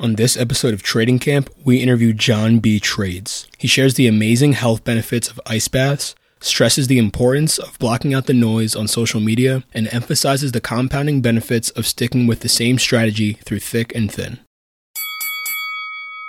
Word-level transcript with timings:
On 0.00 0.14
this 0.14 0.34
episode 0.34 0.72
of 0.72 0.82
Trading 0.82 1.18
Camp, 1.18 1.50
we 1.62 1.82
interview 1.82 2.14
John 2.14 2.58
B. 2.58 2.80
Trades. 2.80 3.46
He 3.58 3.68
shares 3.68 3.94
the 3.94 4.06
amazing 4.06 4.54
health 4.54 4.82
benefits 4.82 5.28
of 5.28 5.38
ice 5.44 5.68
baths, 5.68 6.14
stresses 6.40 6.86
the 6.86 6.96
importance 6.96 7.58
of 7.58 7.78
blocking 7.78 8.14
out 8.14 8.24
the 8.24 8.32
noise 8.32 8.74
on 8.74 8.88
social 8.88 9.20
media, 9.20 9.62
and 9.74 9.92
emphasizes 9.92 10.52
the 10.52 10.60
compounding 10.60 11.20
benefits 11.20 11.68
of 11.72 11.86
sticking 11.86 12.26
with 12.26 12.40
the 12.40 12.48
same 12.48 12.78
strategy 12.78 13.34
through 13.44 13.58
thick 13.58 13.94
and 13.94 14.10
thin. 14.10 14.40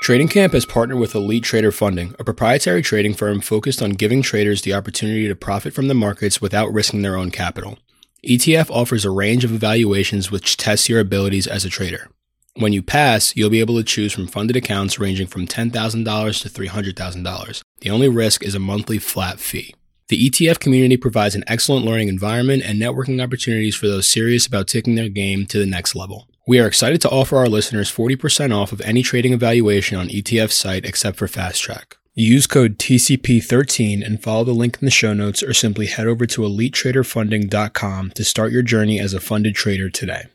Trading 0.01 0.27
Camp 0.27 0.51
has 0.51 0.65
partnered 0.65 0.99
with 0.99 1.15
Elite 1.15 1.45
Trader 1.45 1.71
Funding, 1.71 2.13
a 2.19 2.25
proprietary 2.25 2.81
trading 2.81 3.13
firm 3.13 3.39
focused 3.39 3.81
on 3.81 3.91
giving 3.91 4.21
traders 4.21 4.63
the 4.63 4.73
opportunity 4.73 5.29
to 5.29 5.35
profit 5.35 5.73
from 5.73 5.87
the 5.87 5.93
markets 5.93 6.41
without 6.41 6.73
risking 6.73 7.03
their 7.03 7.15
own 7.15 7.31
capital. 7.31 7.79
ETF 8.27 8.69
offers 8.69 9.05
a 9.05 9.11
range 9.11 9.45
of 9.45 9.53
evaluations 9.53 10.29
which 10.29 10.57
test 10.57 10.89
your 10.89 10.99
abilities 10.99 11.47
as 11.47 11.63
a 11.63 11.69
trader. 11.69 12.09
When 12.55 12.73
you 12.73 12.81
pass, 12.81 13.35
you'll 13.35 13.49
be 13.49 13.61
able 13.61 13.77
to 13.77 13.83
choose 13.83 14.11
from 14.11 14.27
funded 14.27 14.57
accounts 14.57 14.99
ranging 14.99 15.27
from 15.27 15.47
$10,000 15.47 15.71
to 15.71 16.49
$300,000. 16.49 17.61
The 17.79 17.89
only 17.89 18.09
risk 18.09 18.43
is 18.43 18.55
a 18.55 18.59
monthly 18.59 18.99
flat 18.99 19.39
fee. 19.39 19.73
The 20.09 20.29
ETF 20.29 20.59
community 20.59 20.97
provides 20.97 21.33
an 21.33 21.45
excellent 21.47 21.85
learning 21.85 22.09
environment 22.09 22.63
and 22.65 22.79
networking 22.81 23.23
opportunities 23.23 23.75
for 23.75 23.87
those 23.87 24.09
serious 24.09 24.45
about 24.45 24.67
taking 24.67 24.95
their 24.95 25.07
game 25.07 25.45
to 25.45 25.59
the 25.59 25.65
next 25.65 25.95
level. 25.95 26.27
We 26.45 26.59
are 26.59 26.67
excited 26.67 26.99
to 27.01 27.09
offer 27.09 27.37
our 27.37 27.47
listeners 27.47 27.89
40% 27.89 28.53
off 28.53 28.73
of 28.73 28.81
any 28.81 29.01
trading 29.03 29.31
evaluation 29.31 29.97
on 29.97 30.09
ETF 30.09 30.51
site 30.51 30.83
except 30.83 31.17
for 31.17 31.29
Fast 31.29 31.61
Track. 31.61 31.95
Use 32.13 32.45
code 32.45 32.77
TCP13 32.77 34.05
and 34.05 34.21
follow 34.21 34.43
the 34.43 34.51
link 34.51 34.77
in 34.81 34.85
the 34.85 34.91
show 34.91 35.13
notes 35.13 35.41
or 35.41 35.53
simply 35.53 35.85
head 35.85 36.07
over 36.07 36.25
to 36.25 36.41
elitetraderfunding.com 36.41 38.11
to 38.11 38.23
start 38.25 38.51
your 38.51 38.63
journey 38.63 38.99
as 38.99 39.13
a 39.13 39.21
funded 39.21 39.55
trader 39.55 39.89
today. 39.89 40.25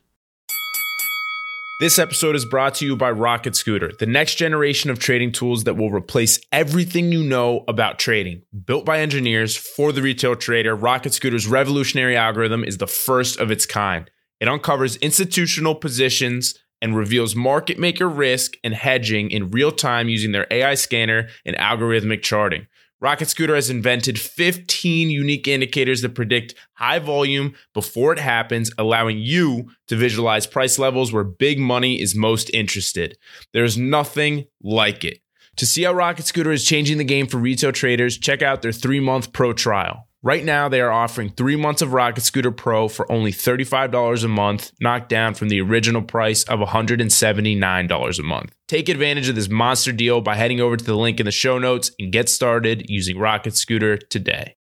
This 1.79 1.98
episode 1.98 2.35
is 2.35 2.47
brought 2.47 2.77
to 2.77 2.87
you 2.87 2.97
by 2.97 3.11
Rocket 3.11 3.55
Scooter, 3.55 3.93
the 3.98 4.07
next 4.07 4.37
generation 4.37 4.89
of 4.89 4.98
trading 4.98 5.30
tools 5.30 5.65
that 5.65 5.77
will 5.77 5.91
replace 5.91 6.41
everything 6.51 7.12
you 7.12 7.23
know 7.23 7.65
about 7.69 7.99
trading. 7.99 8.41
Built 8.65 8.87
by 8.87 9.01
engineers 9.01 9.55
for 9.59 9.93
the 9.93 10.01
retail 10.01 10.37
trader, 10.37 10.74
Rocket 10.74 11.13
Scooter's 11.13 11.47
revolutionary 11.47 12.16
algorithm 12.16 12.65
is 12.65 12.79
the 12.79 12.87
first 12.87 13.38
of 13.38 13.51
its 13.51 13.66
kind. 13.66 14.10
It 14.41 14.49
uncovers 14.49 14.97
institutional 14.97 15.74
positions 15.74 16.54
and 16.80 16.97
reveals 16.97 17.37
market 17.37 17.79
maker 17.79 18.09
risk 18.09 18.57
and 18.65 18.73
hedging 18.73 19.30
in 19.30 19.51
real 19.51 19.71
time 19.71 20.09
using 20.09 20.32
their 20.32 20.47
AI 20.51 20.77
scanner 20.77 21.29
and 21.45 21.57
algorithmic 21.57 22.23
charting. 22.23 22.69
Rocket 22.99 23.29
Scooter 23.29 23.55
has 23.55 23.69
invented 23.69 24.19
15 24.19 25.11
unique 25.11 25.47
indicators 25.47 26.01
that 26.01 26.15
predict 26.15 26.55
high 26.75 26.99
volume 26.99 27.55
before 27.75 28.13
it 28.15 28.19
happens, 28.19 28.71
allowing 28.79 29.19
you 29.19 29.71
to 29.88 29.97
visualize 29.97 30.47
price 30.47 30.79
levels 30.79 31.13
where 31.13 31.25
big 31.25 31.59
money 31.59 32.01
is 32.01 32.15
most 32.15 32.49
interested. 32.55 33.19
There's 33.53 33.77
nothing 33.77 34.47
like 34.63 35.05
it. 35.05 35.21
To 35.57 35.66
see 35.66 35.83
how 35.83 35.93
Rocket 35.93 36.27
Scooter 36.27 36.53
is 36.53 36.65
changing 36.65 36.97
the 36.97 37.05
game 37.05 37.27
for 37.27 37.37
retail 37.37 37.73
traders, 37.73 38.16
check 38.19 38.41
out 38.41 38.63
their 38.63 38.73
three 38.73 39.01
month 39.01 39.33
pro 39.33 39.53
trial. 39.53 40.05
Right 40.27 40.45
now, 40.45 40.69
they 40.69 40.80
are 40.80 40.91
offering 40.91 41.30
three 41.30 41.55
months 41.55 41.82
of 41.82 41.93
Rocket 41.93 42.23
Scooter 42.23 42.51
Pro 42.51 42.88
for 42.88 43.10
only 43.13 43.30
$35 43.30 44.24
a 44.24 44.27
month, 44.27 44.73
knocked 44.80 45.09
down 45.09 45.35
from 45.35 45.51
the 45.51 45.60
original 45.60 46.02
price 46.02 46.43
of 46.43 46.59
$179 46.59 48.19
a 48.19 48.23
month. 48.24 48.52
Take 48.66 48.88
advantage 48.88 49.29
of 49.29 49.37
this 49.37 49.49
monster 49.49 49.93
deal 49.93 50.21
by 50.21 50.35
heading 50.35 50.60
over 50.60 50.77
to 50.77 50.85
the 50.85 50.97
link 50.97 51.21
in 51.21 51.27
the 51.27 51.30
show 51.30 51.60
notes 51.60 51.93
and 52.01 52.10
get 52.10 52.29
started 52.29 52.87
using 52.88 53.21
Rocket 53.21 53.54
Scooter 53.54 53.97
today. 53.97 54.57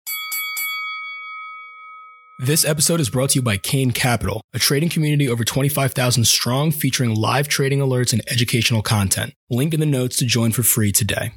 This 2.40 2.66
episode 2.66 3.00
is 3.00 3.08
brought 3.08 3.30
to 3.30 3.36
you 3.36 3.42
by 3.42 3.56
Kane 3.56 3.92
Capital, 3.92 4.42
a 4.52 4.58
trading 4.58 4.90
community 4.90 5.30
over 5.30 5.44
25,000 5.44 6.26
strong 6.26 6.72
featuring 6.72 7.14
live 7.14 7.48
trading 7.48 7.78
alerts 7.78 8.12
and 8.12 8.20
educational 8.30 8.82
content. 8.82 9.32
Link 9.48 9.72
in 9.72 9.80
the 9.80 9.86
notes 9.86 10.16
to 10.16 10.26
join 10.26 10.52
for 10.52 10.62
free 10.62 10.92
today. 10.92 11.32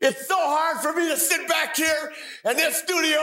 It's 0.00 0.26
so 0.26 0.39
for 0.80 0.92
me 0.92 1.08
to 1.08 1.16
sit 1.16 1.46
back 1.48 1.76
here 1.76 2.12
in 2.44 2.56
this 2.56 2.78
studio 2.78 3.20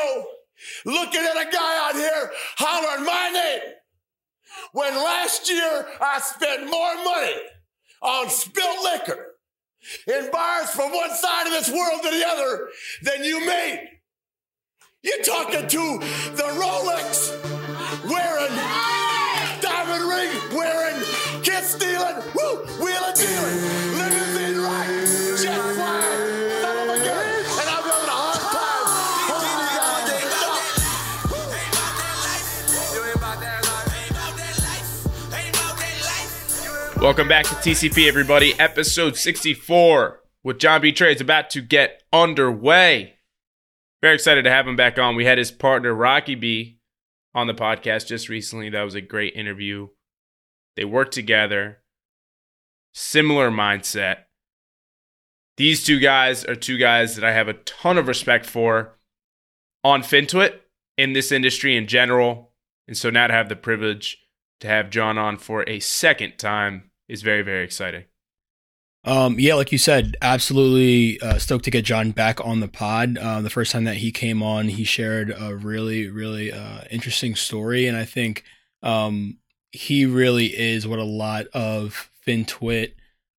looking 0.86 1.22
at 1.22 1.48
a 1.48 1.52
guy 1.52 1.87
out 1.87 1.95
here 1.95 2.31
hollering 2.58 3.05
my 3.05 3.30
name 3.33 3.73
when 4.71 4.95
last 4.95 5.49
year 5.49 5.87
I 6.02 6.20
spent 6.20 6.70
more 6.70 6.95
money 7.04 7.42
on 8.02 8.30
spilled 8.30 8.83
liquor 8.83 9.36
in 10.08 10.31
bars 10.31 10.70
from 10.71 10.92
one 10.92 11.11
side 11.11 11.48
of 11.48 11.54
this 11.54 11.70
world 11.70 12.02
to 12.04 12.09
the 12.09 12.27
other 12.27 12.70
than 13.04 13.23
you 13.23 13.45
made. 13.45 13.89
You're 15.04 15.23
talking 15.23 15.67
to 15.67 15.99
the 16.36 16.43
Rolex 16.43 17.31
wearing, 18.10 18.55
diamond 19.61 20.04
ring 20.10 20.58
wearing, 20.58 20.95
kiss 21.43 21.76
stealing, 21.76 22.15
woo, 22.36 22.65
wheeling 22.83 23.15
dealing, 23.15 23.58
limousine 23.98 24.61
ride, 24.61 25.08
jet 25.42 25.67
Welcome 37.07 37.29
back 37.29 37.45
to 37.45 37.55
TCP, 37.55 38.05
everybody. 38.05 38.53
Episode 38.59 39.15
64 39.15 40.19
with 40.43 40.59
John 40.59 40.81
B. 40.81 40.91
Trades 40.91 41.21
about 41.21 41.49
to 41.51 41.61
get 41.61 42.03
underway. 42.11 43.15
Very 44.01 44.15
excited 44.15 44.43
to 44.43 44.51
have 44.51 44.67
him 44.67 44.75
back 44.75 44.99
on. 44.99 45.15
We 45.15 45.23
had 45.23 45.37
his 45.37 45.49
partner, 45.49 45.93
Rocky 45.93 46.35
B, 46.35 46.81
on 47.33 47.47
the 47.47 47.53
podcast 47.53 48.07
just 48.07 48.27
recently. 48.27 48.69
That 48.69 48.81
was 48.81 48.93
a 48.93 48.99
great 48.99 49.37
interview. 49.37 49.87
They 50.75 50.83
work 50.83 51.11
together, 51.11 51.77
similar 52.93 53.51
mindset. 53.51 54.25
These 55.55 55.85
two 55.85 55.99
guys 55.99 56.43
are 56.43 56.55
two 56.55 56.77
guys 56.77 57.15
that 57.15 57.23
I 57.23 57.31
have 57.31 57.47
a 57.47 57.53
ton 57.53 57.97
of 57.97 58.09
respect 58.09 58.45
for 58.45 58.99
on 59.81 60.01
FinTwit 60.01 60.59
in 60.97 61.13
this 61.13 61.31
industry 61.31 61.77
in 61.77 61.87
general. 61.87 62.51
And 62.85 62.97
so 62.97 63.09
now 63.09 63.27
to 63.27 63.33
have 63.33 63.47
the 63.47 63.55
privilege 63.55 64.17
to 64.59 64.67
have 64.67 64.89
John 64.89 65.17
on 65.17 65.37
for 65.37 65.63
a 65.69 65.79
second 65.79 66.37
time 66.37 66.86
is 67.07 67.21
very, 67.21 67.41
very 67.41 67.63
exciting. 67.63 68.05
Um, 69.03 69.39
yeah, 69.39 69.53
like 69.53 69.71
you 69.71 69.77
said, 69.77 70.17
absolutely 70.21 71.19
uh, 71.21 71.37
stoked 71.37 71.63
to 71.65 71.71
get 71.71 71.85
John 71.85 72.11
back 72.11 72.43
on 72.45 72.59
the 72.59 72.67
pod. 72.67 73.17
Uh, 73.17 73.39
the 73.41 73.49
first 73.49 73.71
time 73.71 73.85
that 73.85 73.97
he 73.97 74.11
came 74.11 74.43
on, 74.43 74.67
he 74.67 74.83
shared 74.83 75.33
a 75.39 75.55
really, 75.55 76.09
really 76.09 76.51
uh, 76.51 76.81
interesting 76.91 77.35
story, 77.35 77.87
and 77.87 77.95
I 77.95 78.03
think 78.03 78.43
um, 78.83 79.37
he 79.71 80.05
really 80.05 80.47
is 80.47 80.85
what 80.85 80.99
a 80.99 81.05
lot 81.05 81.45
of 81.53 82.09
FinTwit 82.25 82.93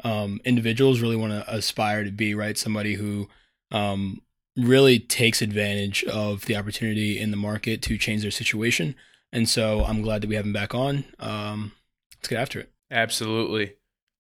um, 0.05 0.41
individuals 0.45 1.01
really 1.01 1.17
want 1.17 1.33
to 1.33 1.55
aspire 1.55 2.03
to 2.03 2.13
be. 2.13 2.35
Right, 2.35 2.57
somebody 2.57 2.95
who 2.95 3.29
um, 3.71 4.23
really 4.57 4.99
takes 4.99 5.43
advantage 5.43 6.03
of 6.05 6.47
the 6.47 6.57
opportunity 6.57 7.19
in 7.19 7.31
the 7.31 7.37
market 7.37 7.83
to 7.83 7.99
change 7.99 8.23
their 8.23 8.31
situation. 8.31 8.95
And 9.33 9.47
so 9.47 9.85
I'm 9.85 10.01
glad 10.01 10.23
that 10.23 10.29
we 10.29 10.37
have 10.37 10.47
him 10.47 10.55
back 10.55 10.75
on. 10.75 11.05
Um, 11.19 11.73
let's 12.17 12.29
get 12.29 12.41
after 12.41 12.61
it. 12.61 12.73
Absolutely. 12.91 13.75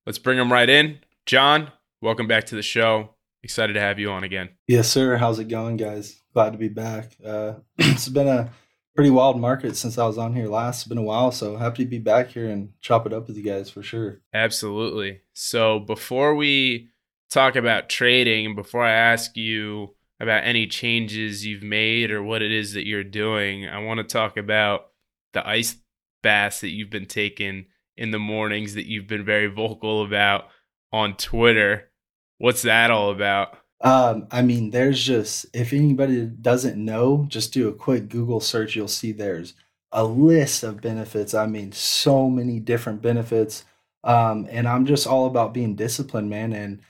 Let's 0.06 0.18
bring 0.18 0.38
him 0.38 0.52
right 0.52 0.68
in. 0.68 1.00
John, 1.26 1.72
welcome 2.00 2.26
back 2.26 2.46
to 2.46 2.54
the 2.54 2.62
show. 2.62 3.10
Excited 3.42 3.74
to 3.74 3.80
have 3.80 3.98
you 3.98 4.10
on 4.10 4.24
again. 4.24 4.50
Yes, 4.66 4.90
sir. 4.90 5.16
How's 5.16 5.38
it 5.38 5.48
going, 5.48 5.76
guys? 5.76 6.20
Glad 6.34 6.52
to 6.52 6.58
be 6.58 6.68
back. 6.68 7.16
Uh, 7.24 7.54
it's 7.78 8.08
been 8.08 8.28
a 8.28 8.50
pretty 8.94 9.10
wild 9.10 9.40
market 9.40 9.76
since 9.76 9.96
I 9.96 10.06
was 10.06 10.18
on 10.18 10.34
here 10.34 10.48
last. 10.48 10.80
It's 10.80 10.88
been 10.88 10.98
a 10.98 11.02
while, 11.02 11.30
so 11.30 11.56
happy 11.56 11.84
to 11.84 11.90
be 11.90 11.98
back 11.98 12.28
here 12.28 12.48
and 12.48 12.70
chop 12.80 13.06
it 13.06 13.12
up 13.12 13.28
with 13.28 13.36
you 13.36 13.44
guys 13.44 13.70
for 13.70 13.82
sure. 13.82 14.20
Absolutely. 14.34 15.20
So 15.34 15.78
before 15.78 16.34
we 16.34 16.88
talk 17.30 17.56
about 17.56 17.88
trading 17.88 18.54
before 18.56 18.82
I 18.82 18.92
ask 18.92 19.36
you 19.36 19.94
about 20.20 20.44
any 20.44 20.66
changes 20.66 21.46
you've 21.46 21.62
made 21.62 22.10
or 22.10 22.22
what 22.22 22.42
it 22.42 22.50
is 22.50 22.72
that 22.72 22.86
you're 22.86 23.04
doing, 23.04 23.68
I 23.68 23.78
want 23.78 23.98
to 23.98 24.04
talk 24.04 24.36
about 24.36 24.86
the 25.32 25.46
ice 25.46 25.76
baths 26.22 26.60
that 26.62 26.70
you've 26.70 26.90
been 26.90 27.06
taking 27.06 27.66
in 27.98 28.12
the 28.12 28.18
mornings 28.18 28.74
that 28.74 28.86
you've 28.86 29.08
been 29.08 29.24
very 29.24 29.48
vocal 29.48 30.04
about 30.04 30.48
on 30.92 31.16
Twitter. 31.16 31.90
What's 32.38 32.62
that 32.62 32.90
all 32.90 33.10
about? 33.10 33.58
Um, 33.80 34.26
I 34.30 34.42
mean, 34.42 34.70
there's 34.70 35.02
just 35.02 35.46
if 35.52 35.72
anybody 35.72 36.24
doesn't 36.26 36.82
know, 36.82 37.26
just 37.28 37.52
do 37.52 37.68
a 37.68 37.74
quick 37.74 38.08
Google 38.08 38.40
search. 38.40 38.74
You'll 38.74 38.88
see 38.88 39.12
there's 39.12 39.54
a 39.92 40.04
list 40.04 40.62
of 40.62 40.80
benefits. 40.80 41.34
I 41.34 41.46
mean, 41.46 41.72
so 41.72 42.30
many 42.30 42.60
different 42.60 43.02
benefits. 43.02 43.64
Um, 44.04 44.46
and 44.50 44.68
I'm 44.68 44.86
just 44.86 45.06
all 45.06 45.26
about 45.26 45.54
being 45.54 45.74
disciplined, 45.74 46.30
man. 46.30 46.52
And 46.52 46.80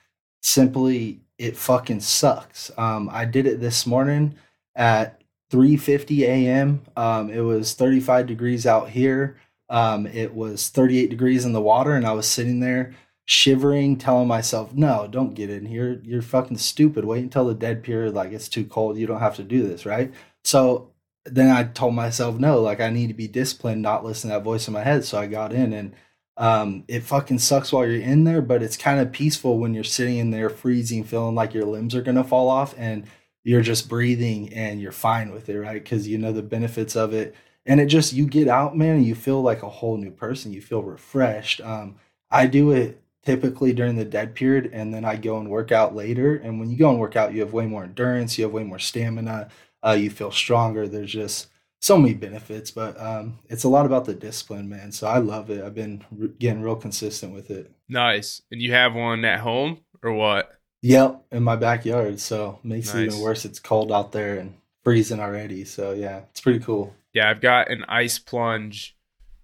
simply, 0.43 1.21
it 1.39 1.57
fucking 1.57 2.01
sucks. 2.01 2.71
Um, 2.77 3.09
I 3.11 3.25
did 3.25 3.47
it 3.47 3.61
this 3.61 3.87
morning 3.87 4.35
at 4.75 5.23
3:50 5.51 6.21
a.m. 6.23 6.83
Um, 6.97 7.31
it 7.31 7.41
was 7.41 7.75
35 7.75 8.27
degrees 8.27 8.67
out 8.67 8.91
here. 8.91 9.37
Um, 9.71 10.07
it 10.07 10.35
was 10.35 10.69
38 10.69 11.11
degrees 11.11 11.45
in 11.45 11.53
the 11.53 11.61
water, 11.61 11.95
and 11.95 12.07
I 12.07 12.13
was 12.13 12.27
sitting 12.27 12.61
there 12.61 12.95
shivering, 13.27 13.97
telling 13.97 14.29
myself, 14.29 14.73
"No, 14.75 15.07
don't 15.11 15.35
get 15.35 15.51
in 15.51 15.67
here. 15.67 16.01
You're 16.05 16.23
fucking 16.23 16.59
stupid. 16.59 17.05
Wait 17.05 17.23
until 17.23 17.47
the 17.47 17.55
dead 17.55 17.83
period 17.83 18.15
like 18.15 18.33
it's 18.33 18.49
too 18.49 18.65
cold. 18.65 18.97
You 18.99 19.07
don't 19.07 19.21
have 19.21 19.37
to 19.37 19.45
do 19.45 19.67
this, 19.67 19.85
right?" 19.87 20.13
So 20.45 20.93
then 21.27 21.51
I 21.55 21.65
told 21.65 21.95
myself, 21.95 22.39
"No, 22.39 22.61
like 22.63 22.81
I 22.81 22.91
need 22.91 23.09
to 23.09 23.15
be 23.15 23.29
disciplined, 23.29 23.83
not 23.83 24.05
listen 24.05 24.31
to 24.31 24.37
that 24.37 24.45
voice 24.45 24.67
in 24.69 24.75
my 24.75 24.83
head." 24.85 25.05
So 25.05 25.19
I 25.19 25.27
got 25.27 25.53
in, 25.53 25.73
and 25.73 25.95
Um, 26.37 26.85
it 26.87 27.03
fucking 27.03 27.41
sucks 27.41 27.73
while 27.73 27.85
you're 27.85 28.01
in 28.01 28.23
there, 28.25 28.41
but 28.41 28.63
it's 28.63 28.77
kind 28.77 29.01
of 29.01 29.11
peaceful 29.13 29.59
when 29.59 29.75
you're 29.75 29.83
sitting 29.85 30.19
in 30.19 30.31
there 30.31 30.49
freezing, 30.49 31.03
feeling 31.03 31.35
like 31.35 31.53
your 31.53 31.65
limbs 31.65 31.95
are 31.97 32.03
gonna 32.03 32.23
fall 32.25 32.49
off, 32.49 32.75
and 32.79 33.05
you're 33.45 33.61
just 33.63 33.89
breathing 33.89 34.53
and 34.55 34.81
you're 34.81 34.93
fine 34.93 35.33
with 35.33 35.49
it, 35.49 35.59
right? 35.59 35.83
Because 35.83 36.07
you 36.07 36.17
know 36.19 36.33
the 36.33 36.43
benefits 36.43 36.95
of 36.97 37.13
it, 37.13 37.35
and 37.69 37.81
it 37.81 37.87
just 37.87 38.15
you 38.15 38.27
get 38.27 38.49
out, 38.49 38.77
man, 38.77 38.97
and 38.97 39.05
you 39.05 39.15
feel 39.15 39.43
like 39.43 39.63
a 39.63 39.69
whole 39.69 39.97
new 39.97 40.11
person. 40.11 40.53
You 40.53 40.63
feel 40.63 40.83
refreshed. 40.83 41.61
Um, 41.61 41.97
I 42.31 42.47
do 42.47 42.73
it 42.73 43.01
typically 43.25 43.75
during 43.75 43.95
the 43.95 44.07
dead 44.07 44.35
period, 44.35 44.71
and 44.73 44.93
then 44.93 45.05
I 45.05 45.17
go 45.17 45.39
and 45.39 45.51
work 45.51 45.71
out 45.71 45.95
later. 45.95 46.37
And 46.37 46.59
when 46.59 46.71
you 46.71 46.79
go 46.79 46.89
and 46.89 46.99
work 46.99 47.15
out, 47.15 47.35
you 47.35 47.41
have 47.43 47.53
way 47.53 47.67
more 47.67 47.85
endurance, 47.85 48.39
you 48.39 48.45
have 48.45 48.55
way 48.55 48.65
more 48.65 48.79
stamina, 48.79 49.51
uh, 49.87 49.97
you 50.01 50.09
feel 50.09 50.31
stronger. 50.31 50.89
There's 50.89 51.13
just 51.13 51.49
so 51.81 51.99
many 51.99 52.15
benefits, 52.15 52.71
but 52.71 52.99
um, 53.01 53.39
it's 53.51 53.65
a 53.65 53.69
lot 53.69 53.87
about 53.87 54.07
the 54.07 54.15
discipline, 54.15 54.69
man. 54.69 54.91
So 54.91 55.07
I 55.07 55.19
love 55.19 55.51
it. 55.51 55.63
I've 55.63 55.75
been 55.75 56.05
re- 56.11 56.33
getting 56.39 56.63
real 56.63 56.75
consistent 56.75 57.35
with 57.35 57.51
it. 57.51 57.71
Nice. 57.89 58.41
And 58.51 58.63
you 58.63 58.73
have 58.73 58.95
one 58.95 59.25
at 59.27 59.41
home 59.41 59.81
or 60.03 60.13
what? 60.13 60.59
Yep, 60.81 61.27
in 61.33 61.43
my 61.43 61.57
backyard. 61.57 62.19
So 62.19 62.61
makes 62.63 62.95
it 62.95 63.05
even 63.05 63.21
worse. 63.21 63.45
It's 63.45 63.61
cold 63.61 63.93
out 63.93 64.13
there 64.13 64.39
and 64.39 64.55
freezing 64.85 65.21
already. 65.21 65.67
So 65.67 65.93
yeah, 65.93 66.23
it's 66.31 66.41
pretty 66.41 66.61
cool. 66.61 66.95
Yeah, 67.15 67.31
I've 67.31 67.41
got 67.41 67.71
an 67.71 67.85
ice 67.89 68.19
plunge 68.19 68.97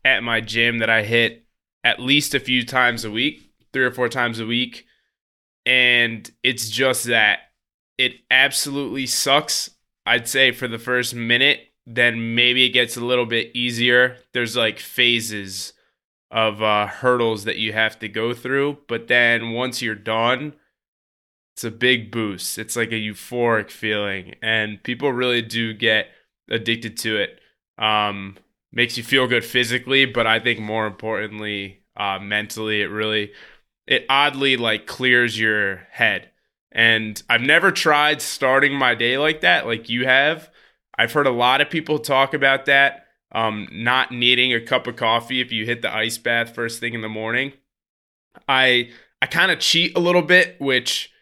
at 0.05 0.23
my 0.23 0.41
gym 0.41 0.79
that 0.79 0.91
I 0.91 1.03
hit 1.03 1.47
at 1.83 2.01
least 2.01 2.35
a 2.35 2.41
few 2.41 2.65
times 2.65 3.05
a 3.05 3.11
week, 3.11 3.51
three 3.73 3.85
or 3.85 3.91
four 3.91 4.09
times 4.09 4.41
a 4.41 4.47
week. 4.47 4.87
And 5.67 6.31
it's 6.43 6.69
just 6.69 7.05
that 7.05 7.39
it 7.99 8.17
absolutely 8.31 9.07
sucks, 9.07 9.71
I'd 10.05 10.29
say, 10.29 10.53
for 10.53 10.69
the 10.69 10.79
first 10.79 11.15
minute. 11.15 11.61
Then 11.87 12.35
maybe 12.35 12.65
it 12.65 12.71
gets 12.71 12.97
a 12.97 13.05
little 13.05 13.27
bit 13.27 13.55
easier. 13.55 14.17
There's 14.33 14.57
like 14.57 14.79
phases 14.79 15.73
of 16.31 16.63
uh, 16.63 16.87
hurdles 16.87 17.45
that 17.45 17.59
you 17.59 17.73
have 17.73 17.99
to 18.01 18.09
go 18.09 18.35
through. 18.35 18.79
But 18.89 19.09
then 19.09 19.53
once 19.53 19.83
you're 19.83 19.95
done, 19.95 20.55
it's 21.55 21.65
a 21.65 21.71
big 21.71 22.11
boost. 22.11 22.59
It's 22.59 22.77
like 22.77 22.91
a 22.91 22.95
euphoric 22.95 23.71
feeling. 23.71 24.35
And 24.43 24.83
people 24.83 25.13
really 25.13 25.43
do 25.43 25.73
get 25.73 26.09
addicted 26.51 26.97
to 26.99 27.17
it 27.17 27.39
um, 27.79 28.37
makes 28.73 28.97
you 28.97 29.05
feel 29.05 29.27
good 29.27 29.45
physically, 29.45 30.05
but 30.07 30.27
I 30.27 30.41
think 30.41 30.61
more 30.61 30.87
importantly, 30.87 31.81
uh, 31.97 32.19
mentally, 32.21 32.83
it 32.83 32.87
really, 32.87 33.33
it 33.87 34.05
oddly 34.09 34.57
like 34.57 34.87
clears 34.87 35.39
your 35.39 35.87
head. 35.91 36.31
And 36.73 37.23
I've 37.31 37.41
never 37.41 37.71
tried 37.71 38.21
starting 38.21 38.75
my 38.75 38.95
day 38.95 39.17
like 39.17 39.43
that, 39.43 39.67
like 39.67 39.89
you 39.89 40.07
have. 40.07 40.51
I've 40.99 41.13
heard 41.13 41.27
a 41.27 41.31
lot 41.31 41.61
of 41.61 41.71
people 41.71 41.99
talk 41.99 42.35
about 42.35 42.67
that, 42.67 43.07
um, 43.33 43.69
not 43.71 44.11
needing 44.11 44.53
a 44.53 44.61
cup 44.61 44.87
of 44.87 44.97
coffee 44.97 45.41
if 45.41 45.53
you 45.53 45.65
hit 45.65 45.83
the 45.83 45.95
ice 45.95 46.19
bath 46.19 46.55
first 46.55 46.81
thing 46.81 46.95
in 46.95 47.01
the 47.01 47.09
morning. 47.09 47.53
I 48.49 48.91
I 49.23 49.27
kind 49.27 49.51
of 49.51 49.61
cheat 49.61 49.97
a 49.97 50.01
little 50.01 50.23
bit, 50.23 50.61
which 50.61 51.13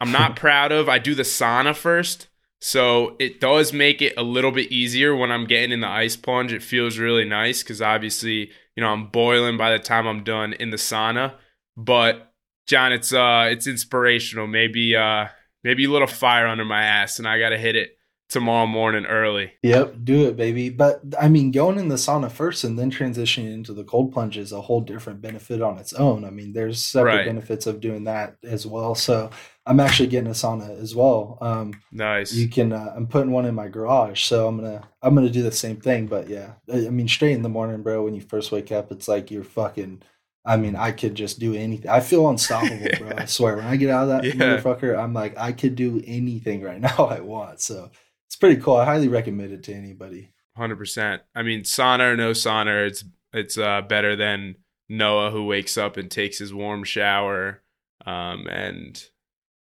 I'm 0.00 0.12
not 0.12 0.36
proud 0.44 0.72
of. 0.72 0.88
I 0.88 0.98
do 0.98 1.14
the 1.14 1.22
sauna 1.22 1.74
first. 1.74 2.28
So 2.60 3.16
it 3.18 3.40
does 3.40 3.72
make 3.72 4.02
it 4.02 4.14
a 4.16 4.22
little 4.22 4.52
bit 4.52 4.70
easier 4.70 5.16
when 5.16 5.30
I'm 5.30 5.46
getting 5.46 5.72
in 5.72 5.80
the 5.80 5.88
ice 5.88 6.16
plunge. 6.16 6.52
It 6.52 6.62
feels 6.62 6.98
really 6.98 7.24
nice 7.24 7.62
because 7.62 7.80
obviously, 7.80 8.50
you 8.76 8.82
know, 8.82 8.88
I'm 8.88 9.06
boiling 9.06 9.56
by 9.56 9.70
the 9.72 9.78
time 9.78 10.06
I'm 10.06 10.24
done 10.24 10.52
in 10.52 10.70
the 10.70 10.76
sauna. 10.76 11.34
But 11.76 12.32
John, 12.66 12.92
it's 12.92 13.12
uh 13.12 13.48
it's 13.50 13.66
inspirational. 13.66 14.46
Maybe 14.46 14.94
uh 14.94 15.28
maybe 15.64 15.84
a 15.84 15.90
little 15.90 16.06
fire 16.06 16.46
under 16.46 16.64
my 16.64 16.82
ass 16.82 17.18
and 17.18 17.26
I 17.26 17.38
gotta 17.38 17.58
hit 17.58 17.76
it 17.76 17.96
tomorrow 18.28 18.66
morning 18.66 19.06
early. 19.06 19.52
Yep, 19.62 19.96
do 20.04 20.28
it, 20.28 20.36
baby. 20.36 20.68
But 20.70 21.00
I 21.20 21.28
mean, 21.28 21.50
going 21.50 21.78
in 21.78 21.88
the 21.88 21.96
sauna 21.96 22.30
first 22.30 22.62
and 22.64 22.78
then 22.78 22.90
transitioning 22.90 23.52
into 23.52 23.72
the 23.72 23.84
cold 23.84 24.12
plunge 24.12 24.36
is 24.36 24.52
a 24.52 24.60
whole 24.60 24.80
different 24.82 25.20
benefit 25.20 25.60
on 25.62 25.78
its 25.78 25.92
own. 25.94 26.24
I 26.24 26.30
mean, 26.30 26.52
there's 26.52 26.84
separate 26.84 27.16
Right. 27.16 27.24
benefits 27.24 27.66
of 27.66 27.80
doing 27.80 28.04
that 28.04 28.36
as 28.44 28.66
well. 28.66 28.94
So 28.94 29.30
I'm 29.70 29.78
actually 29.80 30.08
getting 30.08 30.26
a 30.30 30.34
sauna 30.34 30.68
as 30.82 30.94
well. 30.96 31.38
Um, 31.40 31.72
Nice. 31.92 32.32
you 32.34 32.48
can 32.48 32.72
uh, 32.72 32.92
i'm 32.96 33.06
putting 33.06 33.30
one 33.30 33.46
in 33.46 33.54
my 33.54 33.68
garage 33.68 34.22
so 34.24 34.46
i'm 34.48 34.56
gonna 34.56 34.82
i'm 35.02 35.14
gonna 35.14 35.30
do 35.30 35.42
the 35.42 35.52
same 35.52 35.76
thing 35.76 36.06
but 36.06 36.28
yeah 36.28 36.52
i 36.72 36.86
I 36.86 36.90
mean 36.90 37.08
straight 37.08 37.32
in 37.34 37.42
the 37.42 37.48
morning 37.48 37.82
bro 37.82 38.02
when 38.04 38.14
you 38.14 38.20
first 38.20 38.50
wake 38.52 38.72
up 38.72 38.90
it's 38.92 39.06
like 39.08 39.30
you're 39.30 39.44
fucking 39.44 40.02
i 40.44 40.56
mean 40.56 40.74
i 40.76 40.90
could 40.92 41.14
just 41.14 41.38
do 41.38 41.54
anything 41.54 41.90
i 41.90 42.00
feel 42.00 42.28
unstoppable 42.28 42.88
bro 42.98 43.12
i 43.16 43.24
swear 43.26 43.56
when 43.56 43.66
i 43.66 43.76
get 43.76 43.90
out 43.90 44.08
of 44.08 44.08
that 44.10 44.24
Yeah. 44.24 44.32
motherfucker 44.34 44.98
i'm 44.98 45.14
like 45.14 45.36
i 45.38 45.52
could 45.52 45.74
do 45.76 46.02
anything 46.06 46.62
right 46.62 46.80
now 46.90 47.06
i 47.06 47.20
want 47.20 47.60
so 47.60 47.90
it's 48.26 48.36
pretty 48.36 48.60
cool 48.60 48.76
i 48.76 48.84
highly 48.84 49.08
recommend 49.08 49.52
it 49.52 49.62
to 49.64 49.74
anybody 49.74 50.32
Hundred 50.56 50.76
percent. 50.76 51.22
I 51.34 51.42
mean, 51.42 51.60
sauna 51.62 52.12
or 52.12 52.16
no 52.16 52.32
sauna, 52.32 52.86
it's 52.86 53.04
it's 53.32 53.56
uh, 53.56 53.82
better 53.82 54.16
than 54.16 54.56
Noah 54.88 55.30
who 55.30 55.46
wakes 55.46 55.78
up 55.78 55.96
and 55.96 56.10
takes 56.10 56.38
his 56.38 56.52
warm 56.52 56.82
shower, 56.84 57.62
um, 58.04 58.46
and 58.48 59.02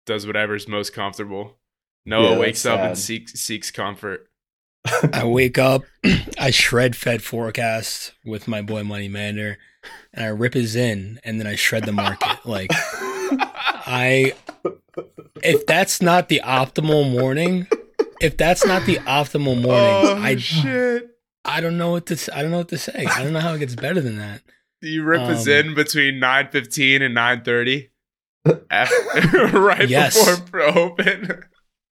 does 0.06 0.26
whatever's 0.28 0.68
most 0.68 0.94
comfortable. 0.94 1.58
Noah 2.06 2.32
Yeah, 2.32 2.38
wakes 2.40 2.66
up 2.66 2.80
and 2.82 2.98
seeks 2.98 3.34
seeks 3.34 3.72
comfort. 3.72 4.28
I 5.14 5.24
wake 5.26 5.58
up, 5.58 5.84
I 6.38 6.52
shred 6.52 6.96
Fed 6.96 7.24
forecast 7.24 8.14
with 8.26 8.48
my 8.48 8.62
boy 8.62 8.84
Money 8.84 9.08
Mander, 9.08 9.58
and 10.14 10.26
I 10.26 10.28
rip 10.28 10.54
his 10.54 10.76
in, 10.76 11.20
and 11.24 11.40
then 11.40 11.48
I 11.48 11.56
shred 11.56 11.86
the 11.86 11.94
market. 11.94 12.30
Like 12.46 12.72
I, 12.74 14.34
if 15.42 15.66
that's 15.66 16.02
not 16.02 16.28
the 16.28 16.42
optimal 16.44 17.10
morning, 17.10 17.68
if 18.20 18.36
that's 18.36 18.66
not 18.66 18.86
the 18.86 18.98
optimal 18.98 19.62
morning, 19.62 19.66
oh 19.66 20.18
I 20.22 20.36
shit! 20.36 21.10
I 21.46 21.62
don't 21.62 21.78
know 21.78 21.92
what 21.92 22.06
to 22.08 22.36
I 22.36 22.42
don't 22.42 22.52
know 22.52 22.58
what 22.58 22.70
to 22.70 22.78
say. 22.78 23.06
I 23.06 23.24
don't 23.24 23.32
know 23.34 23.40
how 23.40 23.54
it 23.54 23.60
gets 23.60 23.76
better 23.76 24.02
than 24.02 24.18
that. 24.18 24.42
You 24.82 25.04
rip 25.04 25.22
his 25.30 25.48
Um, 25.48 25.54
in 25.54 25.76
between 25.76 26.20
nine 26.20 26.50
fifteen 26.52 27.02
and 27.02 27.14
nine 27.14 27.44
thirty, 27.44 27.92
right 28.46 29.88
Yes. 29.90 30.18
before 30.18 30.46
pro 30.50 30.66
open. 30.68 31.44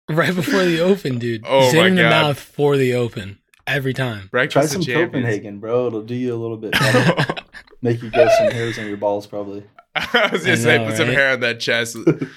Right 0.09 0.35
before 0.35 0.65
the 0.65 0.81
open, 0.81 1.19
dude. 1.19 1.45
Oh 1.47 1.71
Zyn 1.73 1.77
my 1.77 1.87
in 1.89 1.95
the 1.97 2.03
God. 2.03 2.11
mouth 2.11 2.41
for 2.41 2.77
the 2.77 2.95
open 2.95 3.39
every 3.67 3.93
time. 3.93 4.29
Breakfast 4.31 4.53
try 4.53 4.65
some 4.67 4.81
champions. 4.83 5.13
copenhagen 5.13 5.61
bro 5.61 5.87
it'll 5.89 6.03
do 6.03 6.15
you 6.15 6.35
a 6.35 6.37
little 6.41 6.57
bit 6.57 6.73
better 6.73 7.35
make 7.83 8.03
you 8.03 8.09
get 8.11 8.31
some 8.39 8.51
hairs 8.51 8.79
on 8.79 8.87
your 8.87 8.97
balls 8.97 9.27
probably 9.27 9.65
I 9.95 10.31
was 10.33 10.43
gonna 10.43 10.53
I 10.53 10.57
say, 10.57 10.79
know, 10.79 10.87
put 10.87 10.97
some 10.97 11.09
hair 11.09 11.33
on 11.33 11.41
that 11.41 11.61
chest. 11.61 11.95
The- 11.95 12.31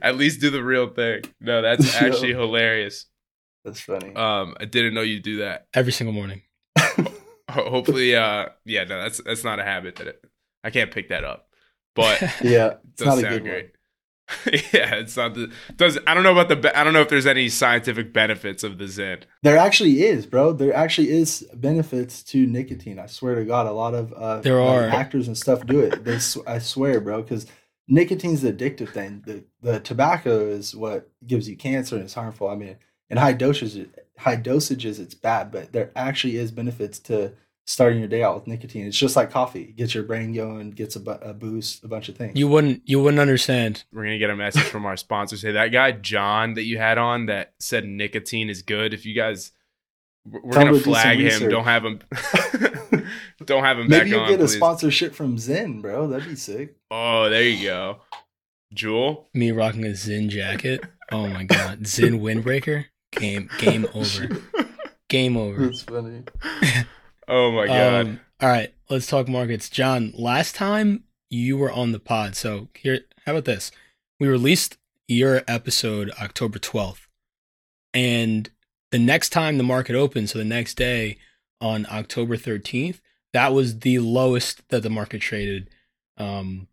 at 0.00 0.16
least 0.16 0.40
do 0.40 0.48
the 0.50 0.62
real 0.64 0.88
thing. 0.88 1.22
No, 1.40 1.60
that's 1.62 1.92
Yeah. 2.00 2.06
actually 2.08 2.32
hilarious. 2.32 3.06
that's 3.64 3.80
funny 3.80 4.14
Um, 4.14 4.54
I 4.58 4.64
didn't 4.64 4.94
know 4.94 5.02
you 5.02 5.20
do 5.20 5.38
that. 5.38 5.66
Every 5.74 5.92
single 5.92 6.14
morning. 6.14 6.42
Hopefully, 7.50 8.14
uh, 8.14 8.46
yeah, 8.64 8.84
no, 8.84 9.02
that's 9.02 9.20
that's 9.24 9.42
not 9.42 9.58
a 9.58 9.64
habit 9.64 9.96
that 9.96 10.06
it, 10.06 10.24
I 10.62 10.70
can't 10.70 10.90
pick 10.92 11.08
that 11.08 11.24
up, 11.24 11.48
but 11.94 12.20
yeah 12.42 12.74
it's 12.88 13.02
does 13.02 13.06
not 13.06 13.18
a 13.18 13.20
sound 13.20 13.34
good 13.34 13.42
great. 13.42 13.70
yeah, 14.72 14.94
it's 14.94 15.16
not 15.16 15.34
the 15.34 15.52
does. 15.76 15.98
I 16.06 16.14
don't 16.14 16.22
know 16.22 16.38
about 16.38 16.48
the. 16.48 16.78
I 16.78 16.84
don't 16.84 16.92
know 16.92 17.00
if 17.00 17.08
there's 17.08 17.26
any 17.26 17.48
scientific 17.48 18.12
benefits 18.12 18.62
of 18.62 18.78
the 18.78 18.84
Zyn. 18.84 19.22
There 19.42 19.56
actually 19.56 20.02
is, 20.02 20.26
bro. 20.26 20.52
There 20.52 20.74
actually 20.74 21.10
is 21.10 21.48
benefits 21.54 22.22
to 22.24 22.46
nicotine. 22.46 22.98
I 22.98 23.06
swear 23.06 23.34
to 23.34 23.44
God, 23.44 23.66
a 23.66 23.72
lot 23.72 23.94
of 23.94 24.12
uh, 24.12 24.40
There 24.40 24.62
like, 24.62 24.92
are. 24.92 24.96
actors 24.96 25.26
and 25.26 25.36
stuff 25.36 25.66
do 25.66 25.80
it. 25.80 26.04
They, 26.04 26.18
I 26.46 26.58
swear, 26.60 27.00
bro, 27.00 27.22
because 27.22 27.46
nicotine's 27.88 28.42
the 28.42 28.52
addictive 28.52 28.90
thing. 28.90 29.22
The 29.26 29.44
the 29.62 29.80
tobacco 29.80 30.46
is 30.46 30.76
what 30.76 31.10
gives 31.26 31.48
you 31.48 31.56
cancer 31.56 31.96
and 31.96 32.04
it's 32.04 32.14
harmful. 32.14 32.48
I 32.48 32.54
mean, 32.54 32.76
in 33.08 33.16
high 33.16 33.34
dosages, 33.34 33.88
high 34.18 34.36
dosages, 34.36 35.00
it's 35.00 35.14
bad, 35.14 35.50
but 35.50 35.72
there 35.72 35.90
actually 35.96 36.36
is 36.36 36.52
benefits 36.52 36.98
to 37.00 37.32
starting 37.70 38.00
your 38.00 38.08
day 38.08 38.22
out 38.22 38.34
with 38.34 38.46
nicotine. 38.48 38.84
It's 38.86 38.98
just 38.98 39.14
like 39.14 39.30
coffee. 39.30 39.62
It 39.62 39.76
gets 39.76 39.94
your 39.94 40.02
brain 40.02 40.32
going, 40.32 40.72
gets 40.72 40.96
a, 40.96 41.00
bu- 41.00 41.10
a 41.22 41.32
boost, 41.32 41.84
a 41.84 41.88
bunch 41.88 42.08
of 42.08 42.16
things. 42.16 42.36
You 42.38 42.48
wouldn't 42.48 42.82
you 42.84 43.00
wouldn't 43.00 43.20
understand. 43.20 43.84
We're 43.92 44.04
gonna 44.04 44.18
get 44.18 44.30
a 44.30 44.36
message 44.36 44.64
from 44.64 44.84
our 44.86 44.96
sponsor. 44.96 45.36
Say 45.36 45.52
that 45.52 45.68
guy 45.68 45.92
John 45.92 46.54
that 46.54 46.64
you 46.64 46.78
had 46.78 46.98
on 46.98 47.26
that 47.26 47.54
said 47.60 47.84
nicotine 47.84 48.50
is 48.50 48.62
good. 48.62 48.92
If 48.92 49.06
you 49.06 49.14
guys, 49.14 49.52
we're 50.26 50.40
we're 50.42 50.52
Tell 50.52 50.62
gonna 50.64 50.72
to 50.78 50.78
do 50.78 50.84
flag 50.90 51.18
him. 51.18 51.24
research. 51.26 51.50
Don't 51.50 51.64
have 51.64 51.84
him. 51.84 52.00
don't 53.44 53.64
have 53.64 53.78
him 53.78 53.88
Maybe 53.88 54.00
back 54.00 54.08
you 54.08 54.18
on, 54.18 54.28
get 54.30 54.40
a 54.40 54.48
sponsorship 54.48 55.14
from 55.14 55.36
Zyn, 55.36 55.80
bro. 55.80 56.08
That'd 56.08 56.28
be 56.28 56.36
sick. 56.36 56.76
Oh, 56.90 57.30
there 57.30 57.42
you 57.44 57.64
go. 57.68 58.00
Juul. 58.74 59.26
Me 59.32 59.52
rocking 59.52 59.84
a 59.84 59.90
Zyn 59.90 60.28
jacket. 60.28 60.82
Oh 61.12 61.26
my 61.28 61.44
god. 61.44 61.82
Zyn 61.84 62.20
windbreaker. 62.20 62.86
Game 63.12 63.48
game 63.58 63.86
over. 63.94 64.28
Game 65.08 65.36
over. 65.36 65.66
That's 65.66 65.82
funny. 65.82 66.22
Oh 67.30 67.52
my 67.52 67.68
god. 67.68 68.06
Um, 68.06 68.20
all 68.40 68.48
right, 68.48 68.74
let's 68.88 69.06
talk 69.06 69.28
markets. 69.28 69.68
John, 69.68 70.12
last 70.16 70.56
time 70.56 71.04
you 71.30 71.56
were 71.56 71.70
on 71.70 71.92
the 71.92 72.00
pod, 72.00 72.34
so 72.34 72.68
here, 72.74 73.02
how 73.24 73.32
about 73.32 73.44
this? 73.44 73.70
We 74.18 74.26
released 74.26 74.78
your 75.06 75.42
episode 75.46 76.10
October 76.20 76.58
12th, 76.58 77.06
and 77.94 78.50
the 78.90 78.98
next 78.98 79.28
time 79.28 79.58
the 79.58 79.62
market 79.62 79.94
opened, 79.94 80.28
so 80.28 80.40
the 80.40 80.44
next 80.44 80.74
day 80.74 81.18
on 81.60 81.86
October 81.88 82.36
13th, 82.36 83.00
that 83.32 83.54
was 83.54 83.78
the 83.78 84.00
lowest 84.00 84.68
that 84.70 84.82
the 84.82 84.90
market 84.90 85.20
traded 85.20 85.70
um, 86.16 86.66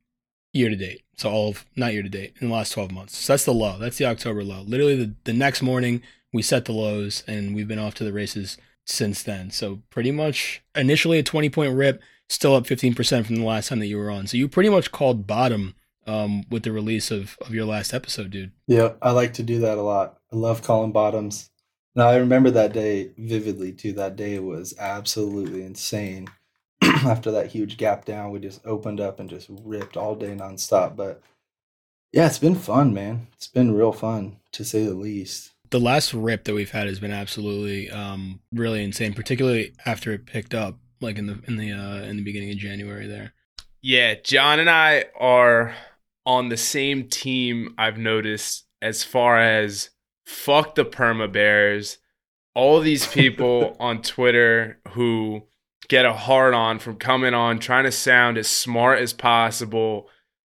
year 0.54 0.70
to 0.70 0.76
date. 0.76 1.04
So 1.18 1.30
all 1.30 1.50
of, 1.50 1.66
not 1.76 1.94
year 1.94 2.02
to 2.02 2.10
date, 2.10 2.34
in 2.40 2.50
the 2.50 2.54
last 2.54 2.72
12 2.72 2.92
months. 2.92 3.16
So 3.18 3.34
that's 3.34 3.46
the 3.46 3.54
low. 3.54 3.78
That's 3.78 3.98
the 3.98 4.06
October 4.06 4.44
low. 4.44 4.62
Literally 4.62 4.96
the, 4.96 5.14
the 5.26 5.34
next 5.34 5.62
morning, 5.62 6.02
we 6.34 6.42
set 6.42 6.66
the 6.66 6.72
lows 6.72 7.24
and 7.28 7.54
we've 7.54 7.68
been 7.68 7.78
off 7.78 7.94
to 7.96 8.04
the 8.04 8.14
races 8.14 8.58
since 8.88 9.22
then. 9.24 9.52
So 9.52 9.82
pretty 9.90 10.12
much 10.12 10.64
initially 10.76 11.20
a 11.20 11.24
20 11.24 11.50
point 11.50 11.76
rip, 11.76 12.02
still 12.30 12.56
up 12.56 12.66
15% 12.66 13.26
from 13.26 13.36
the 13.36 13.44
last 13.44 13.70
time 13.70 13.80
that 13.80 13.88
you 13.88 13.98
were 13.98 14.10
on. 14.10 14.28
So 14.28 14.38
you 14.38 14.48
pretty 14.48 14.70
much 14.70 14.92
called 14.92 15.28
bottom 15.28 15.76
um, 16.08 16.46
with 16.50 16.64
the 16.64 16.72
release 16.72 17.12
of, 17.12 17.38
of 17.42 17.54
your 17.54 17.66
last 17.66 17.94
episode, 17.94 18.32
dude. 18.32 18.52
Yeah, 18.66 18.94
I 19.02 19.12
like 19.12 19.34
to 19.34 19.44
do 19.44 19.60
that 19.60 19.78
a 19.78 19.82
lot. 19.82 20.18
I 20.32 20.38
love 20.38 20.64
calling 20.64 20.92
bottoms. 20.92 21.50
Now 21.96 22.08
I 22.10 22.18
remember 22.18 22.52
that 22.52 22.74
day 22.74 23.12
vividly 23.18 23.74
too. 23.74 23.94
That 23.94 24.16
day 24.16 24.40
was 24.40 24.74
absolutely 24.80 25.64
insane. 25.64 26.28
After 26.82 27.32
that 27.32 27.48
huge 27.48 27.78
gap 27.78 28.06
down, 28.06 28.32
we 28.32 28.40
just 28.40 28.66
opened 28.66 29.02
up 29.02 29.20
and 29.20 29.30
just 29.30 29.48
ripped 29.50 29.98
all 29.98 30.16
day 30.16 30.36
nonstop. 30.36 30.96
But 30.96 31.22
yeah, 32.14 32.28
it's 32.28 32.40
been 32.40 32.56
fun, 32.56 32.94
man. 32.94 33.28
It's 33.34 33.48
been 33.48 33.74
real 33.74 33.92
fun 33.92 34.38
to 34.54 34.64
say 34.64 34.86
the 34.86 34.94
least. 34.94 35.52
The 35.70 35.80
last 35.80 36.14
rip 36.14 36.46
that 36.46 36.54
we've 36.54 36.72
had 36.72 36.88
has 36.88 37.00
been 37.00 37.12
absolutely 37.12 37.90
um, 37.90 38.40
really 38.54 38.84
insane, 38.84 39.14
particularly 39.14 39.74
after 39.86 40.14
it 40.14 40.26
picked 40.26 40.54
up 40.54 40.80
like 41.02 41.18
in 41.18 41.28
the 41.28 41.40
in 41.48 41.58
the 41.58 41.72
uh, 41.72 42.04
in 42.04 42.18
the 42.18 42.24
beginning 42.24 42.52
of 42.52 42.58
January 42.58 43.08
there. 43.08 43.34
Yeah, 43.82 44.16
John 44.24 44.60
and 44.60 44.70
I 44.70 45.06
are 45.20 45.76
on 46.26 46.50
the 46.50 46.58
same 46.58 47.08
team. 47.08 47.74
I've 47.78 47.98
noticed 47.98 48.66
as 48.82 49.04
far 49.04 49.40
as 49.40 49.90
fuck 50.26 50.76
the 50.76 50.86
perma 50.86 51.32
bears, 51.32 51.98
all 52.54 52.80
these 52.80 53.08
people 53.08 53.76
on 53.80 54.02
Twitter 54.02 54.80
who 54.90 55.44
get 55.88 56.06
a 56.06 56.14
hard 56.14 56.54
on 56.54 56.80
from 56.80 56.98
coming 56.98 57.34
on 57.34 57.60
trying 57.60 57.86
to 57.86 57.92
sound 57.92 58.38
as 58.38 58.48
smart 58.48 59.00
as 59.00 59.14
possible, 59.14 60.10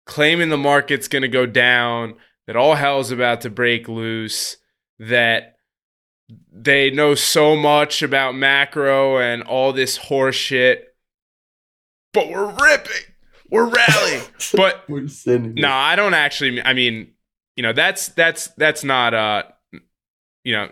claiming 0.06 0.48
the 0.48 0.56
market's 0.56 1.08
going 1.08 1.22
to 1.22 1.28
go 1.28 1.44
down, 1.44 2.14
that 2.46 2.56
all 2.56 2.74
hell's 2.74 3.10
about 3.10 3.42
to 3.42 3.50
break 3.50 3.88
loose, 3.88 4.56
that 4.98 5.56
they 6.52 6.90
know 6.90 7.14
so 7.14 7.56
much 7.56 8.02
about 8.02 8.34
macro 8.34 9.18
and 9.18 9.42
all 9.42 9.72
this 9.72 9.96
horse 9.96 10.36
shit, 10.36 10.94
but 12.12 12.28
we're 12.28 12.50
ripping. 12.50 13.14
We're 13.50 13.68
rallying. 13.68 14.22
But 14.54 14.84
we're 14.88 15.08
sending. 15.08 15.54
No, 15.54 15.70
I 15.70 15.96
don't 15.96 16.14
actually 16.14 16.62
I 16.62 16.72
mean, 16.72 17.12
you 17.56 17.62
know, 17.62 17.72
that's 17.72 18.08
that's 18.08 18.48
that's 18.56 18.84
not 18.84 19.14
uh 19.14 19.42
you 20.44 20.54
know, 20.54 20.70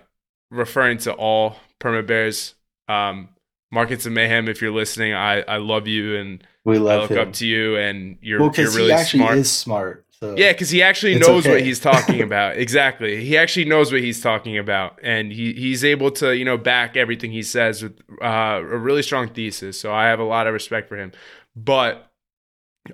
referring 0.51 0.99
to 0.99 1.13
all 1.13 1.57
perma 1.81 2.07
bears. 2.07 2.55
Um 2.89 3.31
Markets 3.73 4.07
of 4.07 4.13
Mayhem, 4.13 4.49
if 4.49 4.63
you're 4.63 4.71
listening, 4.71 5.13
I, 5.13 5.43
I 5.43 5.57
love 5.57 5.89
you 5.89 6.17
and 6.17 6.43
we 6.65 6.79
love 6.79 6.99
I 6.99 7.03
look 7.03 7.11
him. 7.11 7.19
up 7.19 7.33
to 7.35 7.47
you 7.47 7.77
and 7.77 8.17
you're, 8.23 8.41
well, 8.41 8.53
you're 8.57 8.71
really 8.71 8.87
he 8.87 8.93
actually 8.93 9.19
smart. 9.21 9.39
is 9.39 9.53
smart. 9.53 10.06
So 10.21 10.35
Yeah, 10.37 10.53
because 10.53 10.71
he 10.71 10.83
actually 10.83 11.15
knows 11.15 11.47
what 11.47 11.61
he's 11.61 11.81
talking 11.81 12.21
about. 12.23 12.57
exactly. 12.57 13.25
He 13.25 13.37
actually 13.37 13.67
knows 13.67 13.93
what 13.93 14.01
he's 14.01 14.21
talking 14.21 14.57
about. 14.59 14.99
And 15.03 15.33
he, 15.33 15.53
he's 15.53 15.85
able 15.85 16.11
to, 16.13 16.37
you 16.37 16.45
know, 16.45 16.57
back 16.57 16.97
everything 16.97 17.33
he 17.33 17.43
says 17.43 17.83
with 17.83 17.99
uh, 18.23 18.61
a 18.61 18.79
really 18.79 19.03
strong 19.03 19.29
thesis. 19.29 19.79
So 19.79 19.93
I 19.93 20.07
have 20.07 20.21
a 20.21 20.25
lot 20.25 20.47
of 20.47 20.53
respect 20.55 20.89
for 20.89 20.97
him. 20.97 21.13
But 21.55 22.11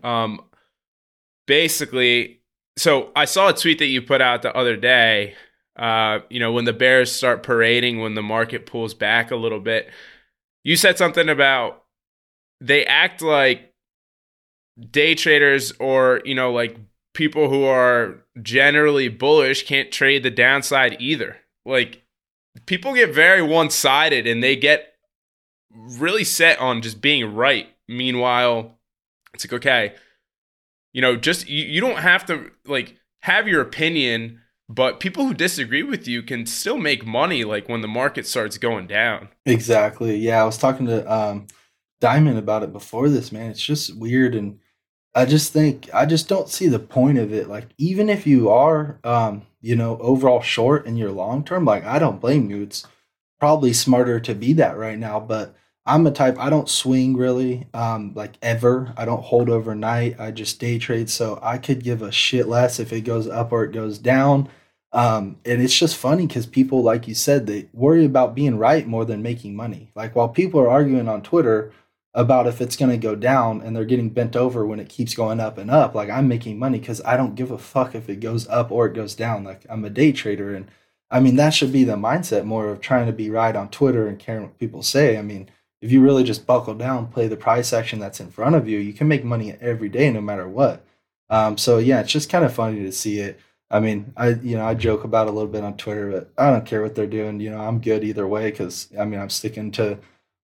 um 0.02 0.40
basically, 1.46 2.40
so 2.76 3.10
I 3.14 3.24
saw 3.24 3.48
a 3.48 3.52
tweet 3.52 3.78
that 3.78 3.86
you 3.86 4.02
put 4.02 4.20
out 4.20 4.42
the 4.42 4.54
other 4.56 4.76
day. 4.76 5.34
Uh, 5.76 6.20
you 6.28 6.38
know, 6.38 6.52
when 6.52 6.64
the 6.66 6.72
Bears 6.72 7.10
start 7.10 7.42
parading, 7.42 8.00
when 8.00 8.14
the 8.14 8.22
market 8.22 8.66
pulls 8.66 8.94
back 8.94 9.30
a 9.30 9.36
little 9.36 9.60
bit, 9.60 9.90
you 10.64 10.76
said 10.76 10.98
something 10.98 11.28
about 11.28 11.84
they 12.60 12.84
act 12.86 13.22
like 13.22 13.72
day 14.90 15.14
traders 15.14 15.72
or, 15.78 16.20
you 16.24 16.34
know, 16.34 16.52
like 16.52 16.76
people 17.14 17.48
who 17.48 17.64
are 17.64 18.24
generally 18.40 19.08
bullish 19.08 19.66
can't 19.66 19.92
trade 19.92 20.22
the 20.22 20.30
downside 20.30 20.96
either. 20.98 21.36
Like 21.64 22.02
people 22.66 22.94
get 22.94 23.14
very 23.14 23.42
one-sided 23.42 24.26
and 24.26 24.42
they 24.42 24.56
get 24.56 24.94
really 25.70 26.24
set 26.24 26.58
on 26.58 26.82
just 26.82 27.00
being 27.00 27.34
right. 27.34 27.68
Meanwhile, 27.88 28.78
it's 29.34 29.44
like 29.44 29.52
okay, 29.52 29.94
you 30.92 31.00
know, 31.00 31.16
just 31.16 31.48
you, 31.48 31.64
you 31.64 31.80
don't 31.80 31.98
have 31.98 32.26
to 32.26 32.50
like 32.66 32.96
have 33.22 33.48
your 33.48 33.60
opinion, 33.60 34.40
but 34.68 35.00
people 35.00 35.26
who 35.26 35.34
disagree 35.34 35.82
with 35.82 36.06
you 36.08 36.22
can 36.22 36.46
still 36.46 36.78
make 36.78 37.06
money 37.06 37.44
like 37.44 37.68
when 37.68 37.80
the 37.80 37.88
market 37.88 38.26
starts 38.26 38.58
going 38.58 38.86
down. 38.86 39.28
Exactly. 39.46 40.16
Yeah, 40.16 40.42
I 40.42 40.44
was 40.44 40.58
talking 40.58 40.86
to 40.86 41.12
um, 41.12 41.46
Diamond 42.00 42.38
about 42.38 42.62
it 42.62 42.72
before 42.72 43.08
this, 43.08 43.32
man. 43.32 43.50
It's 43.50 43.62
just 43.64 43.96
weird, 43.96 44.34
and 44.34 44.58
I 45.14 45.26
just 45.26 45.52
think 45.52 45.90
I 45.92 46.06
just 46.06 46.28
don't 46.28 46.48
see 46.48 46.68
the 46.68 46.78
point 46.78 47.18
of 47.18 47.32
it. 47.32 47.48
Like, 47.48 47.68
even 47.78 48.08
if 48.08 48.26
you 48.26 48.50
are, 48.50 48.98
um, 49.04 49.42
you 49.60 49.76
know, 49.76 49.98
overall 49.98 50.40
short 50.40 50.86
in 50.86 50.96
your 50.96 51.10
long 51.10 51.44
term, 51.44 51.64
like 51.64 51.84
I 51.84 51.98
don't 51.98 52.20
blame 52.20 52.50
you. 52.50 52.62
It's 52.62 52.86
probably 53.38 53.72
smarter 53.72 54.20
to 54.20 54.34
be 54.34 54.52
that 54.54 54.76
right 54.76 54.98
now, 54.98 55.20
but 55.20 55.54
I'm 55.84 56.06
a 56.06 56.12
type 56.12 56.38
I 56.38 56.48
don't 56.48 56.68
swing 56.68 57.16
really, 57.16 57.66
um, 57.74 58.12
like 58.14 58.34
ever. 58.40 58.94
I 58.96 59.04
don't 59.04 59.22
hold 59.22 59.50
overnight. 59.50 60.18
I 60.20 60.30
just 60.30 60.60
day 60.60 60.78
trade, 60.78 61.10
so 61.10 61.38
I 61.42 61.58
could 61.58 61.82
give 61.82 62.02
a 62.02 62.12
shit 62.12 62.48
less 62.48 62.78
if 62.78 62.92
it 62.92 63.02
goes 63.02 63.28
up 63.28 63.52
or 63.52 63.64
it 63.64 63.72
goes 63.72 63.98
down. 63.98 64.48
Um, 64.92 65.38
and 65.44 65.60
it's 65.62 65.76
just 65.76 65.96
funny 65.96 66.26
because 66.26 66.46
people, 66.46 66.82
like 66.82 67.08
you 67.08 67.14
said, 67.14 67.46
they 67.46 67.68
worry 67.72 68.04
about 68.04 68.34
being 68.34 68.58
right 68.58 68.86
more 68.86 69.04
than 69.04 69.22
making 69.22 69.56
money. 69.56 69.90
Like 69.94 70.14
while 70.14 70.28
people 70.28 70.60
are 70.60 70.68
arguing 70.68 71.08
on 71.08 71.22
Twitter 71.22 71.72
about 72.14 72.46
if 72.46 72.60
it's 72.60 72.76
going 72.76 72.90
to 72.90 72.98
go 72.98 73.14
down 73.14 73.62
and 73.62 73.74
they're 73.74 73.84
getting 73.84 74.10
bent 74.10 74.36
over 74.36 74.66
when 74.66 74.80
it 74.80 74.88
keeps 74.88 75.14
going 75.14 75.40
up 75.40 75.56
and 75.56 75.70
up, 75.70 75.94
like 75.94 76.10
I'm 76.10 76.28
making 76.28 76.58
money 76.58 76.78
because 76.78 77.00
I 77.04 77.16
don't 77.16 77.34
give 77.34 77.50
a 77.50 77.58
fuck 77.58 77.94
if 77.94 78.08
it 78.08 78.20
goes 78.20 78.46
up 78.48 78.70
or 78.70 78.86
it 78.86 78.94
goes 78.94 79.14
down. 79.14 79.44
Like 79.44 79.64
I'm 79.70 79.84
a 79.84 79.90
day 79.90 80.12
trader. 80.12 80.54
And 80.54 80.68
I 81.10 81.20
mean, 81.20 81.36
that 81.36 81.54
should 81.54 81.72
be 81.72 81.84
the 81.84 81.96
mindset 81.96 82.44
more 82.44 82.68
of 82.68 82.80
trying 82.80 83.06
to 83.06 83.12
be 83.12 83.30
right 83.30 83.56
on 83.56 83.70
Twitter 83.70 84.06
and 84.08 84.18
caring 84.18 84.42
what 84.42 84.58
people 84.58 84.82
say. 84.82 85.16
I 85.16 85.22
mean, 85.22 85.48
if 85.80 85.90
you 85.90 86.02
really 86.02 86.22
just 86.22 86.46
buckle 86.46 86.74
down, 86.74 87.08
play 87.08 87.28
the 87.28 87.36
price 87.36 87.72
action 87.72 87.98
that's 87.98 88.20
in 88.20 88.30
front 88.30 88.56
of 88.56 88.68
you, 88.68 88.78
you 88.78 88.92
can 88.92 89.08
make 89.08 89.24
money 89.24 89.56
every 89.60 89.88
day 89.88 90.10
no 90.10 90.20
matter 90.20 90.48
what. 90.48 90.84
Um, 91.30 91.56
so 91.56 91.78
yeah, 91.78 92.00
it's 92.00 92.12
just 92.12 92.30
kind 92.30 92.44
of 92.44 92.52
funny 92.52 92.82
to 92.82 92.92
see 92.92 93.18
it. 93.18 93.40
I 93.70 93.80
mean, 93.80 94.12
I 94.18 94.28
you 94.30 94.56
know 94.56 94.66
I 94.66 94.74
joke 94.74 95.02
about 95.04 95.28
a 95.28 95.30
little 95.30 95.48
bit 95.48 95.64
on 95.64 95.78
Twitter, 95.78 96.10
but 96.10 96.30
I 96.36 96.50
don't 96.50 96.66
care 96.66 96.82
what 96.82 96.94
they're 96.94 97.06
doing. 97.06 97.40
You 97.40 97.50
know, 97.50 97.60
I'm 97.60 97.80
good 97.80 98.04
either 98.04 98.28
way 98.28 98.50
because 98.50 98.88
I 98.98 99.06
mean 99.06 99.18
I'm 99.18 99.30
sticking 99.30 99.72
to 99.72 99.98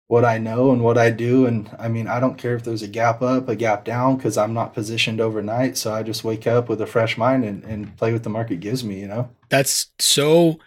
what 0.07 0.23
I 0.23 0.37
know 0.37 0.71
and 0.71 0.83
what 0.83 0.97
I 0.97 1.09
do, 1.09 1.45
and 1.45 1.69
I 1.79 1.87
mean 1.87 2.07
I 2.07 2.19
don't 2.19 2.37
care 2.37 2.55
if 2.55 2.63
there's 2.63 2.83
a 2.83 2.87
gap 2.87 3.21
up, 3.21 3.49
a 3.49 3.55
gap 3.55 3.85
down, 3.85 4.17
because 4.17 4.37
I'm 4.37 4.53
not 4.53 4.73
positioned 4.73 5.19
overnight. 5.19 5.77
So 5.77 5.93
I 5.93 6.03
just 6.03 6.23
wake 6.23 6.45
up 6.45 6.69
with 6.69 6.81
a 6.81 6.85
fresh 6.85 7.17
mind 7.17 7.43
and, 7.43 7.63
and 7.63 7.97
play 7.97 8.13
what 8.13 8.23
the 8.23 8.29
market 8.29 8.59
gives 8.59 8.83
me. 8.83 8.99
You 8.99 9.07
know. 9.07 9.29
That's 9.49 9.87
so 9.99 10.59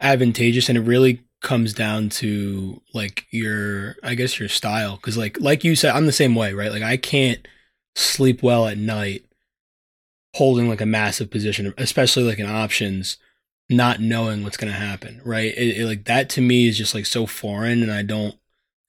advantageous, 0.00 0.68
and 0.68 0.78
it 0.78 0.82
really 0.82 1.22
comes 1.42 1.74
down 1.74 2.08
to 2.08 2.80
like 2.94 3.26
your, 3.30 3.96
I 4.02 4.14
guess 4.14 4.38
your 4.38 4.48
style, 4.48 4.96
because 4.96 5.18
like 5.18 5.40
like 5.40 5.64
you 5.64 5.76
said, 5.76 5.94
I'm 5.94 6.06
the 6.06 6.12
same 6.12 6.34
way, 6.34 6.54
right? 6.54 6.72
Like 6.72 6.82
I 6.82 6.96
can't 6.96 7.46
sleep 7.94 8.42
well 8.42 8.66
at 8.68 8.78
night 8.78 9.24
holding 10.34 10.66
like 10.68 10.80
a 10.80 10.86
massive 10.86 11.30
position, 11.30 11.74
especially 11.76 12.22
like 12.22 12.38
in 12.38 12.46
options, 12.46 13.18
not 13.68 14.00
knowing 14.00 14.42
what's 14.42 14.56
going 14.56 14.72
to 14.72 14.78
happen, 14.78 15.20
right? 15.24 15.52
It, 15.54 15.78
it, 15.78 15.86
like 15.86 16.04
that 16.04 16.30
to 16.30 16.40
me 16.40 16.68
is 16.68 16.78
just 16.78 16.94
like 16.94 17.04
so 17.06 17.26
foreign, 17.26 17.82
and 17.82 17.92
I 17.92 18.02
don't, 18.02 18.34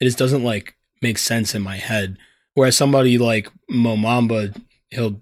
it 0.03 0.07
just 0.07 0.17
doesn't 0.17 0.43
like 0.43 0.75
make 1.01 1.17
sense 1.17 1.55
in 1.55 1.61
my 1.61 1.77
head. 1.77 2.17
Whereas 2.55 2.75
somebody 2.75 3.17
like 3.17 3.49
Momamba, 3.71 4.55
he'll 4.89 5.21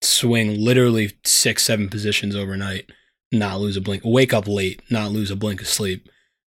swing 0.00 0.58
literally 0.58 1.12
six, 1.22 1.62
seven 1.62 1.88
positions 1.88 2.34
overnight, 2.34 2.90
not 3.30 3.60
lose 3.60 3.76
a 3.76 3.80
blink, 3.80 4.02
wake 4.04 4.32
up 4.32 4.48
late, 4.48 4.82
not 4.90 5.12
lose 5.12 5.30
a 5.30 5.36
blink 5.36 5.60
of 5.60 5.68
sleep. 5.68 6.08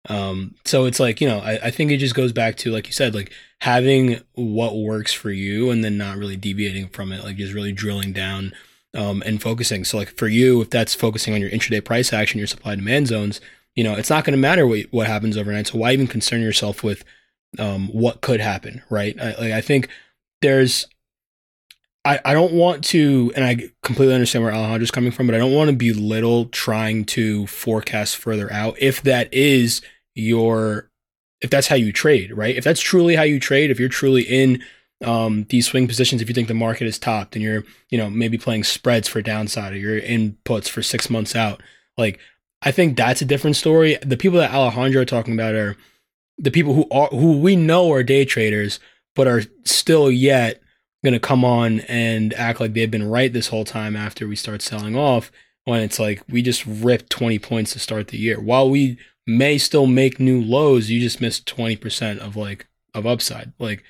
Um, 0.08 0.54
so 0.64 0.86
it's 0.86 1.00
like, 1.00 1.20
you 1.20 1.28
know, 1.28 1.38
I, 1.38 1.58
I 1.64 1.70
think 1.70 1.90
it 1.90 1.98
just 1.98 2.14
goes 2.14 2.32
back 2.32 2.56
to, 2.58 2.70
like 2.70 2.86
you 2.86 2.92
said, 2.92 3.14
like 3.14 3.32
having 3.60 4.20
what 4.34 4.76
works 4.76 5.12
for 5.12 5.30
you 5.30 5.70
and 5.70 5.84
then 5.84 5.98
not 5.98 6.16
really 6.16 6.36
deviating 6.36 6.88
from 6.88 7.12
it, 7.12 7.24
like 7.24 7.36
just 7.36 7.52
really 7.52 7.72
drilling 7.72 8.12
down 8.12 8.52
um, 8.94 9.22
and 9.26 9.42
focusing. 9.42 9.84
So, 9.84 9.98
like 9.98 10.16
for 10.16 10.28
you, 10.28 10.62
if 10.62 10.70
that's 10.70 10.94
focusing 10.94 11.34
on 11.34 11.40
your 11.40 11.50
intraday 11.50 11.84
price 11.84 12.12
action, 12.12 12.38
your 12.38 12.46
supply 12.46 12.74
demand 12.74 13.08
zones, 13.08 13.40
you 13.74 13.84
know, 13.84 13.94
it's 13.94 14.10
not 14.10 14.24
going 14.24 14.32
to 14.32 14.38
matter 14.38 14.66
what 14.66 14.86
what 14.90 15.06
happens 15.06 15.36
overnight. 15.36 15.68
So, 15.68 15.78
why 15.78 15.92
even 15.92 16.06
concern 16.06 16.42
yourself 16.42 16.82
with 16.82 17.04
um, 17.58 17.88
what 17.88 18.20
could 18.20 18.40
happen, 18.40 18.82
right? 18.90 19.18
I, 19.20 19.26
like, 19.34 19.52
I 19.52 19.60
think 19.60 19.88
there's, 20.40 20.86
I, 22.04 22.18
I 22.24 22.34
don't 22.34 22.52
want 22.52 22.84
to, 22.86 23.32
and 23.36 23.44
I 23.44 23.70
completely 23.82 24.14
understand 24.14 24.44
where 24.44 24.52
Alejandro's 24.52 24.90
coming 24.90 25.12
from, 25.12 25.26
but 25.26 25.34
I 25.34 25.38
don't 25.38 25.54
want 25.54 25.70
to 25.70 25.76
belittle 25.76 26.46
trying 26.46 27.04
to 27.06 27.46
forecast 27.46 28.16
further 28.16 28.52
out 28.52 28.76
if 28.80 29.02
that 29.02 29.32
is 29.32 29.82
your, 30.14 30.90
if 31.40 31.50
that's 31.50 31.68
how 31.68 31.76
you 31.76 31.92
trade, 31.92 32.32
right? 32.36 32.56
If 32.56 32.64
that's 32.64 32.80
truly 32.80 33.16
how 33.16 33.22
you 33.22 33.38
trade, 33.38 33.70
if 33.70 33.78
you're 33.78 33.88
truly 33.88 34.22
in 34.22 34.62
um, 35.04 35.46
these 35.48 35.66
swing 35.66 35.88
positions 35.88 36.22
if 36.22 36.28
you 36.28 36.34
think 36.34 36.48
the 36.48 36.54
market 36.54 36.86
is 36.86 36.98
topped 36.98 37.34
and 37.34 37.42
you're, 37.42 37.64
you 37.90 37.98
know, 37.98 38.08
maybe 38.08 38.38
playing 38.38 38.64
spreads 38.64 39.08
for 39.08 39.20
downside 39.20 39.72
or 39.72 39.76
your 39.76 40.00
inputs 40.00 40.68
for 40.68 40.82
six 40.82 41.10
months 41.10 41.34
out. 41.34 41.62
Like, 41.98 42.18
I 42.62 42.70
think 42.70 42.96
that's 42.96 43.20
a 43.20 43.26
different 43.26 43.56
story. 43.56 43.98
The 44.02 44.16
people 44.16 44.38
that 44.38 44.52
Alejandro 44.52 45.02
are 45.02 45.06
talking 45.06 45.34
about 45.34 45.54
are 45.54 45.76
the 46.38 46.50
people 46.50 46.74
who 46.74 46.86
are 46.90 47.08
who 47.08 47.38
we 47.38 47.56
know 47.56 47.92
are 47.92 48.02
day 48.02 48.24
traders, 48.24 48.80
but 49.14 49.26
are 49.26 49.42
still 49.64 50.10
yet 50.10 50.60
going 51.04 51.14
to 51.14 51.20
come 51.20 51.44
on 51.44 51.80
and 51.80 52.32
act 52.34 52.60
like 52.60 52.74
they've 52.74 52.90
been 52.90 53.08
right 53.08 53.32
this 53.32 53.48
whole 53.48 53.64
time 53.64 53.96
after 53.96 54.26
we 54.28 54.36
start 54.36 54.62
selling 54.62 54.96
off. 54.96 55.30
When 55.64 55.80
it's 55.80 56.00
like 56.00 56.22
we 56.28 56.42
just 56.42 56.66
ripped 56.66 57.10
20 57.10 57.38
points 57.38 57.72
to 57.72 57.78
start 57.78 58.08
the 58.08 58.18
year. 58.18 58.40
While 58.40 58.68
we 58.68 58.98
may 59.26 59.58
still 59.58 59.86
make 59.86 60.18
new 60.18 60.40
lows. 60.40 60.90
You 60.90 61.00
just 61.00 61.20
missed 61.20 61.46
20% 61.46 62.18
of 62.18 62.36
like, 62.36 62.66
of 62.94 63.06
upside, 63.06 63.52
like, 63.58 63.84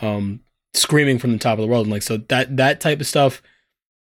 um, 0.00 0.40
screaming 0.74 1.18
from 1.18 1.32
the 1.32 1.38
top 1.38 1.58
of 1.58 1.62
the 1.62 1.68
world. 1.68 1.86
And 1.86 1.92
like, 1.92 2.02
so 2.02 2.16
that, 2.16 2.56
that 2.56 2.80
type 2.80 3.00
of 3.00 3.06
stuff, 3.06 3.42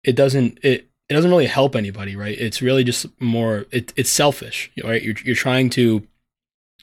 it 0.05 0.15
doesn't, 0.15 0.59
it, 0.63 0.89
it 1.09 1.15
doesn't 1.15 1.31
really 1.31 1.47
help 1.47 1.75
anybody, 1.75 2.15
right? 2.17 2.39
It's 2.39 2.63
really 2.63 2.85
just 2.85 3.07
more, 3.21 3.67
it, 3.71 3.93
it's 3.97 4.11
selfish, 4.11 4.71
right? 4.85 5.03
You're, 5.03 5.17
you're 5.25 5.35
trying 5.35 5.71
to 5.71 6.07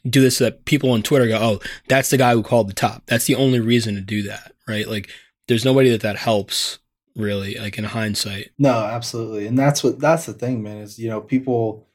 do 0.10 0.22
this 0.22 0.38
so 0.38 0.46
that 0.46 0.66
people 0.66 0.92
on 0.92 1.04
Twitter 1.04 1.28
go, 1.28 1.38
oh, 1.40 1.60
that's 1.88 2.10
the 2.10 2.18
guy 2.18 2.34
who 2.34 2.44
called 2.44 2.70
the 2.70 2.74
top. 2.74 3.04
That's 3.08 3.26
the 3.26 3.36
only 3.36 3.60
reason 3.60 3.96
to 3.96 4.02
do 4.02 4.24
that, 4.24 4.54
right? 4.68 4.88
Like, 4.88 5.10
there's 5.48 5.66
nobody 5.66 5.90
that 5.90 6.02
that 6.02 6.18
helps 6.18 6.80
really, 7.16 7.56
like 7.56 7.78
in 7.78 7.84
hindsight. 7.84 8.52
No, 8.58 8.74
absolutely. 8.74 9.48
And 9.48 9.58
that's 9.58 9.84
what, 9.84 10.00
that's 10.00 10.26
the 10.26 10.34
thing, 10.34 10.62
man, 10.62 10.78
is, 10.78 11.00
you 11.00 11.10
know, 11.10 11.22
people, 11.22 11.88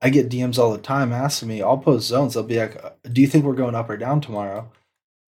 I 0.00 0.10
get 0.10 0.30
DMs 0.30 0.58
all 0.58 0.72
the 0.72 0.78
time 0.78 1.12
asking 1.12 1.48
me, 1.48 1.62
I'll 1.62 1.78
post 1.78 2.08
zones. 2.08 2.34
They'll 2.34 2.42
be 2.42 2.58
like, 2.58 2.82
uh, 2.82 2.90
do 3.10 3.20
you 3.20 3.26
think 3.26 3.44
we're 3.44 3.54
going 3.54 3.74
up 3.74 3.90
or 3.90 3.96
down 3.96 4.20
tomorrow? 4.20 4.70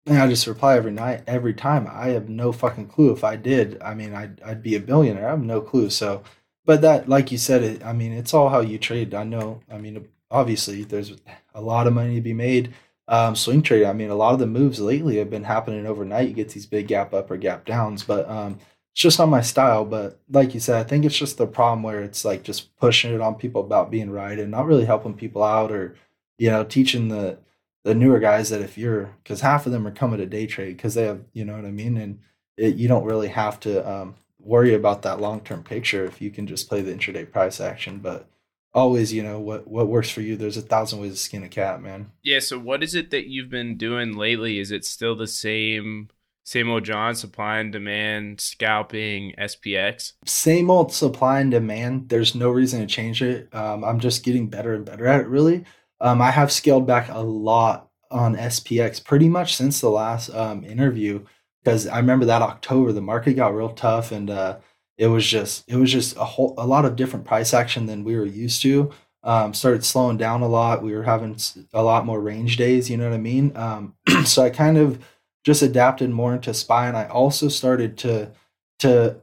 And 0.06 0.18
I 0.18 0.26
just 0.26 0.46
reply 0.46 0.76
every 0.76 0.92
night, 0.92 1.22
every 1.26 1.54
time. 1.54 1.86
I 1.90 2.08
have 2.08 2.28
no 2.28 2.50
fucking 2.52 2.88
clue. 2.88 3.12
If 3.12 3.24
I 3.24 3.36
did, 3.36 3.80
I 3.82 3.94
mean, 3.94 4.14
I'd, 4.14 4.40
I'd 4.42 4.62
be 4.62 4.74
a 4.74 4.80
billionaire. 4.80 5.26
I 5.26 5.30
have 5.30 5.42
no 5.42 5.60
clue. 5.60 5.90
So, 5.90 6.22
but 6.64 6.80
that, 6.80 7.08
like 7.08 7.30
you 7.30 7.38
said, 7.38 7.62
it, 7.62 7.84
I 7.84 7.92
mean, 7.92 8.12
it's 8.12 8.34
all 8.34 8.48
how 8.48 8.60
you 8.60 8.78
trade. 8.78 9.14
I 9.14 9.24
know, 9.24 9.60
I 9.70 9.78
mean, 9.78 10.06
obviously 10.30 10.84
there's 10.84 11.12
a 11.54 11.60
lot 11.60 11.86
of 11.86 11.92
money 11.92 12.16
to 12.16 12.20
be 12.20 12.34
made. 12.34 12.74
Um, 13.08 13.34
swing 13.34 13.62
trade, 13.62 13.86
I 13.86 13.94
mean, 13.94 14.10
a 14.10 14.14
lot 14.14 14.34
of 14.34 14.38
the 14.38 14.46
moves 14.46 14.80
lately 14.80 15.16
have 15.16 15.30
been 15.30 15.44
happening 15.44 15.86
overnight. 15.86 16.28
You 16.28 16.34
get 16.34 16.50
these 16.50 16.66
big 16.66 16.88
gap 16.88 17.14
up 17.14 17.30
or 17.30 17.38
gap 17.38 17.64
downs, 17.64 18.02
but 18.02 18.28
um, 18.28 18.58
it's 18.92 19.00
just 19.00 19.18
not 19.18 19.30
my 19.30 19.40
style. 19.40 19.86
But 19.86 20.20
like 20.28 20.52
you 20.52 20.60
said, 20.60 20.76
I 20.76 20.84
think 20.84 21.04
it's 21.04 21.16
just 21.16 21.38
the 21.38 21.46
problem 21.46 21.82
where 21.82 22.02
it's 22.02 22.24
like 22.24 22.42
just 22.42 22.76
pushing 22.76 23.14
it 23.14 23.22
on 23.22 23.36
people 23.36 23.62
about 23.62 23.90
being 23.90 24.10
right 24.10 24.38
and 24.38 24.50
not 24.50 24.66
really 24.66 24.84
helping 24.84 25.14
people 25.14 25.42
out 25.42 25.72
or, 25.72 25.96
you 26.36 26.50
know, 26.50 26.64
teaching 26.64 27.08
the, 27.08 27.38
the 27.84 27.94
newer 27.94 28.18
guys 28.18 28.50
that 28.50 28.60
if 28.60 28.76
you're, 28.76 29.14
because 29.22 29.40
half 29.40 29.64
of 29.64 29.72
them 29.72 29.86
are 29.86 29.92
coming 29.92 30.18
to 30.18 30.26
day 30.26 30.46
trade 30.46 30.76
because 30.76 30.94
they 30.94 31.04
have, 31.04 31.22
you 31.32 31.46
know 31.46 31.56
what 31.56 31.64
I 31.64 31.70
mean? 31.70 31.96
And 31.96 32.20
it, 32.58 32.74
you 32.74 32.88
don't 32.88 33.04
really 33.04 33.28
have 33.28 33.58
to 33.60 33.90
um, 33.90 34.16
worry 34.38 34.74
about 34.74 35.00
that 35.02 35.20
long 35.20 35.40
term 35.40 35.62
picture 35.62 36.04
if 36.04 36.20
you 36.20 36.30
can 36.30 36.46
just 36.46 36.68
play 36.68 36.82
the 36.82 36.92
intraday 36.92 37.30
price 37.30 37.58
action. 37.58 38.00
But 38.00 38.28
always, 38.74 39.12
you 39.12 39.22
know, 39.22 39.40
what 39.40 39.66
what 39.66 39.88
works 39.88 40.10
for 40.10 40.20
you. 40.20 40.36
There's 40.36 40.56
a 40.56 40.62
thousand 40.62 41.00
ways 41.00 41.12
to 41.12 41.18
skin 41.18 41.42
a 41.44 41.48
cat, 41.48 41.82
man. 41.82 42.12
Yeah. 42.22 42.40
So 42.40 42.58
what 42.58 42.82
is 42.82 42.94
it 42.94 43.10
that 43.10 43.28
you've 43.28 43.50
been 43.50 43.76
doing 43.76 44.16
lately? 44.16 44.58
Is 44.58 44.70
it 44.70 44.84
still 44.84 45.16
the 45.16 45.26
same 45.26 46.08
same 46.44 46.70
old 46.70 46.84
John 46.84 47.14
supply 47.14 47.58
and 47.58 47.72
demand 47.72 48.40
scalping 48.40 49.34
SPX? 49.38 50.12
Same 50.24 50.70
old 50.70 50.92
supply 50.92 51.40
and 51.40 51.50
demand. 51.50 52.08
There's 52.08 52.34
no 52.34 52.50
reason 52.50 52.80
to 52.80 52.86
change 52.86 53.22
it. 53.22 53.54
Um, 53.54 53.84
I'm 53.84 54.00
just 54.00 54.24
getting 54.24 54.48
better 54.48 54.74
and 54.74 54.84
better 54.84 55.06
at 55.06 55.20
it. 55.20 55.28
Really, 55.28 55.64
um, 56.00 56.22
I 56.22 56.30
have 56.30 56.52
scaled 56.52 56.86
back 56.86 57.08
a 57.10 57.20
lot 57.20 57.90
on 58.10 58.36
SPX 58.36 59.04
pretty 59.04 59.28
much 59.28 59.56
since 59.56 59.80
the 59.80 59.90
last 59.90 60.30
um, 60.30 60.64
interview 60.64 61.24
because 61.62 61.86
I 61.86 61.98
remember 61.98 62.24
that 62.26 62.40
October 62.40 62.92
the 62.92 63.02
market 63.02 63.34
got 63.34 63.54
real 63.54 63.68
tough 63.70 64.12
and 64.12 64.30
uh, 64.30 64.58
it 64.98 65.06
was 65.06 65.26
just 65.26 65.64
it 65.68 65.76
was 65.76 65.90
just 65.90 66.16
a 66.16 66.24
whole 66.24 66.54
a 66.58 66.66
lot 66.66 66.84
of 66.84 66.96
different 66.96 67.24
price 67.24 67.54
action 67.54 67.86
than 67.86 68.04
we 68.04 68.16
were 68.16 68.26
used 68.26 68.60
to. 68.62 68.90
Um, 69.22 69.54
started 69.54 69.84
slowing 69.84 70.16
down 70.16 70.42
a 70.42 70.48
lot. 70.48 70.82
We 70.82 70.94
were 70.94 71.02
having 71.02 71.36
a 71.72 71.82
lot 71.82 72.06
more 72.06 72.20
range 72.20 72.56
days. 72.56 72.90
You 72.90 72.96
know 72.96 73.08
what 73.08 73.14
I 73.14 73.18
mean? 73.18 73.56
Um, 73.56 73.94
so 74.24 74.42
I 74.42 74.50
kind 74.50 74.76
of 74.76 75.04
just 75.44 75.62
adapted 75.62 76.10
more 76.10 76.34
into 76.34 76.52
spy, 76.52 76.88
and 76.88 76.96
I 76.96 77.06
also 77.06 77.48
started 77.48 77.96
to 77.98 78.32
to 78.80 79.16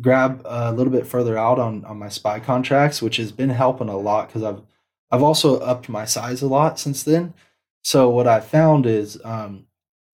grab 0.00 0.42
a 0.44 0.72
little 0.72 0.92
bit 0.92 1.06
further 1.06 1.38
out 1.38 1.58
on 1.58 1.84
on 1.84 1.98
my 1.98 2.08
spy 2.08 2.40
contracts, 2.40 3.00
which 3.00 3.16
has 3.16 3.30
been 3.30 3.50
helping 3.50 3.88
a 3.88 3.96
lot 3.96 4.28
because 4.28 4.42
I've 4.42 4.62
I've 5.10 5.22
also 5.22 5.60
upped 5.60 5.88
my 5.88 6.04
size 6.04 6.42
a 6.42 6.48
lot 6.48 6.80
since 6.80 7.04
then. 7.04 7.34
So 7.84 8.08
what 8.10 8.26
I 8.26 8.40
found 8.40 8.86
is 8.86 9.20
um, 9.24 9.66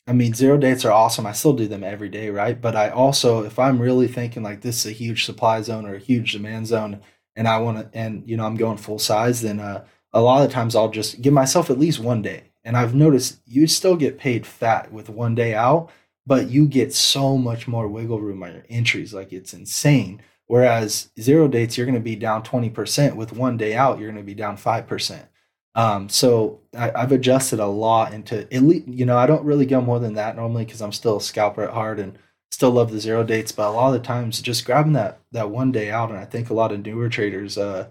I 0.08 0.14
mean, 0.14 0.32
zero 0.32 0.56
dates 0.56 0.86
are 0.86 0.90
awesome. 0.90 1.26
I 1.26 1.32
still 1.32 1.52
do 1.52 1.68
them 1.68 1.84
every 1.84 2.08
day, 2.08 2.30
right? 2.30 2.58
But 2.58 2.74
I 2.74 2.88
also, 2.88 3.44
if 3.44 3.58
I'm 3.58 3.80
really 3.80 4.08
thinking 4.08 4.42
like 4.42 4.62
this 4.62 4.86
is 4.86 4.86
a 4.86 4.94
huge 4.94 5.26
supply 5.26 5.60
zone 5.60 5.84
or 5.84 5.96
a 5.96 6.00
huge 6.00 6.32
demand 6.32 6.66
zone, 6.66 7.02
and 7.36 7.46
I 7.46 7.58
want 7.58 7.92
to, 7.92 7.98
and 7.98 8.26
you 8.26 8.38
know, 8.38 8.46
I'm 8.46 8.56
going 8.56 8.78
full 8.78 8.98
size, 8.98 9.42
then 9.42 9.60
uh, 9.60 9.84
a 10.14 10.22
lot 10.22 10.46
of 10.46 10.50
times 10.50 10.74
I'll 10.74 10.88
just 10.88 11.20
give 11.20 11.34
myself 11.34 11.68
at 11.68 11.78
least 11.78 12.00
one 12.00 12.22
day. 12.22 12.44
And 12.64 12.74
I've 12.74 12.94
noticed 12.94 13.40
you 13.44 13.66
still 13.66 13.96
get 13.96 14.18
paid 14.18 14.46
fat 14.46 14.90
with 14.90 15.10
one 15.10 15.34
day 15.34 15.54
out, 15.54 15.90
but 16.26 16.48
you 16.48 16.66
get 16.66 16.94
so 16.94 17.36
much 17.36 17.68
more 17.68 17.86
wiggle 17.86 18.20
room 18.22 18.42
on 18.42 18.54
your 18.54 18.64
entries. 18.70 19.12
Like 19.12 19.34
it's 19.34 19.52
insane. 19.52 20.22
Whereas 20.46 21.10
zero 21.20 21.48
dates, 21.48 21.76
you're 21.76 21.86
going 21.86 21.94
to 21.94 22.00
be 22.00 22.16
down 22.16 22.42
20%. 22.42 23.14
With 23.14 23.34
one 23.34 23.58
day 23.58 23.74
out, 23.74 23.98
you're 23.98 24.10
going 24.10 24.24
to 24.24 24.26
be 24.26 24.34
down 24.34 24.56
5%. 24.56 25.28
Um, 25.74 26.08
so 26.08 26.60
I, 26.76 26.98
have 26.98 27.12
adjusted 27.12 27.60
a 27.60 27.66
lot 27.66 28.12
into 28.12 28.48
least, 28.50 28.88
you 28.88 29.06
know, 29.06 29.16
I 29.16 29.26
don't 29.26 29.44
really 29.44 29.66
go 29.66 29.80
more 29.80 30.00
than 30.00 30.14
that 30.14 30.36
normally 30.36 30.64
because 30.64 30.82
I'm 30.82 30.92
still 30.92 31.18
a 31.18 31.20
scalper 31.20 31.62
at 31.62 31.74
heart 31.74 32.00
and 32.00 32.18
still 32.50 32.70
love 32.70 32.90
the 32.90 33.00
zero 33.00 33.22
dates. 33.22 33.52
But 33.52 33.68
a 33.68 33.70
lot 33.70 33.88
of 33.88 33.92
the 33.94 34.06
times, 34.06 34.40
just 34.42 34.64
grabbing 34.64 34.94
that 34.94 35.20
that 35.32 35.50
one 35.50 35.72
day 35.72 35.90
out, 35.90 36.10
and 36.10 36.18
I 36.18 36.24
think 36.24 36.50
a 36.50 36.54
lot 36.54 36.72
of 36.72 36.84
newer 36.84 37.08
traders 37.08 37.56
uh, 37.56 37.88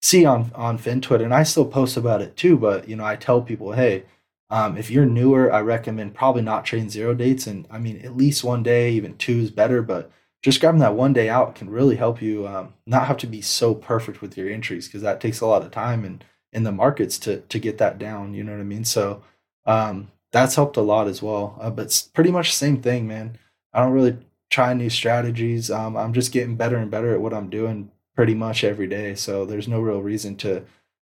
see 0.00 0.24
on 0.24 0.52
on 0.54 0.78
FinTwit, 0.78 1.22
and 1.22 1.34
I 1.34 1.42
still 1.42 1.66
post 1.66 1.96
about 1.96 2.22
it 2.22 2.36
too. 2.36 2.56
But 2.56 2.88
you 2.88 2.96
know, 2.96 3.04
I 3.04 3.16
tell 3.16 3.42
people, 3.42 3.72
hey, 3.72 4.04
um, 4.50 4.76
if 4.76 4.90
you're 4.90 5.06
newer, 5.06 5.52
I 5.52 5.60
recommend 5.60 6.14
probably 6.14 6.42
not 6.42 6.64
trading 6.64 6.90
zero 6.90 7.14
dates, 7.14 7.46
and 7.46 7.66
I 7.70 7.78
mean 7.78 7.98
at 8.04 8.16
least 8.16 8.44
one 8.44 8.62
day, 8.62 8.92
even 8.92 9.16
two 9.16 9.38
is 9.40 9.50
better, 9.50 9.82
but 9.82 10.12
just 10.42 10.60
grabbing 10.60 10.80
that 10.80 10.94
one 10.94 11.12
day 11.12 11.28
out 11.28 11.56
can 11.56 11.68
really 11.70 11.96
help 11.96 12.22
you 12.22 12.46
um, 12.46 12.74
not 12.86 13.08
have 13.08 13.16
to 13.18 13.26
be 13.26 13.42
so 13.42 13.74
perfect 13.74 14.22
with 14.22 14.36
your 14.36 14.48
entries 14.48 14.86
because 14.86 15.02
that 15.02 15.20
takes 15.20 15.40
a 15.40 15.46
lot 15.46 15.62
of 15.62 15.72
time 15.72 16.04
and 16.04 16.24
in 16.56 16.64
the 16.64 16.72
markets 16.72 17.18
to 17.18 17.42
to 17.42 17.58
get 17.60 17.78
that 17.78 17.98
down. 17.98 18.34
You 18.34 18.42
know 18.42 18.52
what 18.52 18.60
I 18.60 18.64
mean? 18.64 18.84
So 18.84 19.22
um, 19.66 20.10
that's 20.32 20.56
helped 20.56 20.76
a 20.76 20.82
lot 20.82 21.06
as 21.06 21.22
well. 21.22 21.56
Uh, 21.60 21.70
but 21.70 21.84
it's 21.84 22.02
pretty 22.02 22.30
much 22.32 22.50
the 22.50 22.56
same 22.56 22.80
thing, 22.82 23.06
man. 23.06 23.38
I 23.72 23.80
don't 23.80 23.92
really 23.92 24.16
try 24.50 24.72
new 24.72 24.90
strategies. 24.90 25.70
Um, 25.70 25.96
I'm 25.96 26.14
just 26.14 26.32
getting 26.32 26.56
better 26.56 26.76
and 26.78 26.90
better 26.90 27.12
at 27.12 27.20
what 27.20 27.34
I'm 27.34 27.50
doing 27.50 27.90
pretty 28.16 28.34
much 28.34 28.64
every 28.64 28.86
day. 28.86 29.14
So 29.14 29.44
there's 29.44 29.68
no 29.68 29.80
real 29.80 30.00
reason 30.02 30.36
to 30.36 30.64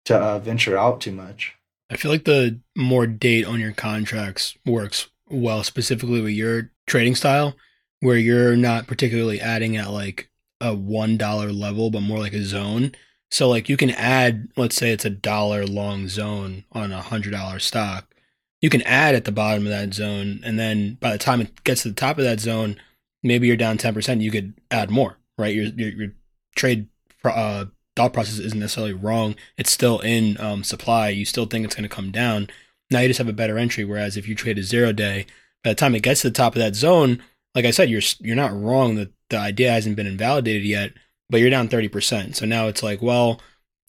to 0.05 0.17
uh, 0.17 0.39
venture 0.39 0.77
out 0.77 0.99
too 0.99 1.11
much. 1.11 1.53
I 1.91 1.97
feel 1.97 2.11
like 2.11 2.25
the 2.25 2.59
more 2.75 3.05
date 3.05 3.45
on 3.45 3.59
your 3.59 3.71
contracts 3.71 4.57
works 4.65 5.09
well, 5.29 5.63
specifically 5.63 6.21
with 6.21 6.33
your 6.33 6.71
trading 6.87 7.15
style, 7.15 7.55
where 7.99 8.17
you're 8.17 8.55
not 8.55 8.87
particularly 8.87 9.39
adding 9.39 9.77
at 9.77 9.91
like 9.91 10.29
a 10.59 10.73
one 10.73 11.17
dollar 11.17 11.51
level, 11.51 11.91
but 11.91 12.01
more 12.01 12.19
like 12.19 12.33
a 12.33 12.43
zone. 12.43 12.93
So 13.35 13.49
like 13.49 13.67
you 13.67 13.75
can 13.75 13.89
add, 13.89 14.47
let's 14.55 14.77
say 14.77 14.91
it's 14.91 15.03
a 15.03 15.09
dollar 15.09 15.65
long 15.65 16.07
zone 16.07 16.63
on 16.71 16.93
a 16.93 17.01
hundred 17.01 17.31
dollar 17.31 17.59
stock. 17.59 18.15
You 18.61 18.69
can 18.69 18.81
add 18.83 19.13
at 19.13 19.25
the 19.25 19.31
bottom 19.33 19.65
of 19.65 19.71
that 19.71 19.93
zone, 19.93 20.39
and 20.45 20.57
then 20.57 20.97
by 21.01 21.11
the 21.11 21.17
time 21.17 21.41
it 21.41 21.61
gets 21.65 21.81
to 21.81 21.89
the 21.89 21.95
top 21.95 22.17
of 22.17 22.23
that 22.23 22.39
zone, 22.39 22.77
maybe 23.23 23.45
you're 23.45 23.57
down 23.57 23.77
ten 23.77 23.93
percent. 23.93 24.21
You 24.21 24.31
could 24.31 24.53
add 24.71 24.89
more, 24.89 25.17
right? 25.37 25.53
Your 25.53 25.65
your, 25.65 25.89
your 25.89 26.11
trade 26.55 26.87
uh, 27.25 27.65
thought 27.97 28.13
process 28.13 28.39
isn't 28.39 28.57
necessarily 28.57 28.93
wrong. 28.93 29.35
It's 29.57 29.69
still 29.69 29.99
in 29.99 30.39
um, 30.39 30.63
supply. 30.63 31.09
You 31.09 31.25
still 31.25 31.45
think 31.45 31.65
it's 31.65 31.75
going 31.75 31.89
to 31.89 31.93
come 31.93 32.11
down. 32.11 32.47
Now 32.89 33.01
you 33.01 33.09
just 33.09 33.17
have 33.17 33.27
a 33.27 33.33
better 33.33 33.57
entry. 33.57 33.83
Whereas 33.83 34.15
if 34.15 34.29
you 34.29 34.35
trade 34.35 34.59
a 34.59 34.63
zero 34.63 34.93
day, 34.93 35.25
by 35.61 35.71
the 35.71 35.75
time 35.75 35.93
it 35.93 36.03
gets 36.03 36.21
to 36.21 36.29
the 36.29 36.33
top 36.33 36.55
of 36.55 36.61
that 36.61 36.75
zone, 36.75 37.21
like 37.53 37.65
I 37.65 37.71
said, 37.71 37.89
you're 37.89 38.01
you're 38.21 38.37
not 38.37 38.57
wrong 38.57 38.95
that 38.95 39.11
the 39.29 39.37
idea 39.37 39.73
hasn't 39.73 39.97
been 39.97 40.07
invalidated 40.07 40.63
yet 40.63 40.93
but 41.29 41.39
you're 41.39 41.49
down 41.49 41.67
30%. 41.67 42.35
So 42.35 42.45
now 42.45 42.67
it's 42.67 42.83
like, 42.83 43.01
well, 43.01 43.41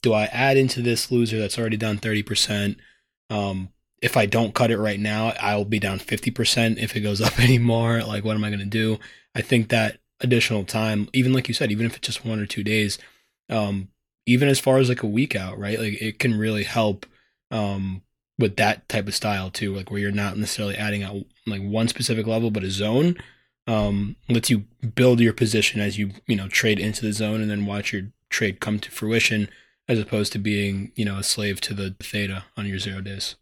do 0.03 0.13
I 0.13 0.25
add 0.27 0.57
into 0.57 0.83
this 0.83 1.11
loser 1.11 1.39
that's 1.39 1.59
already 1.59 1.77
down 1.77 1.99
30%? 1.99 2.77
Um, 3.31 3.71
if 4.03 4.17
I 4.17 4.27
don't 4.27 4.55
cut 4.55 4.71
it 4.71 4.79
right 4.79 5.01
now, 5.01 5.33
I'll 5.41 5.65
be 5.65 5.79
down 5.79 5.99
50% 5.99 6.79
if 6.79 6.97
it 6.97 7.01
goes 7.01 7.21
up 7.23 7.39
anymore. 7.39 8.03
Like, 8.03 8.25
what 8.25 8.37
am 8.37 8.45
I 8.45 8.51
going 8.51 8.61
to 8.61 8.67
do? 8.67 8.99
I 9.35 9.43
think 9.43 9.69
that 9.69 9.99
additional 10.21 10.65
time, 10.65 11.09
even 11.13 11.33
like 11.33 11.49
you 11.49 11.55
said, 11.55 11.71
even 11.71 11.87
if 11.87 11.97
it's 11.97 12.07
just 12.07 12.25
one 12.25 12.41
or 12.41 12.47
two 12.47 12.65
days, 12.65 12.99
um, 13.51 13.89
even 14.27 14.49
as 14.49 14.59
far 14.59 14.79
as 14.79 14.89
like 14.89 15.03
a 15.03 15.09
week 15.09 15.37
out, 15.37 15.59
right? 15.59 15.79
Like, 15.79 16.01
it 16.01 16.19
can 16.19 16.39
really 16.39 16.65
help 16.65 17.07
um, 17.51 18.03
with 18.39 18.57
that 18.57 18.89
type 18.89 19.07
of 19.07 19.15
style 19.15 19.51
too, 19.51 19.75
like 19.75 19.91
where 19.91 20.01
you're 20.01 20.11
not 20.11 20.37
necessarily 20.37 20.77
adding 20.77 21.03
out 21.03 21.25
like 21.47 21.63
one 21.63 21.89
specific 21.89 22.27
level, 22.27 22.51
but 22.51 22.65
a 22.65 22.71
zone 22.71 23.17
um, 23.67 24.17
lets 24.29 24.51
you 24.51 24.65
build 24.95 25.21
your 25.21 25.33
position 25.33 25.81
as 25.81 25.99
you 25.99 26.11
you 26.27 26.37
know 26.37 26.49
trade 26.49 26.79
into 26.79 27.03
the 27.03 27.13
zone 27.13 27.41
and 27.41 27.51
then 27.51 27.67
watch 27.67 27.93
your 27.93 28.03
trade 28.31 28.61
come 28.61 28.79
to 28.79 28.91
fruition 28.91 29.49
as 29.89 29.99
opposed 29.99 30.33
to 30.33 30.39
being 30.39 30.93
you 30.95 31.05
know 31.05 31.19
a 31.19 31.23
slave 31.23 31.61
to 31.61 31.75
the 31.75 31.95
theta 32.01 32.45
on 32.57 32.67
your 32.67 32.79
zero 32.79 33.01
days 33.01 33.37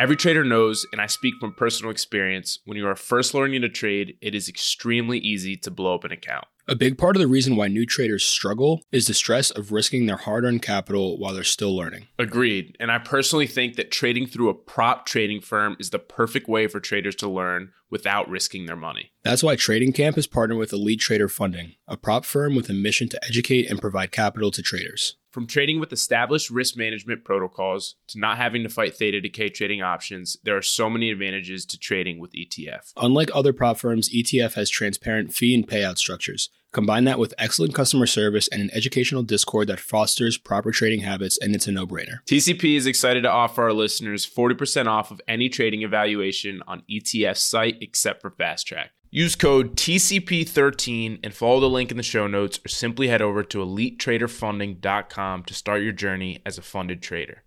Every 0.00 0.16
trader 0.16 0.44
knows, 0.44 0.86
and 0.92 1.00
I 1.02 1.04
speak 1.04 1.34
from 1.38 1.52
personal 1.52 1.90
experience, 1.90 2.60
when 2.64 2.78
you 2.78 2.88
are 2.88 2.96
first 2.96 3.34
learning 3.34 3.60
to 3.60 3.68
trade, 3.68 4.16
it 4.22 4.34
is 4.34 4.48
extremely 4.48 5.18
easy 5.18 5.58
to 5.58 5.70
blow 5.70 5.94
up 5.94 6.04
an 6.04 6.10
account. 6.10 6.46
A 6.66 6.74
big 6.74 6.96
part 6.96 7.16
of 7.16 7.20
the 7.20 7.28
reason 7.28 7.54
why 7.54 7.68
new 7.68 7.84
traders 7.84 8.24
struggle 8.24 8.80
is 8.92 9.06
the 9.06 9.12
stress 9.12 9.50
of 9.50 9.72
risking 9.72 10.06
their 10.06 10.16
hard 10.16 10.44
earned 10.44 10.62
capital 10.62 11.18
while 11.18 11.34
they're 11.34 11.44
still 11.44 11.76
learning. 11.76 12.06
Agreed. 12.18 12.78
And 12.80 12.90
I 12.90 12.96
personally 12.96 13.46
think 13.46 13.76
that 13.76 13.90
trading 13.90 14.26
through 14.26 14.48
a 14.48 14.54
prop 14.54 15.04
trading 15.04 15.42
firm 15.42 15.76
is 15.78 15.90
the 15.90 15.98
perfect 15.98 16.48
way 16.48 16.66
for 16.66 16.80
traders 16.80 17.16
to 17.16 17.28
learn 17.28 17.72
without 17.90 18.26
risking 18.30 18.64
their 18.64 18.76
money. 18.76 19.12
That's 19.22 19.42
why 19.42 19.56
Trading 19.56 19.92
Camp 19.92 20.16
is 20.16 20.26
partnered 20.26 20.58
with 20.58 20.72
Elite 20.72 21.00
Trader 21.00 21.28
Funding, 21.28 21.74
a 21.86 21.98
prop 21.98 22.24
firm 22.24 22.54
with 22.54 22.70
a 22.70 22.72
mission 22.72 23.10
to 23.10 23.22
educate 23.22 23.68
and 23.68 23.82
provide 23.82 24.12
capital 24.12 24.50
to 24.52 24.62
traders. 24.62 25.16
From 25.30 25.46
trading 25.46 25.78
with 25.78 25.92
established 25.92 26.50
risk 26.50 26.76
management 26.76 27.24
protocols 27.24 27.94
to 28.08 28.18
not 28.18 28.36
having 28.36 28.64
to 28.64 28.68
fight 28.68 28.96
theta 28.96 29.20
decay 29.20 29.48
trading 29.48 29.80
options, 29.80 30.36
there 30.42 30.56
are 30.56 30.62
so 30.62 30.90
many 30.90 31.08
advantages 31.10 31.64
to 31.66 31.78
trading 31.78 32.18
with 32.18 32.32
ETF. 32.32 32.92
Unlike 32.96 33.30
other 33.32 33.52
prop 33.52 33.78
firms, 33.78 34.08
ETF 34.08 34.54
has 34.54 34.68
transparent 34.68 35.32
fee 35.32 35.54
and 35.54 35.68
payout 35.68 35.98
structures. 35.98 36.50
Combine 36.72 37.04
that 37.04 37.18
with 37.18 37.34
excellent 37.38 37.74
customer 37.74 38.06
service 38.06 38.48
and 38.48 38.62
an 38.62 38.70
educational 38.72 39.22
Discord 39.22 39.68
that 39.68 39.80
fosters 39.80 40.36
proper 40.36 40.72
trading 40.72 41.00
habits, 41.00 41.38
and 41.38 41.54
it's 41.54 41.66
a 41.66 41.72
no 41.72 41.86
brainer. 41.86 42.24
TCP 42.26 42.76
is 42.76 42.86
excited 42.86 43.22
to 43.22 43.30
offer 43.30 43.62
our 43.64 43.72
listeners 43.72 44.28
40% 44.28 44.86
off 44.86 45.10
of 45.10 45.20
any 45.28 45.48
trading 45.48 45.82
evaluation 45.82 46.62
on 46.66 46.82
ETF's 46.90 47.40
site 47.40 47.78
except 47.80 48.20
for 48.20 48.30
Fast 48.30 48.66
Track. 48.66 48.90
Use 49.12 49.34
code 49.34 49.74
TCP13 49.74 51.18
and 51.24 51.34
follow 51.34 51.58
the 51.58 51.68
link 51.68 51.90
in 51.90 51.96
the 51.96 52.02
show 52.02 52.28
notes 52.28 52.60
or 52.64 52.68
simply 52.68 53.08
head 53.08 53.20
over 53.20 53.42
to 53.42 53.58
elitetraderfunding.com 53.58 55.42
to 55.42 55.54
start 55.54 55.82
your 55.82 55.92
journey 55.92 56.40
as 56.46 56.58
a 56.58 56.62
funded 56.62 57.02
trader. 57.02 57.42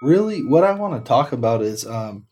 Really, 0.00 0.42
what 0.42 0.64
I 0.64 0.72
want 0.72 0.94
to 0.94 1.06
talk 1.06 1.32
about 1.32 1.60
is 1.60 1.86
um, 1.86 2.26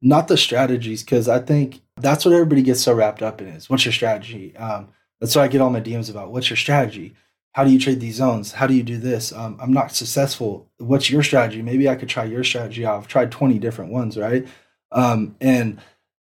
not 0.00 0.28
the 0.28 0.36
strategies, 0.36 1.02
because 1.02 1.28
I 1.28 1.40
think 1.40 1.80
that's 1.96 2.24
what 2.24 2.32
everybody 2.32 2.62
gets 2.62 2.80
so 2.80 2.94
wrapped 2.94 3.20
up 3.20 3.40
in 3.40 3.48
is 3.48 3.68
what's 3.68 3.84
your 3.84 3.92
strategy? 3.92 4.56
Um, 4.56 4.90
that's 5.20 5.34
what 5.34 5.42
I 5.42 5.48
get 5.48 5.60
all 5.60 5.70
my 5.70 5.80
DMs 5.80 6.08
about. 6.08 6.30
What's 6.30 6.50
your 6.50 6.56
strategy? 6.56 7.16
How 7.52 7.64
do 7.64 7.70
you 7.70 7.80
trade 7.80 7.98
these 7.98 8.16
zones? 8.16 8.52
How 8.52 8.68
do 8.68 8.74
you 8.74 8.82
do 8.84 8.96
this? 8.96 9.32
Um, 9.32 9.58
I'm 9.60 9.72
not 9.72 9.92
successful. 9.92 10.70
What's 10.78 11.10
your 11.10 11.24
strategy? 11.24 11.62
Maybe 11.62 11.88
I 11.88 11.96
could 11.96 12.08
try 12.08 12.24
your 12.24 12.44
strategy. 12.44 12.86
I've 12.86 13.08
tried 13.08 13.32
20 13.32 13.58
different 13.58 13.90
ones, 13.90 14.16
right? 14.16 14.46
Um, 14.94 15.36
and 15.40 15.80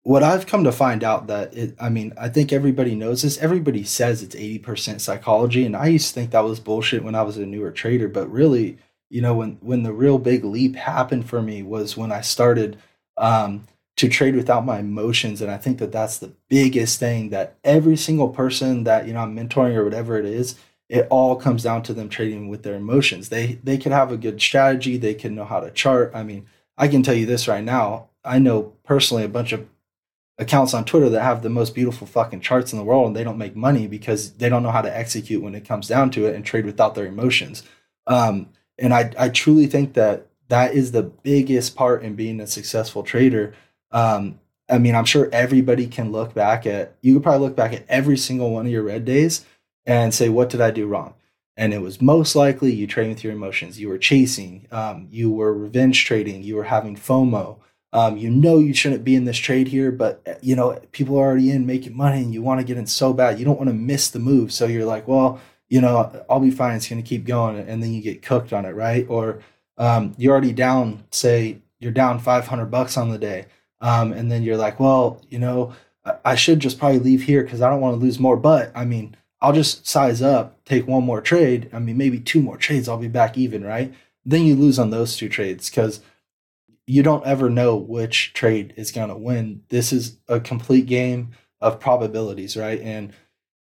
what 0.02 0.22
I've 0.22 0.46
come 0.46 0.64
to 0.64 0.72
find 0.72 1.02
out 1.02 1.26
that 1.26 1.54
it, 1.54 1.74
I 1.80 1.88
mean, 1.88 2.12
I 2.18 2.28
think 2.28 2.52
everybody 2.52 2.94
knows 2.94 3.22
this. 3.22 3.38
Everybody 3.38 3.84
says 3.84 4.22
it's 4.22 4.34
80% 4.34 5.00
psychology. 5.00 5.66
And 5.66 5.76
I 5.76 5.86
used 5.86 6.08
to 6.08 6.14
think 6.14 6.30
that 6.30 6.44
was 6.44 6.60
bullshit 6.60 7.02
when 7.02 7.14
I 7.14 7.22
was 7.22 7.36
a 7.36 7.44
newer 7.44 7.70
trader. 7.70 8.08
But 8.08 8.30
really, 8.30 8.78
you 9.08 9.20
know, 9.20 9.34
when, 9.34 9.58
when 9.60 9.82
the 9.82 9.92
real 9.92 10.18
big 10.18 10.44
leap 10.44 10.76
happened 10.76 11.28
for 11.28 11.42
me 11.42 11.62
was 11.62 11.96
when 11.96 12.12
I 12.12 12.20
started 12.20 12.78
um, 13.16 13.66
to 13.96 14.08
trade 14.08 14.36
without 14.36 14.64
my 14.64 14.78
emotions. 14.78 15.42
And 15.42 15.50
I 15.50 15.58
think 15.58 15.78
that 15.78 15.92
that's 15.92 16.18
the 16.18 16.32
biggest 16.48 16.98
thing 16.98 17.30
that 17.30 17.56
every 17.64 17.96
single 17.96 18.28
person 18.30 18.84
that, 18.84 19.06
you 19.06 19.12
know, 19.12 19.20
I'm 19.20 19.36
mentoring 19.36 19.74
or 19.74 19.84
whatever 19.84 20.18
it 20.18 20.24
is, 20.24 20.56
it 20.88 21.06
all 21.10 21.36
comes 21.36 21.62
down 21.62 21.82
to 21.84 21.94
them 21.94 22.08
trading 22.08 22.48
with 22.48 22.62
their 22.62 22.74
emotions. 22.74 23.28
They, 23.28 23.60
they 23.62 23.78
could 23.78 23.92
have 23.92 24.10
a 24.10 24.16
good 24.16 24.40
strategy. 24.40 24.96
They 24.96 25.14
can 25.14 25.34
know 25.34 25.44
how 25.44 25.60
to 25.60 25.70
chart. 25.70 26.12
I 26.14 26.22
mean, 26.22 26.46
I 26.78 26.88
can 26.88 27.02
tell 27.02 27.14
you 27.14 27.26
this 27.26 27.46
right 27.46 27.62
now. 27.62 28.09
I 28.24 28.38
know 28.38 28.74
personally 28.84 29.24
a 29.24 29.28
bunch 29.28 29.52
of 29.52 29.66
accounts 30.38 30.72
on 30.72 30.84
Twitter 30.84 31.10
that 31.10 31.22
have 31.22 31.42
the 31.42 31.50
most 31.50 31.74
beautiful 31.74 32.06
fucking 32.06 32.40
charts 32.40 32.72
in 32.72 32.78
the 32.78 32.84
world 32.84 33.06
and 33.06 33.14
they 33.14 33.24
don't 33.24 33.38
make 33.38 33.54
money 33.54 33.86
because 33.86 34.32
they 34.32 34.48
don't 34.48 34.62
know 34.62 34.70
how 34.70 34.80
to 34.80 34.96
execute 34.96 35.42
when 35.42 35.54
it 35.54 35.66
comes 35.66 35.86
down 35.86 36.10
to 36.10 36.26
it 36.26 36.34
and 36.34 36.44
trade 36.44 36.64
without 36.64 36.94
their 36.94 37.06
emotions. 37.06 37.62
Um, 38.06 38.48
and 38.78 38.94
I, 38.94 39.12
I 39.18 39.28
truly 39.28 39.66
think 39.66 39.94
that 39.94 40.26
that 40.48 40.74
is 40.74 40.92
the 40.92 41.02
biggest 41.02 41.76
part 41.76 42.02
in 42.02 42.14
being 42.14 42.40
a 42.40 42.46
successful 42.46 43.02
trader. 43.02 43.54
Um, 43.92 44.40
I 44.68 44.78
mean, 44.78 44.94
I'm 44.94 45.04
sure 45.04 45.28
everybody 45.32 45.86
can 45.86 46.10
look 46.10 46.32
back 46.32 46.66
at, 46.66 46.96
you 47.02 47.14
could 47.14 47.22
probably 47.22 47.46
look 47.46 47.56
back 47.56 47.72
at 47.72 47.84
every 47.88 48.16
single 48.16 48.50
one 48.50 48.66
of 48.66 48.72
your 48.72 48.82
red 48.82 49.04
days 49.04 49.44
and 49.84 50.14
say, 50.14 50.28
what 50.28 50.48
did 50.48 50.60
I 50.60 50.70
do 50.70 50.86
wrong? 50.86 51.14
And 51.56 51.74
it 51.74 51.82
was 51.82 52.00
most 52.00 52.34
likely 52.34 52.72
you 52.72 52.86
trading 52.86 53.12
with 53.12 53.24
your 53.24 53.32
emotions. 53.32 53.78
You 53.78 53.88
were 53.88 53.98
chasing, 53.98 54.66
um, 54.70 55.08
you 55.10 55.30
were 55.30 55.52
revenge 55.52 56.04
trading, 56.04 56.42
you 56.42 56.56
were 56.56 56.64
having 56.64 56.96
FOMO. 56.96 57.58
Um, 57.92 58.16
you 58.16 58.30
know 58.30 58.58
you 58.58 58.72
shouldn't 58.72 59.04
be 59.04 59.16
in 59.16 59.24
this 59.24 59.36
trade 59.36 59.68
here, 59.68 59.90
but 59.90 60.22
uh, 60.26 60.34
you 60.40 60.54
know 60.54 60.80
people 60.92 61.16
are 61.18 61.26
already 61.26 61.50
in 61.50 61.66
making 61.66 61.96
money, 61.96 62.22
and 62.22 62.32
you 62.32 62.42
want 62.42 62.60
to 62.60 62.66
get 62.66 62.76
in 62.76 62.86
so 62.86 63.12
bad. 63.12 63.38
You 63.38 63.44
don't 63.44 63.58
want 63.58 63.68
to 63.68 63.74
miss 63.74 64.10
the 64.10 64.18
move, 64.18 64.52
so 64.52 64.66
you're 64.66 64.84
like, 64.84 65.08
well, 65.08 65.40
you 65.68 65.80
know, 65.80 66.24
I'll 66.28 66.40
be 66.40 66.50
fine. 66.50 66.76
It's 66.76 66.88
going 66.88 67.02
to 67.02 67.08
keep 67.08 67.24
going, 67.24 67.58
and 67.58 67.82
then 67.82 67.92
you 67.92 68.02
get 68.02 68.22
cooked 68.22 68.52
on 68.52 68.64
it, 68.64 68.74
right? 68.74 69.06
Or 69.08 69.40
um, 69.78 70.14
you're 70.18 70.32
already 70.32 70.52
down. 70.52 71.04
Say 71.10 71.58
you're 71.80 71.92
down 71.92 72.18
500 72.18 72.66
bucks 72.66 72.96
on 72.96 73.10
the 73.10 73.18
day, 73.18 73.46
um, 73.80 74.12
and 74.12 74.30
then 74.30 74.42
you're 74.42 74.56
like, 74.56 74.78
well, 74.78 75.20
you 75.28 75.38
know, 75.38 75.72
I, 76.04 76.14
I 76.24 76.34
should 76.36 76.60
just 76.60 76.78
probably 76.78 77.00
leave 77.00 77.22
here 77.22 77.42
because 77.42 77.60
I 77.60 77.70
don't 77.70 77.80
want 77.80 77.94
to 77.96 78.04
lose 78.04 78.20
more. 78.20 78.36
But 78.36 78.70
I 78.74 78.84
mean, 78.84 79.16
I'll 79.40 79.52
just 79.52 79.86
size 79.86 80.22
up, 80.22 80.62
take 80.64 80.86
one 80.86 81.04
more 81.04 81.20
trade. 81.20 81.70
I 81.72 81.78
mean, 81.78 81.96
maybe 81.96 82.20
two 82.20 82.42
more 82.42 82.56
trades, 82.56 82.88
I'll 82.88 82.98
be 82.98 83.08
back 83.08 83.38
even, 83.38 83.64
right? 83.64 83.92
Then 84.24 84.42
you 84.42 84.54
lose 84.54 84.78
on 84.78 84.90
those 84.90 85.16
two 85.16 85.28
trades 85.28 85.70
because 85.70 86.00
you 86.86 87.02
don't 87.02 87.26
ever 87.26 87.48
know 87.48 87.76
which 87.76 88.32
trade 88.32 88.74
is 88.76 88.92
going 88.92 89.08
to 89.08 89.16
win. 89.16 89.62
This 89.68 89.92
is 89.92 90.18
a 90.28 90.40
complete 90.40 90.86
game 90.86 91.30
of 91.60 91.80
probabilities, 91.80 92.56
right? 92.56 92.80
And 92.80 93.12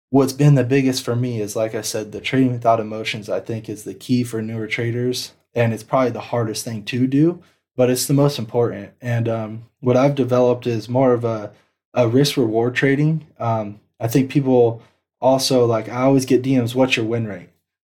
what's 0.10 0.34
been 0.34 0.56
the 0.56 0.63
biggest 0.63 1.03
for 1.03 1.15
me 1.15 1.41
is, 1.41 1.56
like 1.56 1.75
I 1.75 1.82
said, 1.82 2.12
the 2.12 2.21
trading 2.21 2.51
without 2.51 2.80
emotions, 2.80 3.30
I 3.30 3.39
think, 3.39 3.67
is 3.67 3.84
the 3.84 3.93
key 3.93 4.23
for 4.23 4.41
newer 4.41 4.67
traders. 4.67 5.34
And 5.53 5.73
it's 5.73 5.84
probably 5.84 6.12
the 6.12 6.19
hardest 6.19 6.63
thing 6.63 6.86
to 6.86 7.08
do, 7.08 7.41
but 7.75 7.89
it's 7.89 8.06
the 8.06 8.13
most 8.13 8.38
important. 8.38 8.93
And 9.01 9.27
um, 9.27 9.65
what 9.80 9.97
I've 9.97 10.15
developed 10.15 10.67
is 10.67 10.88
more 10.88 11.13
of 11.13 11.25
a, 11.25 11.51
a 11.93 12.08
risk 12.08 12.38
reward 12.38 12.75
trading. 12.75 13.27
Um, 13.39 13.80
I 13.99 14.08
think 14.08 14.30
people 14.30 14.84
also 15.19 15.65
like, 15.65 15.89
I 15.89 16.03
always 16.03 16.25
get 16.25 16.43
DMs, 16.43 16.75
what's 16.75 16.95
your 16.95 17.06
win 17.06 17.27
rate? 17.27 17.49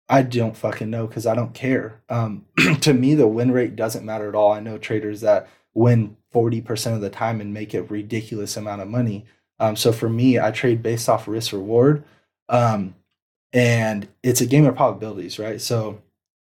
I 0.10 0.22
don't 0.22 0.56
fucking 0.56 0.90
know 0.90 1.08
because 1.08 1.26
I 1.26 1.36
don't 1.36 1.54
care. 1.54 2.02
Um, 2.10 2.46
to 2.82 2.94
me, 2.94 3.14
the 3.14 3.28
win 3.28 3.52
rate 3.52 3.76
doesn't 3.76 4.06
matter 4.06 4.30
at 4.30 4.36
all. 4.36 4.52
I 4.52 4.60
know 4.60 4.78
traders 4.78 5.22
that 5.22 5.50
win 5.74 6.16
40% 6.34 6.96
of 6.96 7.02
the 7.02 7.10
time 7.10 7.42
and 7.42 7.54
make 7.54 7.74
a 7.74 7.84
ridiculous 7.84 8.58
amount 8.58 8.82
of 8.82 8.88
money. 8.88 9.26
Um, 9.60 9.76
so 9.76 9.92
for 9.92 10.10
me, 10.10 10.40
I 10.40 10.52
trade 10.52 10.82
based 10.82 11.10
off 11.10 11.28
risk 11.28 11.52
reward. 11.52 12.04
Um, 12.50 12.96
and 13.54 14.08
it's 14.24 14.42
a 14.42 14.46
game 14.46 14.66
of 14.66 14.76
probabilities, 14.76 15.40
right? 15.40 15.60
So 15.60 16.02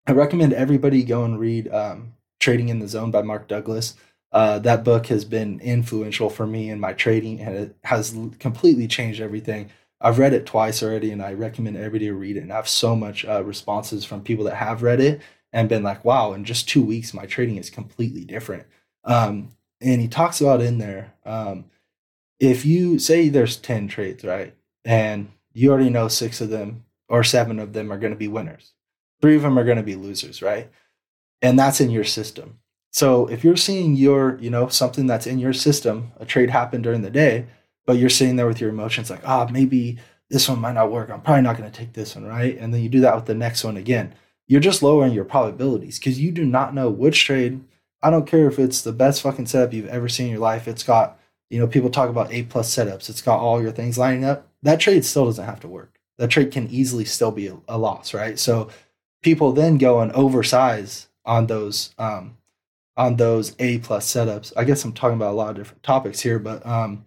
I 0.06 0.12
recommend 0.12 0.52
everybody 0.52 1.02
go 1.04 1.24
and 1.24 1.38
read 1.38 1.68
um, 1.68 2.14
Trading 2.40 2.68
in 2.68 2.78
the 2.78 2.88
Zone 2.88 3.10
by 3.10 3.22
Mark 3.22 3.48
Douglas. 3.48 3.94
Uh, 4.32 4.58
that 4.58 4.84
book 4.84 5.06
has 5.06 5.24
been 5.24 5.60
influential 5.60 6.28
for 6.28 6.46
me 6.46 6.68
in 6.68 6.80
my 6.80 6.92
trading 6.92 7.40
and 7.40 7.54
it 7.54 7.76
has 7.84 8.16
completely 8.40 8.88
changed 8.88 9.20
everything. 9.20 9.70
I've 10.00 10.18
read 10.18 10.34
it 10.34 10.46
twice 10.46 10.82
already, 10.82 11.10
and 11.12 11.22
I 11.22 11.32
recommend 11.32 11.76
everybody 11.76 12.06
to 12.06 12.14
read 12.14 12.36
it. 12.36 12.42
And 12.42 12.52
I 12.52 12.56
have 12.56 12.68
so 12.68 12.94
much 12.94 13.24
uh, 13.24 13.42
responses 13.44 14.04
from 14.04 14.22
people 14.22 14.44
that 14.46 14.56
have 14.56 14.82
read 14.82 15.00
it 15.00 15.20
and 15.52 15.68
been 15.68 15.82
like, 15.82 16.04
"Wow!" 16.04 16.32
In 16.32 16.44
just 16.44 16.68
two 16.68 16.82
weeks, 16.82 17.14
my 17.14 17.26
trading 17.26 17.56
is 17.56 17.70
completely 17.70 18.24
different. 18.24 18.66
Um, 19.04 19.52
and 19.80 20.00
he 20.00 20.08
talks 20.08 20.40
about 20.40 20.60
in 20.60 20.78
there, 20.78 21.14
um, 21.24 21.66
if 22.40 22.64
you 22.64 22.98
say 22.98 23.28
there's 23.28 23.56
ten 23.56 23.88
trades, 23.88 24.24
right, 24.24 24.54
and 24.84 25.30
you 25.52 25.70
already 25.70 25.90
know 25.90 26.08
six 26.08 26.40
of 26.40 26.50
them 26.50 26.84
or 27.08 27.22
seven 27.22 27.58
of 27.58 27.72
them 27.72 27.92
are 27.92 27.98
going 27.98 28.12
to 28.12 28.18
be 28.18 28.28
winners, 28.28 28.72
three 29.20 29.36
of 29.36 29.42
them 29.42 29.58
are 29.58 29.64
going 29.64 29.76
to 29.76 29.82
be 29.82 29.94
losers, 29.94 30.42
right, 30.42 30.70
and 31.42 31.58
that's 31.58 31.80
in 31.80 31.90
your 31.90 32.04
system. 32.04 32.58
So 32.90 33.26
if 33.26 33.42
you're 33.42 33.56
seeing 33.56 33.96
your, 33.96 34.38
you 34.38 34.50
know, 34.50 34.68
something 34.68 35.08
that's 35.08 35.26
in 35.26 35.40
your 35.40 35.52
system, 35.52 36.12
a 36.18 36.24
trade 36.24 36.50
happen 36.50 36.80
during 36.80 37.02
the 37.02 37.10
day 37.10 37.46
but 37.86 37.96
you're 37.96 38.10
sitting 38.10 38.36
there 38.36 38.46
with 38.46 38.60
your 38.60 38.70
emotions 38.70 39.10
like, 39.10 39.26
ah, 39.26 39.48
maybe 39.50 39.98
this 40.30 40.48
one 40.48 40.60
might 40.60 40.72
not 40.72 40.90
work. 40.90 41.10
I'm 41.10 41.20
probably 41.20 41.42
not 41.42 41.56
going 41.56 41.70
to 41.70 41.76
take 41.76 41.92
this 41.92 42.14
one, 42.14 42.24
right? 42.24 42.56
And 42.58 42.72
then 42.72 42.82
you 42.82 42.88
do 42.88 43.00
that 43.00 43.14
with 43.14 43.26
the 43.26 43.34
next 43.34 43.64
one 43.64 43.76
again. 43.76 44.14
You're 44.46 44.60
just 44.60 44.82
lowering 44.82 45.12
your 45.12 45.24
probabilities 45.24 45.98
because 45.98 46.20
you 46.20 46.30
do 46.32 46.44
not 46.44 46.74
know 46.74 46.90
which 46.90 47.24
trade. 47.24 47.62
I 48.02 48.10
don't 48.10 48.26
care 48.26 48.46
if 48.46 48.58
it's 48.58 48.82
the 48.82 48.92
best 48.92 49.22
fucking 49.22 49.46
setup 49.46 49.72
you've 49.72 49.86
ever 49.86 50.08
seen 50.08 50.26
in 50.26 50.32
your 50.32 50.40
life. 50.40 50.68
It's 50.68 50.82
got, 50.82 51.18
you 51.50 51.58
know, 51.58 51.66
people 51.66 51.90
talk 51.90 52.10
about 52.10 52.32
A 52.32 52.42
plus 52.42 52.74
setups. 52.74 53.08
It's 53.08 53.22
got 53.22 53.38
all 53.38 53.62
your 53.62 53.72
things 53.72 53.96
lining 53.96 54.24
up. 54.24 54.48
That 54.62 54.80
trade 54.80 55.04
still 55.04 55.26
doesn't 55.26 55.44
have 55.44 55.60
to 55.60 55.68
work. 55.68 55.98
That 56.18 56.30
trade 56.30 56.52
can 56.52 56.68
easily 56.68 57.04
still 57.04 57.30
be 57.30 57.48
a, 57.48 57.56
a 57.68 57.78
loss, 57.78 58.14
right? 58.14 58.38
So 58.38 58.68
people 59.22 59.52
then 59.52 59.78
go 59.78 60.00
and 60.00 60.12
oversize 60.12 61.08
on 61.24 61.46
those 61.46 61.94
um, 61.98 62.36
on 62.96 63.16
those 63.16 63.56
A 63.58 63.78
plus 63.78 64.12
setups. 64.12 64.52
I 64.56 64.64
guess 64.64 64.84
I'm 64.84 64.92
talking 64.92 65.16
about 65.16 65.32
a 65.32 65.36
lot 65.36 65.50
of 65.50 65.56
different 65.56 65.82
topics 65.82 66.20
here, 66.20 66.38
but 66.38 66.64
um, 66.64 67.04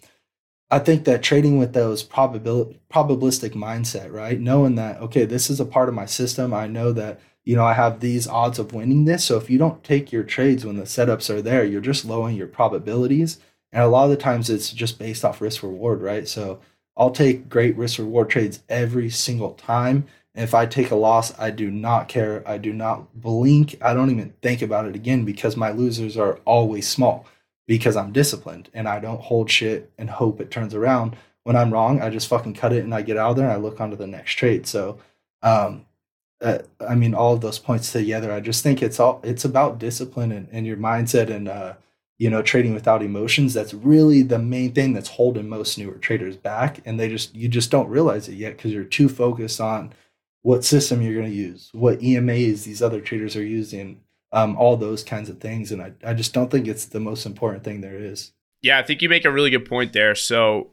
I 0.69 0.79
think 0.79 1.05
that 1.05 1.23
trading 1.23 1.57
with 1.57 1.73
those 1.73 2.03
probability 2.03 2.79
probabilistic 2.91 3.51
mindset, 3.51 4.11
right? 4.11 4.39
Knowing 4.39 4.75
that 4.75 4.99
okay, 5.01 5.25
this 5.25 5.49
is 5.49 5.59
a 5.59 5.65
part 5.65 5.89
of 5.89 5.95
my 5.95 6.05
system. 6.05 6.53
I 6.53 6.67
know 6.67 6.91
that 6.93 7.19
you 7.45 7.55
know 7.55 7.65
I 7.65 7.73
have 7.73 7.99
these 7.99 8.27
odds 8.27 8.59
of 8.59 8.73
winning 8.73 9.05
this. 9.05 9.23
So 9.23 9.37
if 9.37 9.49
you 9.49 9.57
don't 9.57 9.83
take 9.83 10.11
your 10.11 10.23
trades 10.23 10.65
when 10.65 10.75
the 10.77 10.83
setups 10.83 11.29
are 11.29 11.41
there, 11.41 11.63
you're 11.63 11.81
just 11.81 12.05
lowering 12.05 12.35
your 12.35 12.47
probabilities. 12.47 13.39
And 13.71 13.83
a 13.83 13.87
lot 13.87 14.05
of 14.05 14.09
the 14.11 14.17
times 14.17 14.49
it's 14.49 14.71
just 14.71 14.99
based 14.99 15.23
off 15.25 15.41
risk 15.41 15.63
reward, 15.63 16.01
right? 16.01 16.27
So 16.27 16.59
I'll 16.97 17.11
take 17.11 17.49
great 17.49 17.77
risk 17.77 17.99
reward 17.99 18.29
trades 18.29 18.61
every 18.69 19.09
single 19.09 19.53
time. 19.53 20.05
And 20.35 20.43
if 20.43 20.53
I 20.53 20.65
take 20.65 20.91
a 20.91 20.95
loss, 20.95 21.37
I 21.39 21.51
do 21.51 21.71
not 21.71 22.07
care. 22.07 22.43
I 22.45 22.57
do 22.57 22.73
not 22.73 23.19
blink. 23.19 23.75
I 23.81 23.93
don't 23.93 24.11
even 24.11 24.33
think 24.41 24.61
about 24.61 24.85
it 24.85 24.95
again 24.95 25.25
because 25.25 25.57
my 25.57 25.71
losers 25.71 26.17
are 26.17 26.39
always 26.45 26.87
small 26.87 27.25
because 27.67 27.95
I'm 27.95 28.13
disciplined 28.13 28.69
and 28.73 28.87
I 28.87 28.99
don't 28.99 29.21
hold 29.21 29.51
shit 29.51 29.91
and 29.97 30.09
hope 30.09 30.39
it 30.41 30.49
turns 30.49 30.73
around. 30.73 31.15
When 31.43 31.55
I'm 31.55 31.71
wrong, 31.71 32.01
I 32.01 32.09
just 32.09 32.27
fucking 32.27 32.55
cut 32.55 32.73
it 32.73 32.83
and 32.83 32.95
I 32.95 33.01
get 33.01 33.17
out 33.17 33.31
of 33.31 33.35
there 33.37 33.45
and 33.45 33.53
I 33.53 33.57
look 33.57 33.79
onto 33.79 33.95
the 33.95 34.07
next 34.07 34.33
trade. 34.33 34.65
So, 34.65 34.97
um, 35.43 35.85
uh, 36.41 36.59
I 36.87 36.95
mean, 36.95 37.13
all 37.13 37.33
of 37.33 37.41
those 37.41 37.59
points 37.59 37.91
together, 37.91 38.31
I 38.31 38.39
just 38.39 38.63
think 38.63 38.81
it's 38.81 38.99
all 38.99 39.19
it's 39.23 39.45
about 39.45 39.79
discipline 39.79 40.31
and, 40.31 40.47
and 40.51 40.65
your 40.65 40.77
mindset 40.77 41.29
and 41.29 41.47
uh, 41.47 41.73
you 42.17 42.29
know 42.29 42.41
trading 42.41 42.73
without 42.73 43.01
emotions. 43.01 43.53
That's 43.53 43.73
really 43.73 44.21
the 44.21 44.39
main 44.39 44.73
thing 44.73 44.93
that's 44.93 45.09
holding 45.09 45.49
most 45.49 45.77
newer 45.77 45.95
traders 45.95 46.37
back, 46.37 46.81
and 46.85 46.99
they 46.99 47.09
just 47.09 47.35
you 47.35 47.47
just 47.47 47.71
don't 47.71 47.89
realize 47.89 48.29
it 48.29 48.35
yet 48.35 48.55
because 48.55 48.71
you're 48.71 48.83
too 48.83 49.09
focused 49.09 49.59
on 49.59 49.93
what 50.43 50.63
system 50.63 51.01
you're 51.01 51.15
going 51.15 51.29
to 51.29 51.35
use, 51.35 51.69
what 51.73 51.99
EMAs 51.99 52.63
these 52.63 52.81
other 52.81 53.01
traders 53.01 53.35
are 53.35 53.43
using, 53.43 54.01
um, 54.31 54.55
all 54.57 54.77
those 54.77 55.03
kinds 55.03 55.29
of 55.29 55.39
things. 55.39 55.71
And 55.71 55.81
I, 55.81 55.93
I 56.05 56.13
just 56.13 56.33
don't 56.33 56.51
think 56.51 56.67
it's 56.67 56.85
the 56.85 56.99
most 56.99 57.25
important 57.25 57.63
thing 57.63 57.81
there 57.81 57.97
is. 57.97 58.33
Yeah, 58.61 58.79
I 58.79 58.83
think 58.83 59.01
you 59.01 59.09
make 59.09 59.25
a 59.25 59.31
really 59.31 59.49
good 59.49 59.67
point 59.67 59.93
there. 59.93 60.15
So 60.15 60.71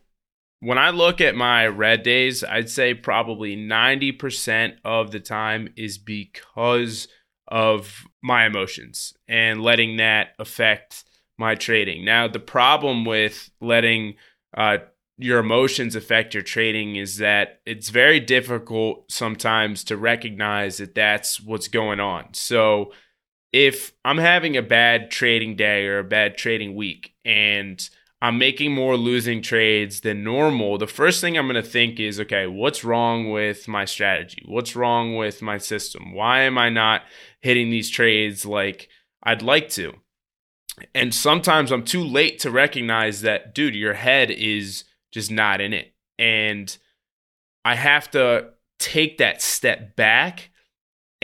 when 0.61 0.79
I 0.79 0.91
look 0.91 1.21
at 1.21 1.35
my 1.35 1.67
red 1.67 2.03
days, 2.03 2.43
I'd 2.43 2.71
say 2.71 2.95
probably 2.95 3.57
90% 3.57 4.77
of 4.85 5.11
the 5.11 5.21
time 5.21 5.69
is 5.77 5.99
because 5.99 7.09
of 7.49 8.07
my 8.23 8.47
emotions 8.47 9.13
and 9.29 9.63
letting 9.63 9.99
that 9.99 10.29
affect 10.39 11.05
my 11.37 11.55
trading. 11.55 12.05
Now, 12.05 12.29
the 12.29 12.41
problem 12.41 13.05
with 13.05 13.51
letting 13.61 14.15
uh, 14.57 14.79
your 15.19 15.41
emotions 15.41 15.95
affect 15.95 16.33
your 16.33 16.43
trading 16.43 16.97
is 16.97 17.19
that 17.19 17.61
it's 17.67 17.91
very 17.91 18.19
difficult 18.19 19.11
sometimes 19.11 19.85
to 19.85 19.97
recognize 19.97 20.79
that 20.79 20.95
that's 20.95 21.41
what's 21.41 21.69
going 21.69 22.01
on. 22.01 22.33
So, 22.33 22.93
if 23.55 23.93
I'm 24.05 24.19
having 24.19 24.57
a 24.57 24.63
bad 24.63 25.13
trading 25.13 25.55
day 25.55 25.87
or 25.87 26.01
a 26.01 26.05
bad 26.05 26.37
trading 26.37 26.75
week 26.75 27.15
and 27.25 27.89
I'm 28.21 28.37
making 28.37 28.75
more 28.75 28.97
losing 28.97 29.43
trades 29.43 30.01
than 30.01 30.25
normal, 30.25 30.77
the 30.77 30.89
first 30.89 31.21
thing 31.21 31.39
I'm 31.39 31.47
going 31.47 31.63
to 31.63 31.69
think 31.69 32.01
is, 32.01 32.19
okay, 32.19 32.49
what's 32.49 32.83
wrong 32.83 33.31
with 33.31 33.69
my 33.69 33.85
strategy? 33.85 34.43
What's 34.45 34.75
wrong 34.75 35.15
with 35.15 35.41
my 35.41 35.59
system? 35.59 36.15
Why 36.15 36.41
am 36.41 36.59
I 36.59 36.69
not 36.69 37.03
hitting 37.43 37.71
these 37.71 37.91
trades 37.91 38.45
like 38.45 38.89
I'd 39.23 39.41
like 39.41 39.69
to? 39.71 39.93
And 40.93 41.15
sometimes 41.15 41.71
I'm 41.71 41.85
too 41.85 42.03
late 42.03 42.41
to 42.41 42.51
recognize 42.51 43.21
that, 43.21 43.55
dude, 43.55 43.77
your 43.77 43.95
head 43.95 44.33
is 44.33 44.83
just 45.13 45.31
not 45.31 45.61
in 45.61 45.73
it. 45.73 45.95
And 46.19 46.77
I 47.65 47.77
have 47.77 48.11
to 48.11 48.49
take 48.81 49.19
that 49.19 49.41
step 49.41 49.95
back 49.95 50.51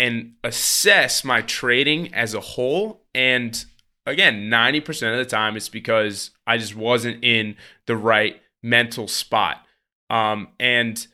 and 0.01 0.33
assess 0.43 1.25
my 1.25 1.43
trading 1.43 2.13
as 2.15 2.33
a 2.33 2.41
whole 2.41 3.03
and 3.15 3.67
again, 4.07 4.49
90% 4.49 5.13
of 5.13 5.19
the 5.19 5.25
time 5.25 5.57
it's 5.57 5.69
because 5.69 6.31
I 6.47 6.57
just 6.57 6.75
wasn't 6.75 7.23
in 7.23 7.57
the 7.87 7.97
right 7.97 8.41
mental 8.63 9.09
spot. 9.09 9.65
Um, 10.09 10.49
and 10.59 11.07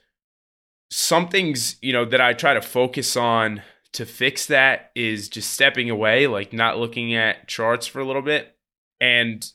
some 0.90 1.29
things, 1.29 1.77
you 1.83 1.92
know, 1.92 2.05
that 2.05 2.20
I 2.20 2.33
try 2.33 2.55
to 2.55 2.62
focus 2.62 3.16
on 3.16 3.62
to 3.92 4.07
fix 4.07 4.46
that 4.46 4.92
is 4.94 5.29
just 5.29 5.53
stepping 5.53 5.90
away, 5.90 6.29
like 6.29 6.53
not 6.53 6.79
looking 6.79 7.14
at 7.14 7.49
charts 7.49 7.87
for 7.87 8.01
a 8.01 8.05
little 8.05 8.22
bit. 8.22 8.57
And 9.01 9.51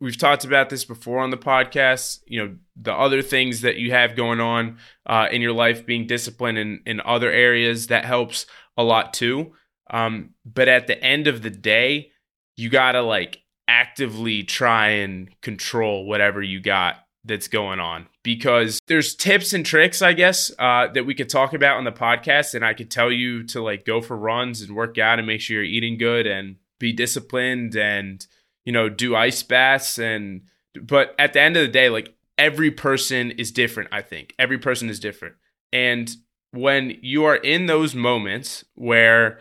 we've 0.00 0.18
talked 0.18 0.44
about 0.44 0.70
this 0.70 0.84
before 0.84 1.20
on 1.20 1.30
the 1.30 1.36
podcast, 1.36 2.20
you 2.26 2.42
know, 2.42 2.56
the 2.76 2.92
other 2.92 3.22
things 3.22 3.62
that 3.62 3.76
you 3.76 3.90
have 3.92 4.16
going 4.16 4.40
on 4.40 4.78
uh, 5.06 5.28
in 5.30 5.40
your 5.40 5.52
life, 5.52 5.86
being 5.86 6.06
disciplined 6.06 6.58
in, 6.58 6.82
in 6.86 7.00
other 7.00 7.30
areas, 7.30 7.86
that 7.88 8.04
helps 8.04 8.46
a 8.76 8.82
lot 8.82 9.14
too. 9.14 9.52
Um, 9.90 10.30
but 10.44 10.68
at 10.68 10.86
the 10.86 11.02
end 11.02 11.26
of 11.26 11.42
the 11.42 11.50
day, 11.50 12.10
you 12.56 12.68
got 12.68 12.92
to 12.92 13.02
like 13.02 13.42
actively 13.68 14.42
try 14.42 14.88
and 14.88 15.28
control 15.40 16.06
whatever 16.06 16.42
you 16.42 16.60
got 16.60 16.96
that's 17.24 17.48
going 17.48 17.80
on 17.80 18.06
because 18.22 18.78
there's 18.86 19.14
tips 19.14 19.54
and 19.54 19.64
tricks 19.64 20.02
i 20.02 20.12
guess 20.12 20.50
uh, 20.58 20.86
that 20.88 21.06
we 21.06 21.14
could 21.14 21.30
talk 21.30 21.54
about 21.54 21.78
on 21.78 21.84
the 21.84 21.92
podcast 21.92 22.54
and 22.54 22.62
i 22.62 22.74
could 22.74 22.90
tell 22.90 23.10
you 23.10 23.42
to 23.42 23.62
like 23.62 23.86
go 23.86 24.02
for 24.02 24.16
runs 24.16 24.60
and 24.60 24.76
work 24.76 24.98
out 24.98 25.18
and 25.18 25.26
make 25.26 25.40
sure 25.40 25.56
you're 25.56 25.64
eating 25.64 25.96
good 25.96 26.26
and 26.26 26.56
be 26.78 26.92
disciplined 26.92 27.74
and 27.74 28.26
you 28.64 28.72
know 28.72 28.88
do 28.88 29.14
ice 29.14 29.42
baths 29.42 29.98
and 29.98 30.42
but 30.82 31.14
at 31.18 31.32
the 31.32 31.40
end 31.40 31.56
of 31.56 31.62
the 31.62 31.72
day 31.72 31.88
like 31.88 32.14
every 32.38 32.70
person 32.70 33.30
is 33.32 33.50
different 33.52 33.88
i 33.92 34.02
think 34.02 34.34
every 34.38 34.58
person 34.58 34.88
is 34.88 34.98
different 34.98 35.34
and 35.72 36.16
when 36.52 36.96
you 37.02 37.24
are 37.24 37.36
in 37.36 37.66
those 37.66 37.94
moments 37.94 38.64
where 38.74 39.38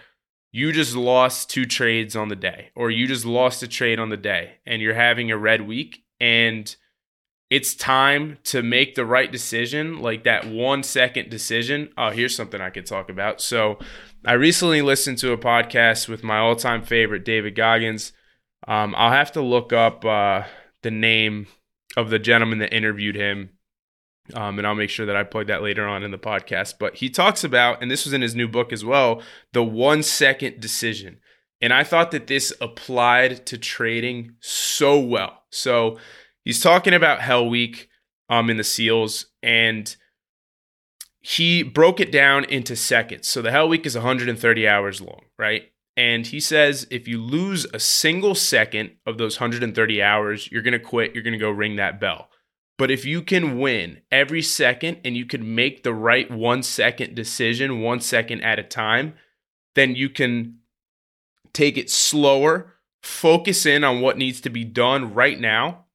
you 0.53 0.71
just 0.71 0.95
lost 0.95 1.49
two 1.49 1.65
trades 1.65 2.15
on 2.15 2.29
the 2.29 2.35
day, 2.35 2.69
or 2.75 2.91
you 2.91 3.07
just 3.07 3.25
lost 3.25 3.63
a 3.63 3.67
trade 3.67 3.99
on 3.99 4.09
the 4.09 4.17
day, 4.17 4.53
and 4.65 4.81
you're 4.81 4.93
having 4.93 5.31
a 5.31 5.37
red 5.37 5.67
week, 5.67 6.03
and 6.19 6.75
it's 7.49 7.73
time 7.75 8.37
to 8.43 8.61
make 8.61 8.93
the 8.93 9.05
right 9.05 9.31
decision, 9.31 9.99
like 9.99 10.23
that 10.23 10.45
one 10.47 10.83
second 10.83 11.29
decision. 11.29 11.89
Oh, 11.97 12.11
here's 12.11 12.35
something 12.35 12.61
I 12.61 12.69
could 12.69 12.85
talk 12.85 13.09
about. 13.09 13.41
So, 13.41 13.79
I 14.25 14.33
recently 14.33 14.81
listened 14.81 15.17
to 15.19 15.33
a 15.33 15.37
podcast 15.37 16.07
with 16.07 16.23
my 16.23 16.37
all 16.37 16.55
time 16.55 16.83
favorite, 16.83 17.25
David 17.25 17.55
Goggins. 17.55 18.13
Um, 18.67 18.95
I'll 18.97 19.11
have 19.11 19.31
to 19.33 19.41
look 19.41 19.73
up 19.73 20.05
uh, 20.05 20.43
the 20.81 20.91
name 20.91 21.47
of 21.97 22.09
the 22.09 22.19
gentleman 22.19 22.59
that 22.59 22.73
interviewed 22.73 23.15
him 23.15 23.49
um, 24.33 24.57
and 24.57 24.65
I'll 24.65 24.75
make 24.75 24.89
sure 24.89 25.05
that 25.05 25.15
I 25.15 25.23
plug 25.23 25.47
that 25.47 25.61
later 25.61 25.85
on 25.85 26.03
in 26.03 26.11
the 26.11 26.17
podcast. 26.17 26.75
But 26.79 26.95
he 26.95 27.09
talks 27.09 27.43
about, 27.43 27.81
and 27.81 27.91
this 27.91 28.05
was 28.05 28.13
in 28.13 28.21
his 28.21 28.35
new 28.35 28.47
book 28.47 28.71
as 28.71 28.85
well, 28.85 29.21
the 29.51 29.63
one 29.63 30.01
second 30.01 30.61
decision. 30.61 31.19
And 31.61 31.73
I 31.73 31.83
thought 31.83 32.11
that 32.11 32.27
this 32.27 32.53
applied 32.61 33.45
to 33.47 33.57
trading 33.57 34.35
so 34.39 34.99
well. 34.99 35.43
So 35.49 35.97
he's 36.43 36.61
talking 36.61 36.93
about 36.93 37.21
Hell 37.21 37.47
Week 37.47 37.89
um, 38.29 38.49
in 38.49 38.57
the 38.57 38.63
SEALs, 38.63 39.27
and 39.41 39.93
he 41.19 41.63
broke 41.63 41.99
it 41.99 42.11
down 42.11 42.45
into 42.45 42.75
seconds. 42.75 43.27
So 43.27 43.41
the 43.41 43.51
Hell 43.51 43.67
Week 43.67 43.85
is 43.85 43.95
130 43.95 44.67
hours 44.67 45.01
long, 45.01 45.23
right? 45.37 45.63
And 45.95 46.25
he 46.25 46.39
says 46.39 46.87
if 46.89 47.07
you 47.07 47.21
lose 47.21 47.65
a 47.73 47.79
single 47.79 48.35
second 48.35 48.91
of 49.05 49.17
those 49.17 49.39
130 49.39 50.01
hours, 50.01 50.51
you're 50.51 50.61
going 50.61 50.73
to 50.73 50.79
quit. 50.79 51.13
You're 51.13 51.23
going 51.23 51.33
to 51.33 51.39
go 51.39 51.51
ring 51.51 51.75
that 51.75 51.99
bell. 51.99 52.29
But 52.77 52.89
if 52.89 53.05
you 53.05 53.21
can 53.21 53.59
win 53.59 54.01
every 54.11 54.41
second 54.41 54.99
and 55.05 55.15
you 55.15 55.25
can 55.25 55.53
make 55.53 55.83
the 55.83 55.93
right 55.93 56.29
one 56.29 56.63
second 56.63 57.15
decision, 57.15 57.81
one 57.81 57.99
second 57.99 58.41
at 58.41 58.59
a 58.59 58.63
time, 58.63 59.13
then 59.75 59.95
you 59.95 60.09
can 60.09 60.57
take 61.53 61.77
it 61.77 61.89
slower, 61.89 62.73
focus 63.03 63.65
in 63.65 63.83
on 63.83 64.01
what 64.01 64.17
needs 64.17 64.41
to 64.41 64.49
be 64.49 64.63
done 64.63 65.13
right 65.13 65.39
now 65.39 65.85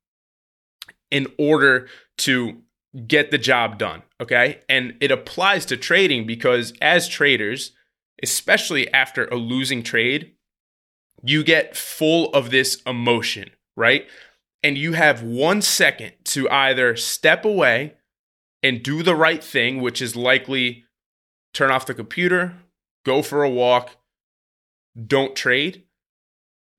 in 1.11 1.26
order 1.37 1.88
to 2.18 2.62
get 3.06 3.30
the 3.30 3.38
job 3.38 3.78
done. 3.78 4.02
Okay. 4.20 4.61
And 4.68 4.94
it 5.00 5.11
applies 5.11 5.66
to 5.66 5.76
trading 5.76 6.26
because 6.26 6.72
as 6.80 7.08
traders, 7.08 7.72
especially 8.22 8.92
after 8.92 9.26
a 9.26 9.37
losing 9.37 9.83
trade, 9.83 10.33
you 11.22 11.42
get 11.42 11.76
full 11.76 12.33
of 12.33 12.50
this 12.50 12.83
emotion, 12.87 13.50
right? 13.76 14.07
and 14.62 14.76
you 14.76 14.92
have 14.92 15.22
one 15.22 15.62
second 15.62 16.12
to 16.24 16.48
either 16.50 16.96
step 16.96 17.44
away 17.44 17.94
and 18.62 18.83
do 18.83 19.02
the 19.02 19.14
right 19.14 19.42
thing, 19.42 19.81
which 19.81 20.02
is 20.02 20.16
likely 20.16 20.85
turn 21.54 21.70
off 21.70 21.87
the 21.87 21.94
computer, 21.94 22.54
go 23.04 23.22
for 23.22 23.44
a 23.44 23.50
walk, 23.50 23.96
don't 25.07 25.37
trade. 25.37 25.85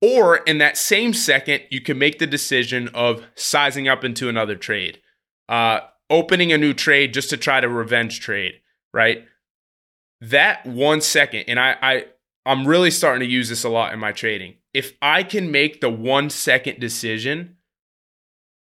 Or 0.02 0.38
in 0.38 0.58
that 0.58 0.76
same 0.76 1.12
second, 1.12 1.62
you 1.70 1.80
can 1.80 1.98
make 1.98 2.18
the 2.18 2.26
decision 2.26 2.88
of 2.88 3.24
sizing 3.34 3.88
up 3.88 4.04
into 4.04 4.28
another 4.28 4.56
trade, 4.56 5.00
uh, 5.48 5.80
opening 6.08 6.52
a 6.52 6.58
new 6.58 6.72
trade 6.72 7.12
just 7.14 7.30
to 7.30 7.36
try 7.36 7.60
to 7.60 7.68
revenge 7.68 8.20
trade, 8.20 8.54
right? 8.92 9.24
That 10.20 10.66
one 10.66 11.00
second, 11.00 11.44
and 11.48 11.58
I, 11.58 11.76
I 11.80 12.04
I'm 12.46 12.66
really 12.66 12.90
starting 12.90 13.26
to 13.26 13.32
use 13.32 13.48
this 13.48 13.64
a 13.64 13.68
lot 13.68 13.92
in 13.92 13.98
my 13.98 14.12
trading. 14.12 14.56
If 14.72 14.96
I 15.00 15.22
can 15.22 15.50
make 15.50 15.80
the 15.80 15.90
one 15.90 16.30
second 16.30 16.80
decision 16.80 17.56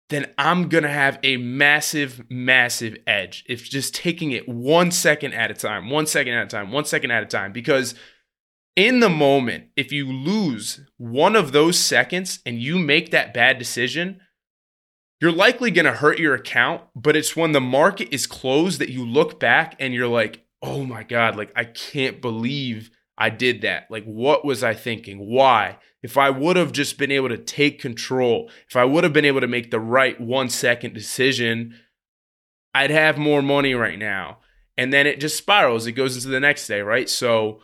then 0.10 0.32
I'm 0.38 0.70
to 0.84 0.90
have 0.90 1.20
a 1.24 1.38
massive, 1.38 2.30
massive 2.30 2.98
edge. 3.08 3.44
If 3.48 3.70
just 3.70 3.96
taking 3.96 4.32
it 4.32 4.48
one 4.48 4.92
second 4.92 5.34
at 5.34 5.50
a 5.50 5.56
time, 5.56 5.90
one 5.90 6.06
second 6.06 6.34
at 6.34 6.46
a 6.46 6.48
time, 6.48 6.72
one 6.72 6.86
second 6.86 7.12
at 7.12 7.24
a 7.24 7.28
time. 7.28 7.52
Because 7.52 7.96
in 8.76 9.00
the 9.00 9.10
moment, 9.10 9.66
if 9.76 9.92
you 9.92 10.12
lose 10.12 10.82
one 10.98 11.36
of 11.36 11.54
those 11.54 11.80
seconds 11.80 12.40
and 12.46 12.62
you 12.62 12.78
make 12.78 13.12
that 13.12 13.34
bad 13.34 13.58
decision, 13.58 14.20
you're 15.20 15.32
likely 15.32 15.72
going 15.72 15.86
to 15.86 15.94
hurt 15.94 16.20
your 16.20 16.36
account. 16.36 16.84
But 16.96 17.16
it's 17.16 17.36
when 17.36 17.54
the 17.54 17.62
market 17.62 18.14
is 18.14 18.28
closed 18.28 18.80
that 18.80 18.90
you 18.90 19.04
look 19.04 19.40
back 19.40 19.76
and 19.80 19.94
you're 19.94 20.08
like, 20.08 20.45
oh 20.66 20.84
my 20.84 21.04
God, 21.04 21.36
like 21.36 21.52
I 21.56 21.64
can't 21.64 22.22
believe 22.22 22.90
I 23.18 23.30
did 23.30 23.62
that. 23.62 23.86
Like, 23.90 24.04
what 24.04 24.44
was 24.44 24.64
I 24.64 24.74
thinking? 24.74 25.20
Why? 25.20 25.78
if 26.06 26.20
I 26.20 26.30
would 26.30 26.56
have 26.56 26.72
just 26.72 27.00
been 27.00 27.10
able 27.10 27.30
to 27.30 27.38
take 27.38 27.82
control, 27.82 28.52
if 28.70 28.76
I 28.76 28.86
would 28.86 29.04
have 29.04 29.12
been 29.12 29.26
able 29.26 29.42
to 29.42 29.48
make 29.48 29.72
the 29.72 29.80
right 29.80 30.22
one 30.22 30.50
second 30.50 30.94
decision, 30.94 31.74
I'd 32.76 32.92
have 32.92 33.18
more 33.18 33.42
money 33.42 33.74
right 33.74 33.98
now. 33.98 34.38
And 34.78 34.94
then 34.94 35.08
it 35.08 35.20
just 35.20 35.36
spirals. 35.36 35.88
It 35.88 35.94
goes 35.94 36.16
into 36.16 36.28
the 36.28 36.40
next 36.40 36.68
day, 36.68 36.82
right? 36.82 37.10
So 37.10 37.62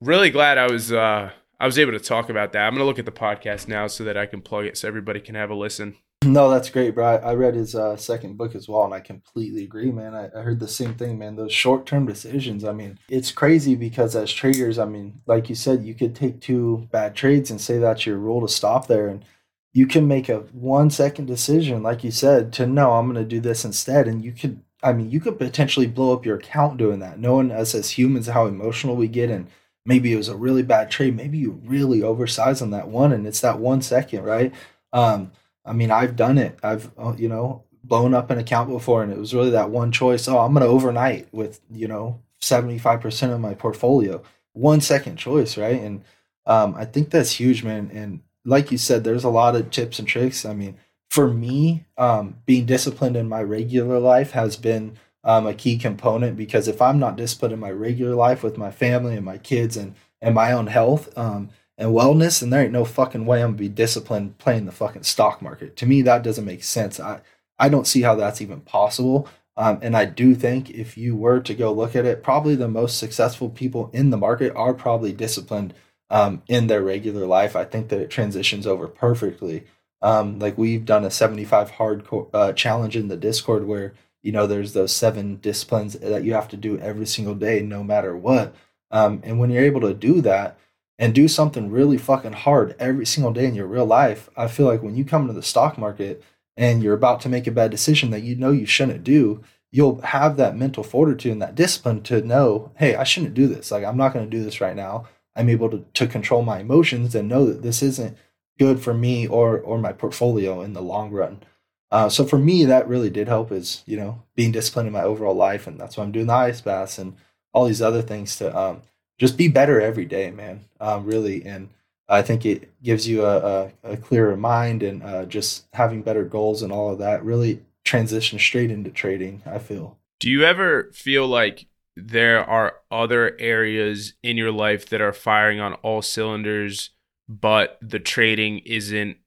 really 0.00 0.30
glad 0.30 0.58
I 0.58 0.70
was 0.70 0.92
uh 0.92 1.32
I 1.58 1.66
was 1.66 1.76
able 1.76 1.90
to 1.90 1.98
talk 1.98 2.28
about 2.28 2.52
that. 2.52 2.68
I'm 2.68 2.74
gonna 2.74 2.84
look 2.84 3.00
at 3.00 3.04
the 3.04 3.10
podcast 3.10 3.66
now 3.66 3.88
so 3.88 4.04
that 4.04 4.16
I 4.16 4.26
can 4.26 4.40
plug 4.40 4.66
it 4.66 4.78
so 4.78 4.86
everybody 4.86 5.18
can 5.18 5.34
have 5.34 5.50
a 5.50 5.56
listen. 5.56 5.96
No, 6.24 6.50
that's 6.50 6.70
great, 6.70 6.94
bro. 6.94 7.06
I, 7.06 7.34
read 7.34 7.54
his 7.54 7.74
uh, 7.74 7.96
second 7.96 8.36
book 8.36 8.54
as 8.54 8.68
well, 8.68 8.84
and 8.84 8.94
I 8.94 9.00
completely 9.00 9.64
agree, 9.64 9.90
man. 9.90 10.14
I, 10.14 10.26
I 10.36 10.42
heard 10.42 10.60
the 10.60 10.68
same 10.68 10.94
thing, 10.94 11.18
man. 11.18 11.36
Those 11.36 11.52
short 11.52 11.86
term 11.86 12.06
decisions, 12.06 12.64
I 12.64 12.72
mean, 12.72 12.98
it's 13.08 13.30
crazy 13.30 13.74
because 13.74 14.14
as 14.16 14.32
traders, 14.32 14.78
I 14.78 14.84
mean, 14.84 15.20
like 15.26 15.48
you 15.48 15.54
said, 15.54 15.84
you 15.84 15.94
could 15.94 16.14
take 16.14 16.40
two 16.40 16.88
bad 16.90 17.14
trades 17.14 17.50
and 17.50 17.60
say 17.60 17.78
that's 17.78 18.06
your 18.06 18.18
rule 18.18 18.40
to 18.40 18.48
stop 18.48 18.86
there. 18.86 19.08
And 19.08 19.24
you 19.72 19.86
can 19.86 20.06
make 20.06 20.28
a 20.28 20.40
one 20.52 20.90
second 20.90 21.26
decision, 21.26 21.82
like 21.82 22.04
you 22.04 22.10
said, 22.10 22.52
to 22.54 22.66
no, 22.66 22.92
I'm 22.92 23.06
going 23.12 23.22
to 23.22 23.28
do 23.28 23.40
this 23.40 23.64
instead. 23.64 24.06
And 24.06 24.24
you 24.24 24.32
could 24.32 24.62
I 24.84 24.92
mean, 24.92 25.10
you 25.10 25.18
could 25.18 25.38
potentially 25.38 25.86
blow 25.86 26.12
up 26.12 26.26
your 26.26 26.36
account 26.36 26.76
doing 26.76 26.98
that, 27.00 27.18
knowing 27.18 27.50
us 27.50 27.74
as 27.74 27.90
humans 27.90 28.26
how 28.26 28.46
emotional 28.46 28.96
we 28.96 29.08
get. 29.08 29.30
And 29.30 29.48
maybe 29.86 30.12
it 30.12 30.16
was 30.16 30.28
a 30.28 30.36
really 30.36 30.62
bad 30.62 30.90
trade. 30.90 31.16
Maybe 31.16 31.38
you 31.38 31.60
really 31.64 32.02
oversized 32.02 32.60
on 32.60 32.70
that 32.70 32.88
one 32.88 33.10
and 33.12 33.26
it's 33.26 33.40
that 33.40 33.58
one 33.58 33.80
second, 33.80 34.24
right? 34.24 34.52
Um, 34.92 35.32
I 35.64 35.72
mean, 35.72 35.90
I've 35.90 36.16
done 36.16 36.38
it. 36.38 36.58
I've, 36.62 36.90
uh, 36.98 37.14
you 37.16 37.28
know, 37.28 37.64
blown 37.82 38.14
up 38.14 38.30
an 38.30 38.38
account 38.38 38.70
before 38.70 39.02
and 39.02 39.12
it 39.12 39.18
was 39.18 39.34
really 39.34 39.50
that 39.50 39.70
one 39.70 39.92
choice. 39.92 40.26
Oh, 40.28 40.38
I'm 40.38 40.52
going 40.52 40.64
to 40.64 40.70
overnight 40.70 41.32
with, 41.32 41.60
you 41.70 41.88
know, 41.88 42.20
75% 42.40 43.32
of 43.32 43.40
my 43.40 43.54
portfolio. 43.54 44.22
One 44.52 44.80
second 44.80 45.16
choice, 45.16 45.56
right? 45.56 45.80
And 45.80 46.04
um, 46.46 46.74
I 46.74 46.84
think 46.84 47.10
that's 47.10 47.32
huge, 47.32 47.64
man. 47.64 47.90
And 47.92 48.20
like 48.44 48.70
you 48.70 48.78
said, 48.78 49.04
there's 49.04 49.24
a 49.24 49.30
lot 49.30 49.56
of 49.56 49.70
tips 49.70 49.98
and 49.98 50.06
tricks. 50.06 50.44
I 50.44 50.54
mean, 50.54 50.76
for 51.10 51.28
me, 51.28 51.84
um, 51.96 52.36
being 52.46 52.66
disciplined 52.66 53.16
in 53.16 53.28
my 53.28 53.42
regular 53.42 53.98
life 53.98 54.32
has 54.32 54.56
been 54.56 54.96
um, 55.24 55.46
a 55.46 55.54
key 55.54 55.78
component 55.78 56.36
because 56.36 56.68
if 56.68 56.82
I'm 56.82 56.98
not 56.98 57.16
disciplined 57.16 57.54
in 57.54 57.60
my 57.60 57.70
regular 57.70 58.14
life 58.14 58.42
with 58.42 58.58
my 58.58 58.70
family 58.70 59.16
and 59.16 59.24
my 59.24 59.38
kids 59.38 59.76
and 59.76 59.94
and 60.20 60.34
my 60.34 60.52
own 60.52 60.68
health 60.68 61.16
um, 61.18 61.50
and 61.76 61.90
wellness, 61.90 62.42
and 62.42 62.52
there 62.52 62.62
ain't 62.62 62.72
no 62.72 62.84
fucking 62.84 63.26
way 63.26 63.42
I'm 63.42 63.50
gonna 63.50 63.58
be 63.58 63.68
disciplined 63.68 64.38
playing 64.38 64.66
the 64.66 64.72
fucking 64.72 65.02
stock 65.02 65.42
market. 65.42 65.76
To 65.76 65.86
me, 65.86 66.02
that 66.02 66.22
doesn't 66.22 66.44
make 66.44 66.64
sense. 66.64 67.00
I 67.00 67.20
I 67.58 67.68
don't 67.68 67.86
see 67.86 68.02
how 68.02 68.14
that's 68.14 68.40
even 68.40 68.60
possible. 68.60 69.28
Um, 69.56 69.78
and 69.82 69.96
I 69.96 70.04
do 70.04 70.34
think 70.34 70.70
if 70.70 70.96
you 70.96 71.14
were 71.14 71.40
to 71.40 71.54
go 71.54 71.72
look 71.72 71.94
at 71.94 72.04
it, 72.04 72.22
probably 72.24 72.56
the 72.56 72.68
most 72.68 72.98
successful 72.98 73.48
people 73.48 73.90
in 73.92 74.10
the 74.10 74.16
market 74.16 74.52
are 74.56 74.74
probably 74.74 75.12
disciplined 75.12 75.74
um, 76.10 76.42
in 76.48 76.66
their 76.66 76.82
regular 76.82 77.26
life. 77.26 77.54
I 77.54 77.64
think 77.64 77.88
that 77.88 78.00
it 78.00 78.10
transitions 78.10 78.66
over 78.66 78.88
perfectly. 78.88 79.64
Um, 80.02 80.38
like 80.38 80.58
we've 80.58 80.84
done 80.84 81.04
a 81.04 81.10
75 81.10 81.70
hard 81.70 82.06
uh, 82.32 82.52
challenge 82.52 82.96
in 82.96 83.08
the 83.08 83.16
Discord 83.16 83.66
where 83.66 83.94
you 84.22 84.32
know 84.32 84.46
there's 84.46 84.72
those 84.72 84.92
seven 84.92 85.36
disciplines 85.36 85.94
that 85.94 86.24
you 86.24 86.34
have 86.34 86.48
to 86.48 86.56
do 86.56 86.78
every 86.78 87.06
single 87.06 87.34
day, 87.34 87.62
no 87.62 87.84
matter 87.84 88.16
what. 88.16 88.54
Um, 88.90 89.20
and 89.24 89.38
when 89.38 89.50
you're 89.50 89.64
able 89.64 89.80
to 89.82 89.94
do 89.94 90.20
that 90.22 90.58
and 90.98 91.14
do 91.14 91.26
something 91.28 91.70
really 91.70 91.98
fucking 91.98 92.32
hard 92.32 92.76
every 92.78 93.06
single 93.06 93.32
day 93.32 93.46
in 93.46 93.54
your 93.54 93.66
real 93.66 93.86
life, 93.86 94.30
I 94.36 94.48
feel 94.48 94.66
like 94.66 94.82
when 94.82 94.96
you 94.96 95.04
come 95.04 95.26
to 95.26 95.32
the 95.32 95.42
stock 95.42 95.76
market 95.76 96.22
and 96.56 96.82
you're 96.82 96.94
about 96.94 97.20
to 97.22 97.28
make 97.28 97.46
a 97.46 97.52
bad 97.52 97.70
decision 97.70 98.10
that 98.10 98.22
you 98.22 98.36
know 98.36 98.50
you 98.52 98.66
shouldn't 98.66 99.02
do, 99.02 99.42
you'll 99.72 100.00
have 100.02 100.36
that 100.36 100.56
mental 100.56 100.84
fortitude 100.84 101.32
and 101.32 101.42
that 101.42 101.56
discipline 101.56 102.00
to 102.02 102.22
know, 102.22 102.70
hey, 102.76 102.94
I 102.94 103.02
shouldn't 103.02 103.34
do 103.34 103.48
this. 103.48 103.70
Like 103.72 103.84
I'm 103.84 103.96
not 103.96 104.12
going 104.12 104.24
to 104.24 104.36
do 104.36 104.44
this 104.44 104.60
right 104.60 104.76
now. 104.76 105.08
I'm 105.34 105.48
able 105.48 105.68
to, 105.70 105.84
to 105.94 106.06
control 106.06 106.42
my 106.42 106.60
emotions 106.60 107.14
and 107.14 107.28
know 107.28 107.44
that 107.46 107.62
this 107.62 107.82
isn't 107.82 108.16
good 108.58 108.80
for 108.80 108.94
me 108.94 109.26
or 109.26 109.58
or 109.58 109.78
my 109.78 109.92
portfolio 109.92 110.60
in 110.60 110.72
the 110.72 110.82
long 110.82 111.10
run. 111.10 111.42
Uh, 111.90 112.08
so 112.08 112.24
for 112.24 112.38
me, 112.38 112.64
that 112.64 112.88
really 112.88 113.10
did 113.10 113.28
help. 113.28 113.50
Is 113.50 113.82
you 113.86 113.96
know 113.96 114.22
being 114.36 114.52
disciplined 114.52 114.86
in 114.86 114.92
my 114.92 115.02
overall 115.02 115.34
life, 115.34 115.66
and 115.66 115.78
that's 115.78 115.96
why 115.96 116.04
I'm 116.04 116.12
doing 116.12 116.26
the 116.26 116.32
ice 116.32 116.60
baths 116.60 116.98
and 116.98 117.16
all 117.52 117.66
these 117.66 117.82
other 117.82 118.02
things 118.02 118.36
to 118.36 118.56
um, 118.56 118.82
just 119.18 119.36
be 119.36 119.48
better 119.48 119.80
every 119.80 120.04
day, 120.04 120.30
man. 120.30 120.64
Um, 120.80 121.04
really, 121.04 121.44
and 121.44 121.70
I 122.08 122.22
think 122.22 122.44
it 122.44 122.70
gives 122.82 123.08
you 123.08 123.24
a, 123.24 123.38
a, 123.84 123.92
a 123.92 123.96
clearer 123.96 124.36
mind 124.36 124.82
and 124.82 125.02
uh, 125.02 125.24
just 125.24 125.66
having 125.72 126.02
better 126.02 126.24
goals 126.24 126.62
and 126.62 126.72
all 126.72 126.92
of 126.92 126.98
that 126.98 127.24
really 127.24 127.62
transition 127.84 128.38
straight 128.38 128.70
into 128.70 128.90
trading. 128.90 129.42
I 129.46 129.58
feel. 129.58 129.98
Do 130.20 130.30
you 130.30 130.44
ever 130.44 130.90
feel 130.92 131.26
like 131.26 131.66
there 131.96 132.44
are 132.44 132.76
other 132.90 133.36
areas 133.38 134.14
in 134.22 134.36
your 134.36 134.52
life 134.52 134.88
that 134.88 135.00
are 135.00 135.12
firing 135.12 135.60
on 135.60 135.74
all 135.74 136.02
cylinders, 136.02 136.90
but 137.28 137.78
the 137.80 138.00
trading 138.00 138.58
isn't 138.60 139.18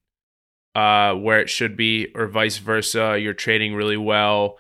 uh, 0.76 1.14
where 1.14 1.40
it 1.40 1.50
should 1.50 1.78
be, 1.78 2.12
or 2.14 2.28
vice 2.28 2.58
versa? 2.58 3.18
You're 3.20 3.34
trading 3.34 3.74
really 3.74 3.98
well, 3.98 4.58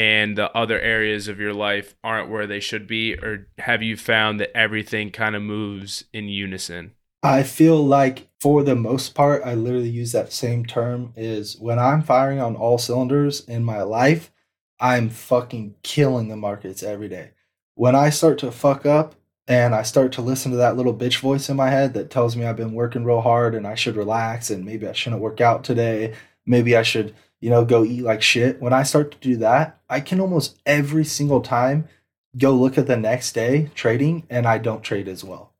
and 0.00 0.38
the 0.38 0.50
other 0.56 0.80
areas 0.80 1.28
of 1.28 1.38
your 1.38 1.52
life 1.52 1.94
aren't 2.02 2.30
where 2.30 2.46
they 2.46 2.58
should 2.58 2.86
be, 2.86 3.12
or 3.16 3.48
have 3.58 3.82
you 3.82 3.98
found 3.98 4.40
that 4.40 4.56
everything 4.56 5.10
kind 5.10 5.36
of 5.36 5.42
moves 5.42 6.04
in 6.10 6.26
unison? 6.26 6.92
I 7.22 7.42
feel 7.42 7.84
like 7.84 8.26
for 8.40 8.62
the 8.62 8.74
most 8.74 9.14
part, 9.14 9.42
I 9.44 9.52
literally 9.52 9.90
use 9.90 10.12
that 10.12 10.32
same 10.32 10.64
term 10.64 11.12
is 11.16 11.58
when 11.58 11.78
I'm 11.78 12.00
firing 12.00 12.40
on 12.40 12.56
all 12.56 12.78
cylinders 12.78 13.44
in 13.44 13.62
my 13.62 13.82
life, 13.82 14.32
I'm 14.80 15.10
fucking 15.10 15.74
killing 15.82 16.28
the 16.28 16.36
markets 16.36 16.82
every 16.82 17.10
day 17.10 17.32
when 17.74 17.94
I 17.94 18.08
start 18.08 18.38
to 18.38 18.50
fuck 18.50 18.86
up 18.86 19.16
and 19.46 19.74
I 19.74 19.82
start 19.82 20.12
to 20.12 20.22
listen 20.22 20.50
to 20.52 20.56
that 20.56 20.78
little 20.78 20.96
bitch 20.96 21.18
voice 21.18 21.50
in 21.50 21.58
my 21.58 21.68
head 21.68 21.92
that 21.92 22.08
tells 22.08 22.36
me 22.36 22.46
I've 22.46 22.56
been 22.56 22.72
working 22.72 23.04
real 23.04 23.20
hard 23.20 23.54
and 23.54 23.66
I 23.66 23.74
should 23.74 23.96
relax 23.96 24.48
and 24.48 24.64
maybe 24.64 24.88
I 24.88 24.92
shouldn't 24.92 25.20
work 25.20 25.42
out 25.42 25.62
today, 25.62 26.14
maybe 26.46 26.74
I 26.74 26.82
should, 26.82 27.14
you 27.40 27.50
know, 27.50 27.64
go 27.64 27.84
eat 27.84 28.02
like 28.02 28.22
shit. 28.22 28.60
When 28.60 28.72
I 28.72 28.82
start 28.82 29.12
to 29.12 29.18
do 29.18 29.36
that, 29.36 29.78
I 29.88 30.00
can 30.00 30.20
almost 30.20 30.58
every 30.66 31.04
single 31.04 31.40
time 31.40 31.88
go 32.36 32.52
look 32.52 32.78
at 32.78 32.86
the 32.86 32.96
next 32.96 33.32
day 33.32 33.70
trading 33.74 34.24
and 34.30 34.46
I 34.46 34.58
don't 34.58 34.82
trade 34.82 35.08
as 35.08 35.24
well. 35.24 35.52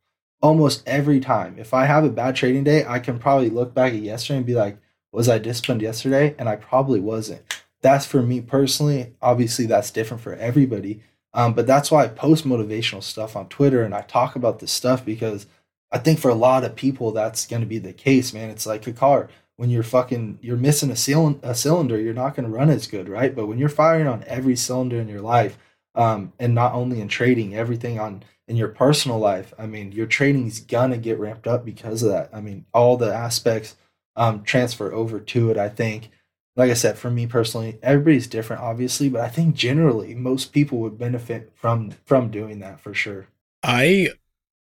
Almost 0.43 0.83
every 0.87 1.21
time. 1.21 1.57
If 1.59 1.75
I 1.75 1.85
have 1.85 2.05
a 2.05 2.11
bad 2.11 2.37
trading 2.37 2.65
day, 2.65 2.85
I 2.87 2.99
can 2.99 3.19
probably 3.19 3.51
look 3.51 3.75
back 3.75 3.93
at 3.93 4.01
yesterday 4.01 4.39
and 4.39 4.47
be 4.47 4.55
like, 4.55 4.79
was 5.13 5.29
I 5.29 5.39
disciplined 5.39 5.83
yesterday? 5.83 6.35
And 6.39 6.49
I 6.49 6.57
probably 6.57 7.01
wasn't. 7.01 7.43
That's 7.83 8.07
for 8.07 8.23
me 8.23 8.41
personally. 8.41 9.15
Obviously, 9.21 9.67
that's 9.67 9.91
different 9.91 10.23
for 10.23 10.35
everybody 10.35 11.03
um, 11.33 11.55
but 11.55 11.67
that's 11.67 11.91
why 11.91 12.05
I 12.05 12.09
post 12.09 12.47
motivational 12.47 13.03
stuff 13.03 13.37
on 13.37 13.49
Twitter 13.49 13.83
and 13.83 13.95
I 13.95 14.03
talk 14.03 14.35
about 14.35 14.59
this 14.59 14.73
stuff 14.73 15.05
because 15.05 15.47
I 15.93 15.99
think 15.99 16.19
for 16.19 16.31
a 16.31 16.35
lot 16.35 16.65
of 16.65 16.77
people 16.77 17.13
that's 17.13 17.47
going 17.47 17.63
to 17.63 17.67
be 17.67 17.79
the 17.79 17.93
case, 17.93 18.33
man. 18.33 18.51
It's 18.51 18.67
like 18.67 18.87
a 18.87 18.93
car. 18.93 19.29
When 19.61 19.69
you're 19.69 19.83
fucking, 19.83 20.39
you're 20.41 20.57
missing 20.57 20.89
a, 20.89 20.95
a 21.43 21.55
cylinder, 21.55 22.01
you're 22.01 22.15
not 22.15 22.35
going 22.35 22.49
to 22.49 22.57
run 22.57 22.71
as 22.71 22.87
good, 22.87 23.11
right? 23.11 23.37
But 23.37 23.47
when 23.47 23.59
you're 23.59 23.69
firing 23.69 24.07
on 24.07 24.25
every 24.27 24.57
cylinder 24.57 24.99
in 24.99 25.07
your 25.07 25.21
life, 25.21 25.59
um, 25.95 26.33
and 26.39 26.55
not 26.55 26.73
only 26.73 27.03
in 27.03 27.09
trading, 27.09 27.55
everything 27.55 28.01
on 28.01 28.23
in 28.49 28.57
your 28.57 28.69
personal 28.69 29.19
life, 29.19 29.53
I 29.59 29.67
mean, 29.67 29.93
your 29.93 30.07
trading 30.07 30.47
is 30.47 30.61
gonna 30.61 30.97
get 30.97 31.19
ramped 31.19 31.47
up 31.47 31.63
because 31.63 32.03
of 32.03 32.11
that. 32.11 32.31
I 32.33 32.41
mean, 32.41 32.65
all 32.73 32.97
the 32.97 33.13
aspects 33.13 33.77
um, 34.17 34.45
transfer 34.45 34.95
over 34.95 35.21
to 35.21 35.51
it. 35.51 35.59
I 35.59 35.69
think 35.69 36.11
like 36.57 36.71
I 36.71 36.75
said, 36.75 36.99
for 36.99 37.11
me 37.11 37.27
personally, 37.27 37.79
everybody's 37.83 38.27
different, 38.27 38.63
obviously, 38.63 39.09
but 39.09 39.21
I 39.21 39.29
think 39.29 39.55
generally 39.55 40.15
most 40.15 40.53
people 40.53 40.79
would 40.79 40.99
benefit 40.99 41.53
from 41.55 41.93
from 42.07 42.31
doing 42.31 42.61
that 42.61 42.81
for 42.81 42.95
sure. 42.95 43.27
I 43.63 44.09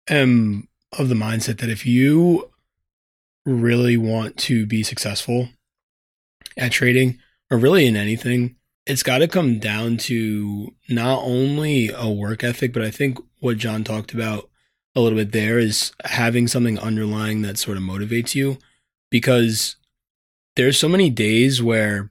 am 0.08 0.68
of 0.98 1.08
the 1.08 1.14
mindset 1.14 1.58
that 1.58 1.70
if 1.70 1.86
you 1.86 2.49
really 3.44 3.96
want 3.96 4.37
to 4.37 4.66
be 4.66 4.83
successful 4.83 5.48
at 6.57 6.72
trading 6.72 7.18
or 7.50 7.59
really 7.59 7.87
in 7.87 7.96
anything, 7.96 8.57
it's 8.87 9.03
got 9.03 9.18
to 9.18 9.29
come 9.29 9.59
down 9.59 9.96
to 9.96 10.74
not 10.88 11.22
only 11.22 11.90
a 11.90 12.09
work 12.09 12.42
ethic, 12.42 12.72
but 12.72 12.83
I 12.83 12.90
think 12.90 13.18
what 13.40 13.59
John 13.59 13.85
talked 13.85 14.12
about 14.12 14.50
a 14.94 15.00
little 15.00 15.18
bit 15.18 15.33
there 15.33 15.59
is 15.59 15.92
having 16.05 16.48
something 16.48 16.79
underlying 16.79 17.42
that 17.42 17.59
sort 17.59 17.76
of 17.76 17.83
motivates 17.83 18.35
you 18.35 18.59
because 19.11 19.76
there's 20.57 20.79
so 20.79 20.88
many 20.88 21.11
days 21.11 21.62
where, 21.62 22.11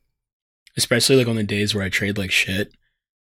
especially 0.77 1.17
like 1.17 1.27
on 1.27 1.35
the 1.35 1.43
days 1.43 1.75
where 1.75 1.83
I 1.83 1.89
trade 1.89 2.17
like 2.17 2.31
shit, 2.31 2.71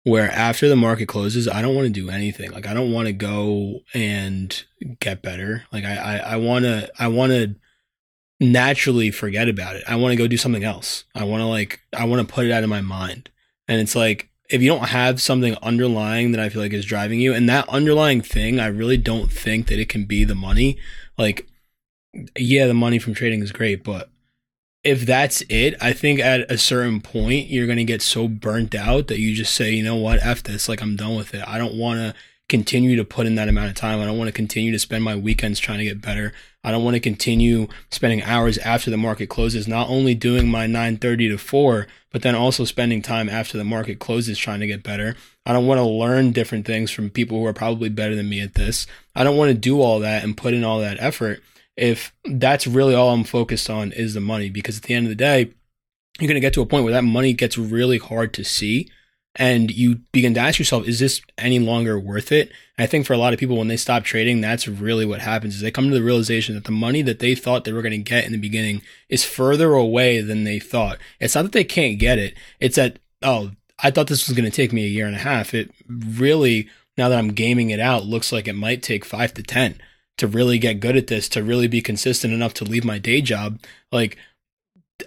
where 0.04 0.30
after 0.32 0.68
the 0.68 0.76
market 0.76 1.08
closes, 1.08 1.48
I 1.48 1.62
don't 1.62 1.76
want 1.76 1.88
to 1.88 1.94
do 1.94 2.10
anything. 2.10 2.52
Like 2.52 2.68
I 2.68 2.74
don't 2.74 2.92
want 2.92 3.08
to 3.08 3.14
go 3.14 3.80
and 3.94 4.64
get 5.00 5.22
better. 5.22 5.64
Like 5.72 5.86
I, 5.86 6.18
I, 6.18 6.36
want 6.38 6.66
to, 6.66 6.92
I 7.00 7.08
want 7.08 7.32
to 7.32 7.56
naturally 8.40 9.12
forget 9.12 9.50
about 9.50 9.76
it. 9.76 9.84
I 9.88 9.96
want 9.96 10.14
to 10.14 10.18
go 10.18 10.28
do 10.28 10.38
something 10.38 10.64
else. 10.64 11.04
I 11.14 11.24
want 11.24 11.42
to 11.42 11.46
like, 11.46 11.82
I 11.96 12.06
want 12.06 12.26
to 12.26 12.34
put 12.34 12.46
it 12.46 12.52
out 12.52 12.64
of 12.64 12.70
my 12.70 12.82
mind. 12.82 13.30
And 13.68 13.82
it's 13.82 13.96
like, 13.96 14.30
if 14.50 14.62
you 14.62 14.70
don't 14.70 14.88
have 14.90 15.22
something 15.22 15.56
underlying 15.62 16.32
that 16.32 16.42
I 16.42 16.50
feel 16.50 16.62
like 16.62 16.74
is 16.74 16.86
driving 16.86 17.20
you, 17.20 17.34
and 17.34 17.48
that 17.50 17.70
underlying 17.70 18.22
thing, 18.22 18.60
I 18.60 18.68
really 18.68 18.98
don't 18.98 19.32
think 19.32 19.68
that 19.68 19.80
it 19.80 19.90
can 19.90 20.06
be 20.06 20.24
the 20.24 20.36
money. 20.36 20.78
Like, 21.18 21.48
yeah, 22.36 22.66
the 22.66 22.74
money 22.74 22.98
from 22.98 23.14
trading 23.14 23.44
is 23.44 23.52
great, 23.52 23.84
but 23.84 24.10
if 24.84 25.06
that's 25.06 25.44
it, 25.50 25.76
I 25.82 25.94
think 25.94 26.20
at 26.20 26.50
a 26.50 26.58
certain 26.58 27.02
point 27.02 27.48
you're 27.48 27.68
gonna 27.68 27.84
get 27.84 28.02
so 28.02 28.28
burnt 28.28 28.74
out 28.74 29.08
that 29.08 29.20
you 29.20 29.36
just 29.36 29.54
say, 29.54 29.72
you 29.72 29.84
know 29.84 29.98
what, 29.98 30.24
f 30.24 30.42
this, 30.42 30.68
like 30.68 30.82
I'm 30.82 30.96
done 30.96 31.16
with 31.16 31.36
it. 31.36 31.44
I 31.48 31.58
don't 31.58 31.76
want 31.76 32.00
to 32.00 32.16
continue 32.50 32.96
to 32.96 33.06
put 33.06 33.28
in 33.28 33.36
that 33.36 33.48
amount 33.48 33.70
of 33.70 33.76
time. 33.76 34.02
I 34.02 34.06
don't 34.06 34.18
want 34.18 34.28
to 34.28 34.34
continue 34.34 34.72
to 34.72 34.80
spend 34.80 35.04
my 35.04 35.16
weekends 35.16 35.60
trying 35.60 35.78
to 35.78 35.86
get 35.86 36.02
better. 36.02 36.34
I 36.64 36.72
don't 36.72 36.84
want 36.84 36.96
to 36.96 37.00
continue 37.00 37.68
spending 37.90 38.22
hours 38.24 38.58
after 38.58 38.92
the 38.92 38.98
market 38.98 39.28
closes, 39.28 39.68
not 39.68 39.88
only 39.88 40.16
doing 40.16 40.50
my 40.50 40.68
9:30 40.68 41.30
to 41.30 41.38
4, 41.38 41.88
but 42.12 42.22
then 42.22 42.36
also 42.36 42.66
spending 42.66 43.02
time 43.02 43.30
after 43.30 43.58
the 43.58 43.64
market 43.64 44.00
closes 44.00 44.38
trying 44.38 44.60
to 44.60 44.68
get 44.68 44.84
better. 44.84 45.16
I 45.46 45.54
don't 45.54 45.68
want 45.68 45.78
to 45.78 45.86
learn 45.86 46.32
different 46.32 46.66
things 46.66 46.92
from 46.92 47.10
people 47.10 47.40
who 47.40 47.46
are 47.46 47.54
probably 47.54 47.90
better 47.90 48.16
than 48.16 48.30
me 48.30 48.42
at 48.42 48.56
this. 48.56 48.88
I 49.16 49.24
don't 49.24 49.38
want 49.38 49.50
to 49.50 49.58
do 49.58 49.80
all 49.80 50.00
that 50.00 50.24
and 50.24 50.36
put 50.36 50.54
in 50.54 50.64
all 50.64 50.80
that 50.80 50.98
effort 51.00 51.42
if 51.78 52.14
that's 52.26 52.68
really 52.68 52.94
all 52.94 53.14
I'm 53.14 53.24
focused 53.24 53.70
on 53.70 53.94
is 53.94 54.14
the 54.14 54.20
money. 54.20 54.50
Because 54.50 54.78
at 54.78 54.84
the 54.84 54.94
end 54.94 55.06
of 55.06 55.10
the 55.10 55.16
day, 55.16 55.52
you're 56.20 56.28
going 56.28 56.36
to 56.36 56.42
get 56.42 56.54
to 56.54 56.62
a 56.62 56.66
point 56.66 56.84
where 56.84 56.94
that 56.94 57.04
money 57.04 57.32
gets 57.34 57.58
really 57.58 57.98
hard 57.98 58.34
to 58.34 58.44
see. 58.44 58.90
And 59.36 59.70
you 59.72 60.02
begin 60.12 60.34
to 60.34 60.40
ask 60.40 60.60
yourself, 60.60 60.88
is 60.88 61.00
this 61.00 61.22
any 61.38 61.60
longer 61.60 62.00
worth 62.00 62.32
it? 62.32 62.52
And 62.78 62.84
I 62.84 62.88
think 62.88 63.06
for 63.06 63.14
a 63.14 63.18
lot 63.18 63.32
of 63.32 63.40
people, 63.40 63.58
when 63.58 63.68
they 63.68 63.78
stop 63.78 64.04
trading, 64.04 64.42
that's 64.42 64.68
really 64.68 65.06
what 65.06 65.22
happens 65.22 65.56
is 65.56 65.62
they 65.62 65.72
come 65.72 65.90
to 65.90 65.96
the 65.96 66.04
realization 66.04 66.56
that 66.56 66.66
the 66.66 66.72
money 66.72 67.02
that 67.04 67.20
they 67.20 67.36
thought 67.36 67.64
they 67.64 67.72
were 67.72 67.84
going 67.84 67.92
to 67.92 67.98
get 68.00 68.26
in 68.26 68.32
the 68.32 68.38
beginning 68.38 68.82
is 69.08 69.24
further 69.24 69.74
away 69.74 70.22
than 70.22 70.44
they 70.44 70.60
thought. 70.60 70.98
It's 71.20 71.36
not 71.36 71.44
that 71.44 71.52
they 71.52 71.64
can't 71.64 72.00
get 72.00 72.18
it. 72.18 72.34
It's 72.60 72.76
that, 72.76 73.00
oh, 73.22 73.52
I 73.82 73.92
thought 73.92 74.08
this 74.08 74.28
was 74.28 74.36
going 74.36 74.50
to 74.50 74.56
take 74.56 74.74
me 74.74 74.84
a 74.84 74.90
year 74.90 75.06
and 75.06 75.16
a 75.16 75.20
half. 75.20 75.54
It 75.54 75.72
really, 75.88 76.68
now 76.98 77.08
that 77.10 77.20
I'm 77.20 77.34
gaming 77.34 77.70
it 77.70 77.80
out, 77.80 78.06
looks 78.06 78.32
like 78.32 78.48
it 78.48 78.54
might 78.54 78.82
take 78.82 79.06
five 79.06 79.34
to 79.36 79.44
10 79.44 79.80
to 80.18 80.28
really 80.28 80.60
get 80.60 80.82
good 80.82 80.98
at 80.98 81.08
this, 81.08 81.30
to 81.30 81.44
really 81.44 81.68
be 81.68 81.82
consistent 81.82 82.34
enough 82.34 82.54
to 82.56 82.66
leave 82.66 82.84
my 82.84 82.98
day 82.98 83.22
job. 83.22 83.60
Like, 83.92 84.18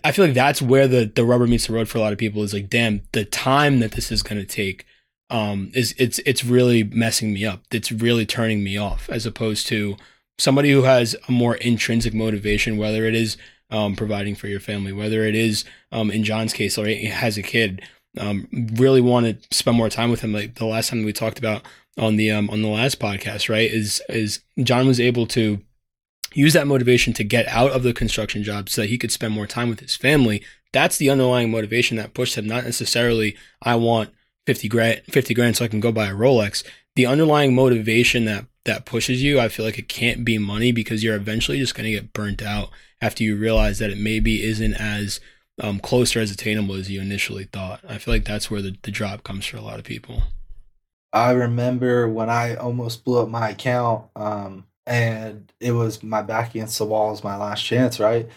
I 0.05 0.13
feel 0.13 0.25
like 0.25 0.35
that's 0.35 0.63
where 0.63 0.89
the, 0.89 1.05
the 1.05 1.25
rubber 1.25 1.47
meets 1.47 1.67
the 1.67 1.75
road 1.75 1.89
for 1.89 1.99
a 1.99 2.01
lot 2.01 2.13
of 2.13 2.19
people 2.19 2.43
is 2.43 2.55
like, 2.55 2.71
damn, 2.71 3.03
the 3.13 3.25
time 3.25 3.81
that 3.81 3.93
this 3.93 4.11
is 4.11 4.23
going 4.23 4.41
to 4.41 4.47
take 4.47 4.87
um, 5.31 5.71
is 5.75 5.95
it's 5.99 6.19
it's 6.21 6.45
really 6.45 6.83
messing 6.83 7.33
me 7.33 7.45
up. 7.45 7.63
It's 7.71 7.91
really 7.91 8.27
turning 8.27 8.63
me 8.63 8.77
off 8.77 9.09
as 9.09 9.25
opposed 9.25 9.67
to 9.69 9.97
somebody 10.39 10.71
who 10.71 10.83
has 10.83 11.17
a 11.29 11.33
more 11.33 11.57
intrinsic 11.57 12.13
motivation, 12.13 12.77
whether 12.77 13.07
it 13.07 13.15
is 13.15 13.37
um, 13.71 13.97
providing 13.97 14.35
for 14.35 14.49
your 14.49 14.61
family, 14.61 14.93
whether 14.93 15.25
it 15.25 15.35
is 15.35 15.65
um, 15.91 16.11
in 16.11 16.23
John's 16.23 16.53
case, 16.53 16.77
or 16.77 16.87
has 16.87 17.39
a 17.39 17.43
kid, 17.43 17.83
um, 18.19 18.47
really 18.75 19.01
want 19.01 19.27
to 19.27 19.57
spend 19.57 19.77
more 19.77 19.89
time 19.89 20.11
with 20.11 20.21
him. 20.21 20.33
Like 20.33 20.57
the 20.57 20.67
last 20.67 20.91
time 20.91 21.03
we 21.03 21.15
talked 21.15 21.39
about 21.39 21.63
on 21.97 22.17
the 22.17 22.31
um, 22.31 22.51
on 22.51 22.61
the 22.61 22.69
last 22.69 23.01
podcast, 23.01 23.49
right? 23.49 23.71
Is 23.71 24.03
is 24.09 24.41
John 24.63 24.87
was 24.87 25.01
able 25.01 25.27
to 25.29 25.63
use 26.35 26.53
that 26.53 26.67
motivation 26.67 27.13
to 27.15 27.25
get 27.25 27.47
out 27.49 27.73
of 27.73 27.83
the 27.83 27.93
construction 27.93 28.43
job 28.43 28.69
so 28.69 28.83
that 28.83 28.91
he 28.91 28.99
could 28.99 29.13
spend 29.13 29.35
more 29.35 29.47
time 29.47 29.69
with 29.69 29.81
his 29.81 29.97
family. 29.97 30.43
That's 30.73 30.97
the 30.97 31.11
underlying 31.11 31.51
motivation 31.51 31.97
that 31.99 32.15
pushed 32.15 32.37
him, 32.37 32.47
not 32.47 32.65
necessarily 32.65 33.37
I 33.63 33.77
want 33.77 34.11
50 34.47 34.69
grand, 34.69 35.03
50 35.11 35.35
grand 35.35 35.57
so 35.57 35.65
I 35.65 35.69
can 35.69 35.81
go 35.81 35.93
buy 35.93 36.07
a 36.09 36.15
Rolex. 36.15 36.65
The 36.97 37.07
underlying 37.07 37.55
motivation 37.55 38.25
that, 38.27 38.47
that 38.65 38.85
pushes 38.85 39.23
you, 39.23 39.41
I 39.41 39.49
feel 39.49 39.65
like 39.65 39.79
it 39.79 39.89
can't 39.89 40.25
be 40.25 40.39
money 40.39 40.73
because 40.73 41.03
you're 41.03 41.17
eventually 41.17 41.59
just 41.59 41.75
going 41.75 41.85
to 41.85 41.93
get 41.93 42.13
burnt 42.13 42.43
out 42.43 42.71
after 43.01 43.25
you 43.25 43.37
realize 43.37 43.79
that 43.79 43.91
it 43.91 43.99
maybe 43.99 44.43
isn't 44.43 44.75
as 44.75 45.21
um, 45.61 45.79
close 45.79 46.17
or 46.17 46.21
as 46.21 46.31
attainable 46.31 46.75
as 46.75 46.91
you 46.91 47.01
initially 47.01 47.45
thought. 47.45 47.81
I 47.89 47.99
feel 47.99 48.15
like 48.15 48.25
that's 48.25 48.51
where 48.51 48.63
the, 48.63 48.77
the 48.83 48.91
drop 48.91 49.25
comes 49.25 49.47
for 49.47 49.57
a 49.57 49.63
lot 49.63 49.79
of 49.79 49.85
people. 49.85 50.23
I 51.13 51.33
remember 51.33 52.09
when 52.09 52.31
I 52.31 52.55
almost 52.55 53.05
blew 53.05 53.21
up 53.21 53.29
my 53.29 53.51
account, 53.51 54.07
um, 54.17 54.65
and 54.87 55.53
it 55.61 55.73
was 55.73 56.03
my 56.03 56.23
back 56.23 56.51
against 56.51 56.79
the 56.79 56.85
wall 56.85 57.11
was 57.11 57.25
my 57.25 57.37
last 57.37 57.65
chance, 57.65 58.01
right? 58.01 58.29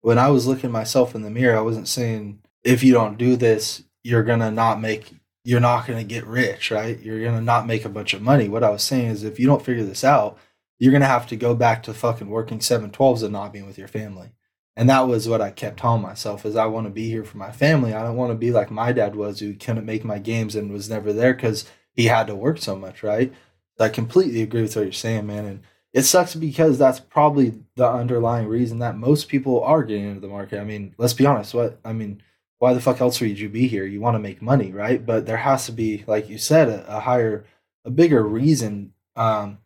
When 0.00 0.18
I 0.18 0.28
was 0.28 0.46
looking 0.46 0.70
myself 0.70 1.14
in 1.14 1.22
the 1.22 1.30
mirror, 1.30 1.56
I 1.56 1.62
wasn't 1.62 1.88
saying, 1.88 2.40
if 2.64 2.82
you 2.82 2.92
don't 2.92 3.18
do 3.18 3.36
this, 3.36 3.82
you're 4.02 4.24
gonna 4.24 4.50
not 4.50 4.80
make 4.80 5.14
you're 5.44 5.60
not 5.60 5.86
to 5.86 6.04
get 6.04 6.26
rich, 6.26 6.70
right? 6.70 7.00
You're 7.00 7.24
to 7.24 7.40
not 7.40 7.66
make 7.66 7.84
a 7.84 7.88
bunch 7.88 8.14
of 8.14 8.22
money. 8.22 8.48
What 8.48 8.62
I 8.62 8.70
was 8.70 8.82
saying 8.82 9.06
is 9.10 9.24
if 9.24 9.40
you 9.40 9.46
don't 9.46 9.64
figure 9.64 9.84
this 9.84 10.04
out, 10.04 10.38
you're 10.78 10.96
to 10.98 11.06
have 11.06 11.26
to 11.28 11.36
go 11.36 11.54
back 11.54 11.82
to 11.84 11.94
fucking 11.94 12.28
working 12.28 12.58
712s 12.60 13.22
and 13.22 13.32
not 13.32 13.52
being 13.52 13.66
with 13.66 13.78
your 13.78 13.88
family. 13.88 14.32
And 14.76 14.88
that 14.88 15.06
was 15.08 15.28
what 15.28 15.40
I 15.40 15.50
kept 15.50 15.80
telling 15.80 16.02
myself 16.02 16.46
is 16.46 16.56
I 16.56 16.66
want 16.66 16.86
to 16.86 16.90
be 16.90 17.08
here 17.08 17.24
for 17.24 17.38
my 17.38 17.52
family. 17.52 17.92
I 17.92 18.02
don't 18.02 18.16
want 18.16 18.30
to 18.30 18.36
be 18.36 18.50
like 18.52 18.70
my 18.70 18.92
dad 18.92 19.14
was 19.14 19.40
who 19.40 19.54
couldn't 19.54 19.84
make 19.84 20.04
my 20.04 20.18
games 20.18 20.56
and 20.56 20.72
was 20.72 20.88
never 20.88 21.12
there 21.12 21.34
cuz 21.34 21.66
he 21.92 22.06
had 22.06 22.26
to 22.28 22.34
work 22.34 22.58
so 22.58 22.74
much, 22.74 23.02
right? 23.02 23.32
I 23.78 23.88
completely 23.88 24.42
agree 24.42 24.62
with 24.62 24.76
what 24.76 24.82
you're 24.82 24.92
saying, 24.92 25.26
man. 25.26 25.44
And 25.44 25.60
it 25.92 26.02
sucks 26.02 26.34
because 26.34 26.78
that's 26.78 27.00
probably 27.00 27.52
the 27.76 27.88
underlying 27.88 28.48
reason 28.48 28.78
that 28.78 28.96
most 28.96 29.28
people 29.28 29.62
are 29.62 29.82
getting 29.82 30.08
into 30.08 30.20
the 30.20 30.28
market. 30.28 30.60
I 30.60 30.64
mean, 30.64 30.94
let's 30.96 31.12
be 31.12 31.26
honest, 31.26 31.54
what 31.54 31.78
I 31.84 31.92
mean, 31.92 32.22
why 32.58 32.72
the 32.72 32.80
fuck 32.80 33.00
else 33.00 33.20
would 33.20 33.38
you 33.38 33.48
be 33.48 33.68
here? 33.68 33.84
You 33.84 34.00
want 34.00 34.14
to 34.14 34.20
make 34.20 34.40
money, 34.40 34.72
right? 34.72 35.04
But 35.04 35.26
there 35.26 35.36
has 35.36 35.66
to 35.66 35.72
be, 35.72 36.04
like 36.06 36.28
you 36.28 36.38
said, 36.38 36.68
a, 36.68 36.96
a 36.96 37.00
higher, 37.00 37.44
a 37.84 37.90
bigger 37.90 38.22
reason, 38.22 38.94
um, 39.16 39.58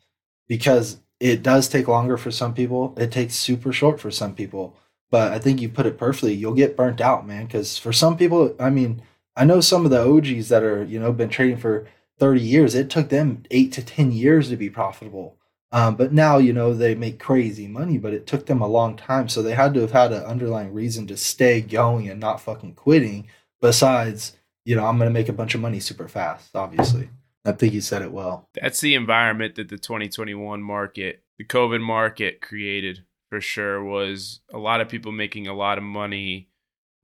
because 0.48 0.98
it 1.20 1.42
does 1.42 1.68
take 1.68 1.88
longer 1.88 2.16
for 2.16 2.30
some 2.30 2.54
people. 2.54 2.94
It 2.96 3.12
takes 3.12 3.34
super 3.34 3.72
short 3.72 4.00
for 4.00 4.10
some 4.10 4.34
people. 4.34 4.76
But 5.10 5.32
I 5.32 5.38
think 5.38 5.60
you 5.60 5.68
put 5.68 5.86
it 5.86 5.98
perfectly. 5.98 6.34
You'll 6.34 6.54
get 6.54 6.76
burnt 6.76 7.00
out, 7.00 7.26
man. 7.26 7.46
Because 7.46 7.78
for 7.78 7.92
some 7.92 8.16
people, 8.16 8.54
I 8.58 8.70
mean, 8.70 9.02
I 9.36 9.44
know 9.44 9.60
some 9.60 9.84
of 9.84 9.90
the 9.90 10.02
OGs 10.02 10.48
that 10.48 10.62
are, 10.62 10.82
you 10.82 10.98
know, 10.98 11.12
been 11.12 11.28
trading 11.28 11.58
for 11.58 11.86
30 12.18 12.40
years. 12.40 12.74
It 12.74 12.90
took 12.90 13.10
them 13.10 13.44
eight 13.50 13.72
to 13.72 13.84
10 13.84 14.12
years 14.12 14.48
to 14.48 14.56
be 14.56 14.70
profitable. 14.70 15.36
Um, 15.76 15.94
but 15.94 16.10
now, 16.10 16.38
you 16.38 16.54
know, 16.54 16.72
they 16.72 16.94
make 16.94 17.18
crazy 17.18 17.68
money, 17.68 17.98
but 17.98 18.14
it 18.14 18.26
took 18.26 18.46
them 18.46 18.62
a 18.62 18.66
long 18.66 18.96
time. 18.96 19.28
So 19.28 19.42
they 19.42 19.52
had 19.52 19.74
to 19.74 19.80
have 19.80 19.92
had 19.92 20.10
an 20.10 20.24
underlying 20.24 20.72
reason 20.72 21.06
to 21.08 21.18
stay 21.18 21.60
going 21.60 22.08
and 22.08 22.18
not 22.18 22.40
fucking 22.40 22.76
quitting. 22.76 23.28
Besides, 23.60 24.38
you 24.64 24.74
know, 24.74 24.86
I'm 24.86 24.96
going 24.96 25.10
to 25.10 25.12
make 25.12 25.28
a 25.28 25.34
bunch 25.34 25.54
of 25.54 25.60
money 25.60 25.78
super 25.78 26.08
fast, 26.08 26.56
obviously. 26.56 27.10
I 27.44 27.52
think 27.52 27.74
you 27.74 27.82
said 27.82 28.00
it 28.00 28.10
well. 28.10 28.48
That's 28.58 28.80
the 28.80 28.94
environment 28.94 29.56
that 29.56 29.68
the 29.68 29.76
2021 29.76 30.62
market, 30.62 31.22
the 31.36 31.44
COVID 31.44 31.82
market 31.82 32.40
created 32.40 33.04
for 33.28 33.42
sure 33.42 33.84
was 33.84 34.40
a 34.50 34.58
lot 34.58 34.80
of 34.80 34.88
people 34.88 35.12
making 35.12 35.46
a 35.46 35.54
lot 35.54 35.76
of 35.76 35.84
money 35.84 36.48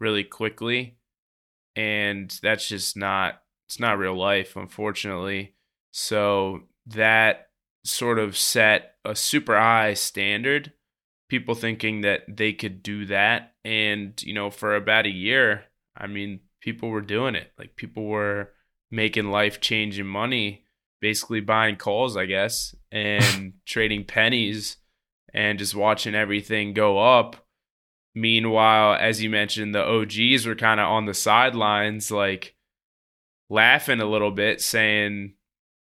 really 0.01 0.25
quickly. 0.25 0.97
And 1.77 2.35
that's 2.43 2.69
just 2.69 2.97
not, 2.97 3.43
it's 3.69 3.79
not 3.79 3.99
real 3.99 4.19
life, 4.19 4.57
unfortunately. 4.57 5.53
So 5.91 6.63
that 6.87 7.49
sort 7.85 8.19
of 8.19 8.37
set 8.37 8.97
a 9.05 9.15
super 9.15 9.59
high 9.59 9.95
standard, 9.95 10.73
people 11.29 11.55
thinking 11.55 12.03
that 12.03 12.23
they 12.29 12.53
could 12.53 12.83
do 12.83 13.07
that. 13.07 13.55
And, 13.65 14.21
you 14.23 14.35
know, 14.35 14.51
for 14.51 14.77
about 14.77 15.07
a 15.07 15.11
year, 15.11 15.65
I 15.97 16.07
mean, 16.07 16.41
people 16.61 16.89
were 16.89 17.01
doing 17.01 17.35
it. 17.35 17.51
Like 17.59 17.77
people 17.77 18.07
were 18.07 18.51
making 18.91 19.31
life 19.31 19.61
changing 19.61 20.07
money, 20.07 20.65
basically 21.01 21.41
buying 21.41 21.77
calls, 21.77 22.17
I 22.17 22.27
guess, 22.27 22.75
and 22.91 23.55
trading 23.67 24.05
pennies 24.05 24.77
and 25.35 25.59
just 25.59 25.75
watching 25.75 26.15
everything 26.15 26.75
go 26.75 26.99
up. 26.99 27.37
Meanwhile, 28.15 28.99
as 29.01 29.23
you 29.23 29.31
mentioned, 29.31 29.75
the 29.75 29.85
OGs 29.85 30.47
were 30.47 30.55
kind 30.55 30.79
of 30.81 30.89
on 30.89 31.07
the 31.07 31.15
sidelines, 31.15 32.11
like 32.11 32.55
laughing 33.49 34.01
a 34.01 34.07
little 34.07 34.31
bit, 34.31 34.61
saying, 34.61 35.35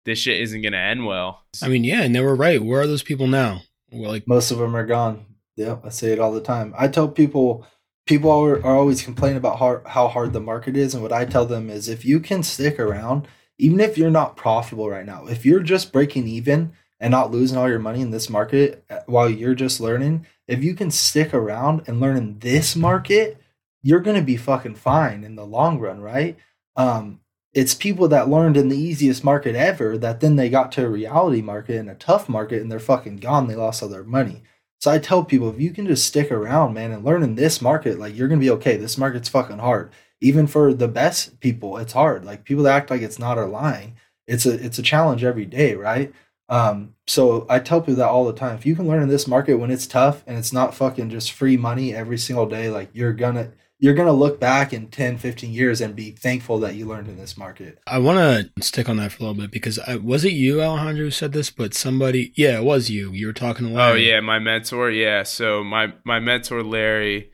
this 0.05 0.19
shit 0.19 0.41
isn't 0.41 0.61
going 0.61 0.73
to 0.73 0.79
end 0.79 1.05
well. 1.05 1.43
I 1.61 1.67
mean, 1.67 1.83
yeah, 1.83 2.01
and 2.01 2.15
they 2.15 2.21
were 2.21 2.35
right. 2.35 2.63
Where 2.63 2.81
are 2.81 2.87
those 2.87 3.03
people 3.03 3.27
now? 3.27 3.61
Well, 3.91 4.11
like 4.11 4.27
most 4.27 4.51
of 4.51 4.57
them 4.57 4.75
are 4.75 4.85
gone. 4.85 5.25
Yeah, 5.55 5.77
I 5.83 5.89
say 5.89 6.11
it 6.11 6.19
all 6.19 6.31
the 6.31 6.41
time. 6.41 6.73
I 6.77 6.87
tell 6.87 7.07
people, 7.07 7.65
people 8.07 8.31
are, 8.31 8.57
are 8.57 8.75
always 8.75 9.01
complaining 9.01 9.37
about 9.37 9.59
how, 9.59 9.81
how 9.85 10.07
hard 10.07 10.33
the 10.33 10.39
market 10.39 10.77
is, 10.77 10.93
and 10.93 11.03
what 11.03 11.13
I 11.13 11.25
tell 11.25 11.45
them 11.45 11.69
is, 11.69 11.89
if 11.89 12.05
you 12.05 12.19
can 12.19 12.43
stick 12.43 12.79
around, 12.79 13.27
even 13.57 13.79
if 13.79 13.97
you're 13.97 14.09
not 14.09 14.37
profitable 14.37 14.89
right 14.89 15.05
now, 15.05 15.25
if 15.27 15.45
you're 15.45 15.59
just 15.59 15.91
breaking 15.91 16.27
even 16.27 16.71
and 16.99 17.11
not 17.11 17.31
losing 17.31 17.57
all 17.57 17.69
your 17.69 17.79
money 17.79 18.01
in 18.01 18.11
this 18.11 18.29
market 18.29 18.85
uh, 18.89 18.99
while 19.05 19.29
you're 19.29 19.55
just 19.55 19.81
learning, 19.81 20.25
if 20.47 20.63
you 20.63 20.73
can 20.73 20.91
stick 20.91 21.33
around 21.33 21.83
and 21.87 21.99
learn 21.99 22.17
in 22.17 22.39
this 22.39 22.75
market, 22.75 23.37
you're 23.81 23.99
gonna 23.99 24.21
be 24.21 24.37
fucking 24.37 24.75
fine 24.75 25.23
in 25.23 25.35
the 25.35 25.45
long 25.45 25.79
run, 25.79 26.01
right? 26.01 26.37
Um, 26.75 27.19
it's 27.53 27.73
people 27.73 28.07
that 28.09 28.29
learned 28.29 28.57
in 28.57 28.69
the 28.69 28.77
easiest 28.77 29.23
market 29.23 29.55
ever 29.55 29.97
that 29.97 30.19
then 30.19 30.35
they 30.35 30.49
got 30.49 30.71
to 30.73 30.85
a 30.85 30.89
reality 30.89 31.41
market 31.41 31.77
and 31.77 31.89
a 31.89 31.95
tough 31.95 32.29
market 32.29 32.61
and 32.61 32.71
they're 32.71 32.79
fucking 32.79 33.17
gone. 33.17 33.47
They 33.47 33.55
lost 33.55 33.81
all 33.81 33.89
their 33.89 34.03
money. 34.03 34.43
So 34.79 34.91
I 34.91 34.99
tell 34.99 35.23
people 35.23 35.49
if 35.49 35.59
you 35.59 35.71
can 35.71 35.87
just 35.87 36.05
stick 36.05 36.31
around, 36.31 36.73
man, 36.73 36.91
and 36.91 37.03
learn 37.03 37.23
in 37.23 37.35
this 37.35 37.61
market, 37.61 37.99
like 37.99 38.15
you're 38.15 38.27
gonna 38.27 38.39
be 38.39 38.51
okay. 38.51 38.77
This 38.77 38.97
market's 38.97 39.29
fucking 39.29 39.59
hard. 39.59 39.91
Even 40.21 40.47
for 40.47 40.73
the 40.73 40.87
best 40.87 41.39
people, 41.39 41.77
it's 41.77 41.93
hard. 41.93 42.23
Like 42.23 42.45
people 42.45 42.63
that 42.63 42.75
act 42.75 42.89
like 42.89 43.01
it's 43.01 43.19
not 43.19 43.37
are 43.37 43.47
lying. 43.47 43.95
It's 44.27 44.45
a 44.45 44.53
it's 44.53 44.79
a 44.79 44.83
challenge 44.83 45.23
every 45.23 45.45
day, 45.45 45.75
right? 45.75 46.13
Um, 46.49 46.95
so 47.07 47.45
I 47.49 47.59
tell 47.59 47.81
people 47.81 47.95
that 47.95 48.09
all 48.09 48.25
the 48.25 48.33
time. 48.33 48.55
If 48.55 48.65
you 48.65 48.75
can 48.75 48.87
learn 48.87 49.03
in 49.03 49.09
this 49.09 49.27
market 49.27 49.55
when 49.55 49.71
it's 49.71 49.87
tough 49.87 50.23
and 50.27 50.37
it's 50.37 50.53
not 50.53 50.75
fucking 50.75 51.09
just 51.09 51.31
free 51.31 51.57
money 51.57 51.93
every 51.93 52.17
single 52.17 52.45
day, 52.45 52.69
like 52.69 52.89
you're 52.93 53.13
gonna 53.13 53.51
you're 53.81 53.93
going 53.93 54.07
to 54.07 54.13
look 54.13 54.41
back 54.41 54.73
in 54.73 54.87
10, 54.87 55.17
15 55.17 55.53
years 55.53 55.79
and 55.79 55.95
be 55.95 56.11
thankful 56.11 56.59
that 56.59 56.75
you 56.75 56.85
learned 56.85 57.07
in 57.07 57.17
this 57.17 57.37
market. 57.37 57.79
I 57.87 57.97
want 57.99 58.17
to 58.19 58.63
stick 58.63 58.89
on 58.89 58.97
that 58.97 59.13
for 59.13 59.23
a 59.23 59.27
little 59.27 59.41
bit 59.41 59.51
because 59.51 59.79
I, 59.79 59.95
was 59.95 60.25
it 60.25 60.33
you, 60.33 60.61
Alejandro, 60.61 61.05
who 61.05 61.11
said 61.11 61.31
this? 61.31 61.49
But 61.49 61.73
somebody, 61.73 62.33
yeah, 62.35 62.57
it 62.57 62.65
was 62.65 62.89
you. 62.89 63.13
You 63.13 63.27
were 63.27 63.33
talking 63.33 63.67
to 63.67 63.73
Larry. 63.73 63.91
Oh, 63.91 63.95
yeah, 63.95 64.19
my 64.19 64.37
mentor. 64.37 64.91
Yeah. 64.91 65.23
So 65.23 65.63
my, 65.63 65.93
my 66.03 66.19
mentor, 66.19 66.61
Larry, 66.61 67.31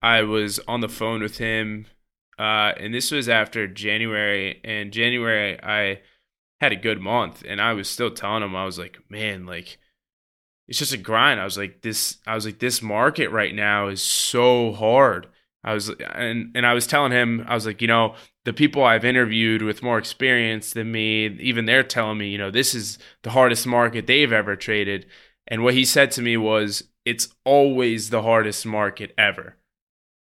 I 0.00 0.22
was 0.22 0.60
on 0.68 0.80
the 0.80 0.88
phone 0.88 1.22
with 1.22 1.38
him. 1.38 1.86
Uh, 2.38 2.72
and 2.78 2.94
this 2.94 3.10
was 3.10 3.28
after 3.28 3.66
January. 3.66 4.60
And 4.62 4.92
January, 4.92 5.60
I 5.60 6.02
had 6.60 6.70
a 6.70 6.76
good 6.76 7.00
month. 7.00 7.42
And 7.46 7.60
I 7.60 7.72
was 7.72 7.90
still 7.90 8.12
telling 8.12 8.44
him, 8.44 8.54
I 8.54 8.64
was 8.64 8.78
like, 8.78 8.98
man, 9.10 9.44
like, 9.44 9.78
it's 10.68 10.78
just 10.78 10.92
a 10.92 10.98
grind. 10.98 11.40
I 11.40 11.44
was 11.44 11.58
like, 11.58 11.82
this, 11.82 12.18
I 12.28 12.36
was 12.36 12.46
like, 12.46 12.60
this 12.60 12.80
market 12.80 13.32
right 13.32 13.54
now 13.54 13.88
is 13.88 14.00
so 14.00 14.72
hard 14.72 15.26
I 15.64 15.72
was 15.72 15.88
and 15.88 16.52
and 16.54 16.66
I 16.66 16.74
was 16.74 16.86
telling 16.86 17.12
him 17.12 17.44
I 17.48 17.54
was 17.54 17.66
like, 17.66 17.80
you 17.80 17.88
know, 17.88 18.14
the 18.44 18.52
people 18.52 18.84
I've 18.84 19.04
interviewed 19.04 19.62
with 19.62 19.82
more 19.82 19.98
experience 19.98 20.72
than 20.72 20.92
me, 20.92 21.26
even 21.40 21.64
they're 21.64 21.82
telling 21.82 22.18
me, 22.18 22.28
you 22.28 22.38
know, 22.38 22.50
this 22.50 22.74
is 22.74 22.98
the 23.22 23.30
hardest 23.30 23.66
market 23.66 24.06
they've 24.06 24.32
ever 24.32 24.56
traded. 24.56 25.06
And 25.46 25.64
what 25.64 25.74
he 25.74 25.84
said 25.84 26.10
to 26.12 26.22
me 26.22 26.36
was, 26.36 26.84
it's 27.04 27.28
always 27.44 28.10
the 28.10 28.22
hardest 28.22 28.66
market 28.66 29.14
ever. 29.16 29.56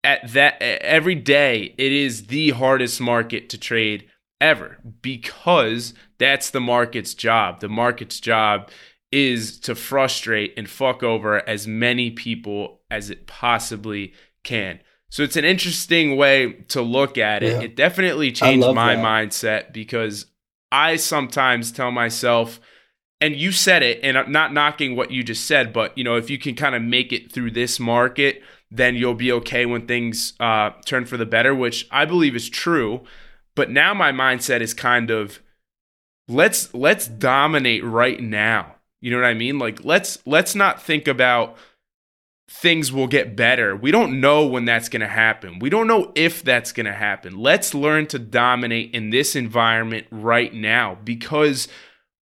At 0.02 0.32
that 0.32 0.60
every 0.62 1.14
day, 1.14 1.74
it 1.76 1.92
is 1.92 2.28
the 2.28 2.50
hardest 2.50 3.00
market 3.00 3.48
to 3.50 3.58
trade 3.58 4.08
ever 4.40 4.78
because 5.02 5.92
that's 6.18 6.50
the 6.50 6.60
market's 6.60 7.12
job. 7.14 7.60
The 7.60 7.68
market's 7.68 8.20
job 8.20 8.70
is 9.10 9.58
to 9.60 9.74
frustrate 9.74 10.54
and 10.56 10.68
fuck 10.68 11.02
over 11.02 11.46
as 11.48 11.66
many 11.66 12.10
people 12.10 12.80
as 12.90 13.10
it 13.10 13.26
possibly 13.26 14.12
can 14.44 14.80
So 15.10 15.22
it's 15.22 15.36
an 15.36 15.44
interesting 15.44 16.16
way 16.16 16.52
to 16.68 16.82
look 16.82 17.16
at 17.16 17.42
it. 17.42 17.52
Yeah. 17.52 17.60
It 17.62 17.76
definitely 17.76 18.30
changed 18.30 18.66
my 18.74 18.94
that. 18.94 19.04
mindset 19.04 19.72
because 19.72 20.26
I 20.70 20.96
sometimes 20.96 21.72
tell 21.72 21.90
myself, 21.90 22.60
and 23.20 23.34
you 23.34 23.52
said 23.52 23.82
it, 23.82 24.00
and 24.02 24.18
I'm 24.18 24.30
not 24.30 24.52
knocking 24.52 24.96
what 24.96 25.10
you 25.10 25.22
just 25.22 25.46
said, 25.46 25.72
but 25.72 25.96
you 25.96 26.04
know, 26.04 26.16
if 26.16 26.28
you 26.28 26.38
can 26.38 26.54
kind 26.54 26.74
of 26.74 26.82
make 26.82 27.12
it 27.12 27.32
through 27.32 27.52
this 27.52 27.80
market, 27.80 28.42
then 28.70 28.96
you'll 28.96 29.14
be 29.14 29.32
okay 29.32 29.64
when 29.64 29.86
things 29.86 30.34
uh, 30.40 30.70
turn 30.84 31.06
for 31.06 31.16
the 31.16 31.26
better, 31.26 31.54
which 31.54 31.88
I 31.90 32.04
believe 32.04 32.36
is 32.36 32.48
true. 32.48 33.02
But 33.54 33.70
now 33.70 33.94
my 33.94 34.12
mindset 34.12 34.60
is 34.60 34.74
kind 34.74 35.10
of 35.10 35.40
let's 36.28 36.72
let's 36.74 37.08
dominate 37.08 37.82
right 37.82 38.20
now. 38.20 38.74
You 39.00 39.10
know 39.10 39.16
what 39.16 39.26
I 39.26 39.34
mean? 39.34 39.58
Like 39.58 39.84
let's 39.84 40.18
let's 40.26 40.54
not 40.54 40.82
think 40.82 41.08
about 41.08 41.56
things 42.50 42.90
will 42.90 43.06
get 43.06 43.36
better. 43.36 43.76
We 43.76 43.90
don't 43.90 44.20
know 44.20 44.46
when 44.46 44.64
that's 44.64 44.88
going 44.88 45.00
to 45.00 45.08
happen. 45.08 45.58
We 45.58 45.68
don't 45.68 45.86
know 45.86 46.12
if 46.14 46.42
that's 46.42 46.72
going 46.72 46.86
to 46.86 46.94
happen. 46.94 47.38
Let's 47.38 47.74
learn 47.74 48.06
to 48.06 48.18
dominate 48.18 48.94
in 48.94 49.10
this 49.10 49.36
environment 49.36 50.06
right 50.10 50.52
now 50.52 50.96
because 51.04 51.68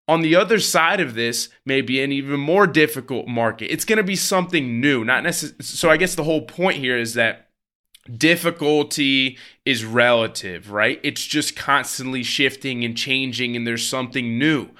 on 0.09 0.23
the 0.23 0.35
other 0.35 0.59
side 0.59 1.01
of 1.01 1.15
this 1.15 1.49
may 1.65 1.81
be 1.81 2.03
an 2.03 2.11
even 2.11 2.41
more 2.41 2.67
difficult 2.67 3.29
market. 3.29 3.73
It's 3.73 3.85
going 3.85 3.99
to 3.99 4.03
be 4.03 4.17
something 4.17 4.81
new, 4.81 5.05
not 5.05 5.23
necessarily. 5.23 5.63
So 5.63 5.91
I 5.91 5.97
guess 5.97 6.17
the 6.17 6.25
whole 6.25 6.43
point 6.43 6.79
here 6.79 6.99
is 6.99 7.15
that 7.15 7.49
difficulty 8.13 9.39
is 9.65 9.85
relative, 9.85 10.73
right? 10.73 11.01
It's 11.05 11.25
just 11.25 11.55
constantly 11.55 12.25
shifting 12.25 12.85
and 12.85 12.97
changing 12.97 13.55
and 13.55 13.65
there's 13.65 13.87
something 13.87 14.39
new 14.39 14.71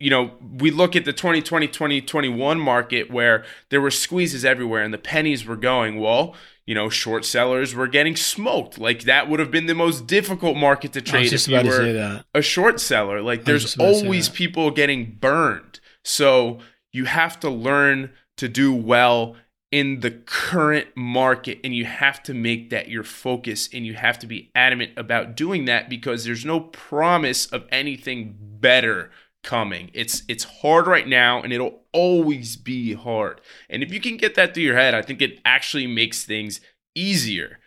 you 0.00 0.08
know, 0.08 0.32
we 0.58 0.70
look 0.70 0.96
at 0.96 1.04
the 1.04 1.12
2020 1.12 1.68
2021 1.68 2.58
market 2.58 3.10
where 3.10 3.44
there 3.68 3.82
were 3.82 3.90
squeezes 3.90 4.44
everywhere 4.44 4.82
and 4.82 4.92
the 4.92 4.98
pennies 4.98 5.44
were 5.44 5.56
going. 5.56 6.00
Well, 6.00 6.34
you 6.66 6.74
know, 6.74 6.88
short 6.88 7.24
sellers 7.24 7.74
were 7.74 7.86
getting 7.86 8.16
smoked. 8.16 8.78
Like 8.78 9.02
that 9.02 9.28
would 9.28 9.40
have 9.40 9.50
been 9.50 9.66
the 9.66 9.74
most 9.74 10.06
difficult 10.06 10.56
market 10.56 10.94
to 10.94 11.02
trade 11.02 11.32
if 11.32 11.46
you 11.46 11.54
about 11.54 11.66
to 11.66 11.72
say 11.72 11.92
were 11.94 12.24
a 12.34 12.42
short 12.42 12.80
seller. 12.80 13.20
Like 13.20 13.44
there's 13.44 13.62
just 13.62 13.76
about 13.76 13.88
to 13.88 13.94
say 13.96 14.04
always 14.06 14.28
people 14.30 14.70
getting 14.70 15.18
burned. 15.20 15.80
So 16.02 16.60
you 16.92 17.04
have 17.04 17.38
to 17.40 17.50
learn 17.50 18.10
to 18.38 18.48
do 18.48 18.74
well 18.74 19.36
in 19.70 20.00
the 20.00 20.10
current 20.10 20.88
market 20.96 21.60
and 21.62 21.74
you 21.74 21.84
have 21.84 22.22
to 22.22 22.34
make 22.34 22.70
that 22.70 22.88
your 22.88 23.04
focus 23.04 23.68
and 23.72 23.86
you 23.86 23.94
have 23.94 24.18
to 24.18 24.26
be 24.26 24.50
adamant 24.54 24.92
about 24.96 25.36
doing 25.36 25.66
that 25.66 25.88
because 25.88 26.24
there's 26.24 26.44
no 26.44 26.58
promise 26.58 27.46
of 27.46 27.66
anything 27.70 28.34
better 28.40 29.10
coming. 29.42 29.90
It's 29.94 30.22
it's 30.28 30.44
hard 30.44 30.86
right 30.86 31.06
now 31.06 31.42
and 31.42 31.52
it'll 31.52 31.82
always 31.92 32.56
be 32.56 32.94
hard. 32.94 33.40
And 33.68 33.82
if 33.82 33.92
you 33.92 34.00
can 34.00 34.16
get 34.16 34.34
that 34.34 34.54
through 34.54 34.64
your 34.64 34.76
head, 34.76 34.94
I 34.94 35.02
think 35.02 35.22
it 35.22 35.40
actually 35.44 35.86
makes 35.86 36.24
things 36.24 36.60
easier. 36.94 37.58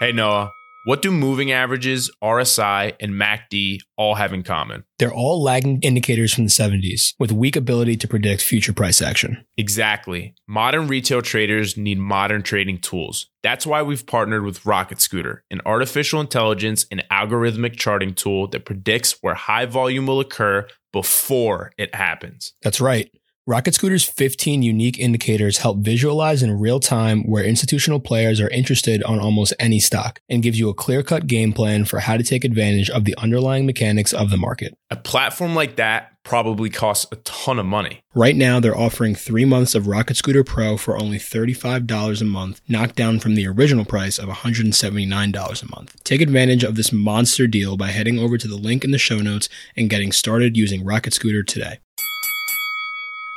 Hey 0.00 0.12
Noah, 0.12 0.52
what 0.84 1.00
do 1.00 1.10
moving 1.10 1.50
averages, 1.50 2.10
RSI, 2.22 2.94
and 3.00 3.12
MACD 3.12 3.78
all 3.96 4.16
have 4.16 4.32
in 4.32 4.42
common? 4.42 4.84
They're 4.98 5.12
all 5.12 5.42
lagging 5.42 5.80
indicators 5.80 6.34
from 6.34 6.44
the 6.44 6.50
70s 6.50 7.14
with 7.18 7.32
weak 7.32 7.56
ability 7.56 7.96
to 7.96 8.08
predict 8.08 8.42
future 8.42 8.74
price 8.74 9.00
action. 9.00 9.44
Exactly. 9.56 10.34
Modern 10.46 10.86
retail 10.86 11.22
traders 11.22 11.76
need 11.76 11.98
modern 11.98 12.42
trading 12.42 12.78
tools. 12.78 13.30
That's 13.42 13.66
why 13.66 13.82
we've 13.82 14.06
partnered 14.06 14.44
with 14.44 14.66
Rocket 14.66 15.00
Scooter, 15.00 15.42
an 15.50 15.62
artificial 15.64 16.20
intelligence 16.20 16.86
and 16.90 17.04
algorithmic 17.10 17.76
charting 17.76 18.14
tool 18.14 18.46
that 18.48 18.66
predicts 18.66 19.16
where 19.22 19.34
high 19.34 19.66
volume 19.66 20.06
will 20.06 20.20
occur 20.20 20.66
before 20.92 21.72
it 21.78 21.94
happens. 21.94 22.52
That's 22.62 22.80
right. 22.80 23.10
Rocket 23.46 23.74
Scooter's 23.74 24.04
15 24.04 24.62
unique 24.62 24.98
indicators 24.98 25.58
help 25.58 25.80
visualize 25.80 26.42
in 26.42 26.58
real 26.58 26.80
time 26.80 27.24
where 27.24 27.44
institutional 27.44 28.00
players 28.00 28.40
are 28.40 28.48
interested 28.48 29.02
on 29.02 29.20
almost 29.20 29.52
any 29.60 29.78
stock 29.78 30.18
and 30.30 30.42
gives 30.42 30.58
you 30.58 30.70
a 30.70 30.74
clear 30.74 31.02
cut 31.02 31.26
game 31.26 31.52
plan 31.52 31.84
for 31.84 31.98
how 31.98 32.16
to 32.16 32.22
take 32.22 32.42
advantage 32.42 32.88
of 32.88 33.04
the 33.04 33.14
underlying 33.18 33.66
mechanics 33.66 34.14
of 34.14 34.30
the 34.30 34.38
market. 34.38 34.74
A 34.90 34.96
platform 34.96 35.54
like 35.54 35.76
that 35.76 36.12
probably 36.22 36.70
costs 36.70 37.06
a 37.12 37.16
ton 37.16 37.58
of 37.58 37.66
money. 37.66 38.00
Right 38.14 38.34
now, 38.34 38.60
they're 38.60 38.74
offering 38.74 39.14
three 39.14 39.44
months 39.44 39.74
of 39.74 39.88
Rocket 39.88 40.16
Scooter 40.16 40.42
Pro 40.42 40.78
for 40.78 40.96
only 40.96 41.18
$35 41.18 42.22
a 42.22 42.24
month, 42.24 42.62
knocked 42.66 42.96
down 42.96 43.20
from 43.20 43.34
the 43.34 43.46
original 43.46 43.84
price 43.84 44.18
of 44.18 44.30
$179 44.30 45.62
a 45.62 45.70
month. 45.70 46.02
Take 46.02 46.22
advantage 46.22 46.64
of 46.64 46.76
this 46.76 46.92
monster 46.92 47.46
deal 47.46 47.76
by 47.76 47.88
heading 47.88 48.18
over 48.18 48.38
to 48.38 48.48
the 48.48 48.56
link 48.56 48.84
in 48.84 48.90
the 48.90 48.96
show 48.96 49.18
notes 49.18 49.50
and 49.76 49.90
getting 49.90 50.12
started 50.12 50.56
using 50.56 50.82
Rocket 50.82 51.12
Scooter 51.12 51.42
today. 51.42 51.80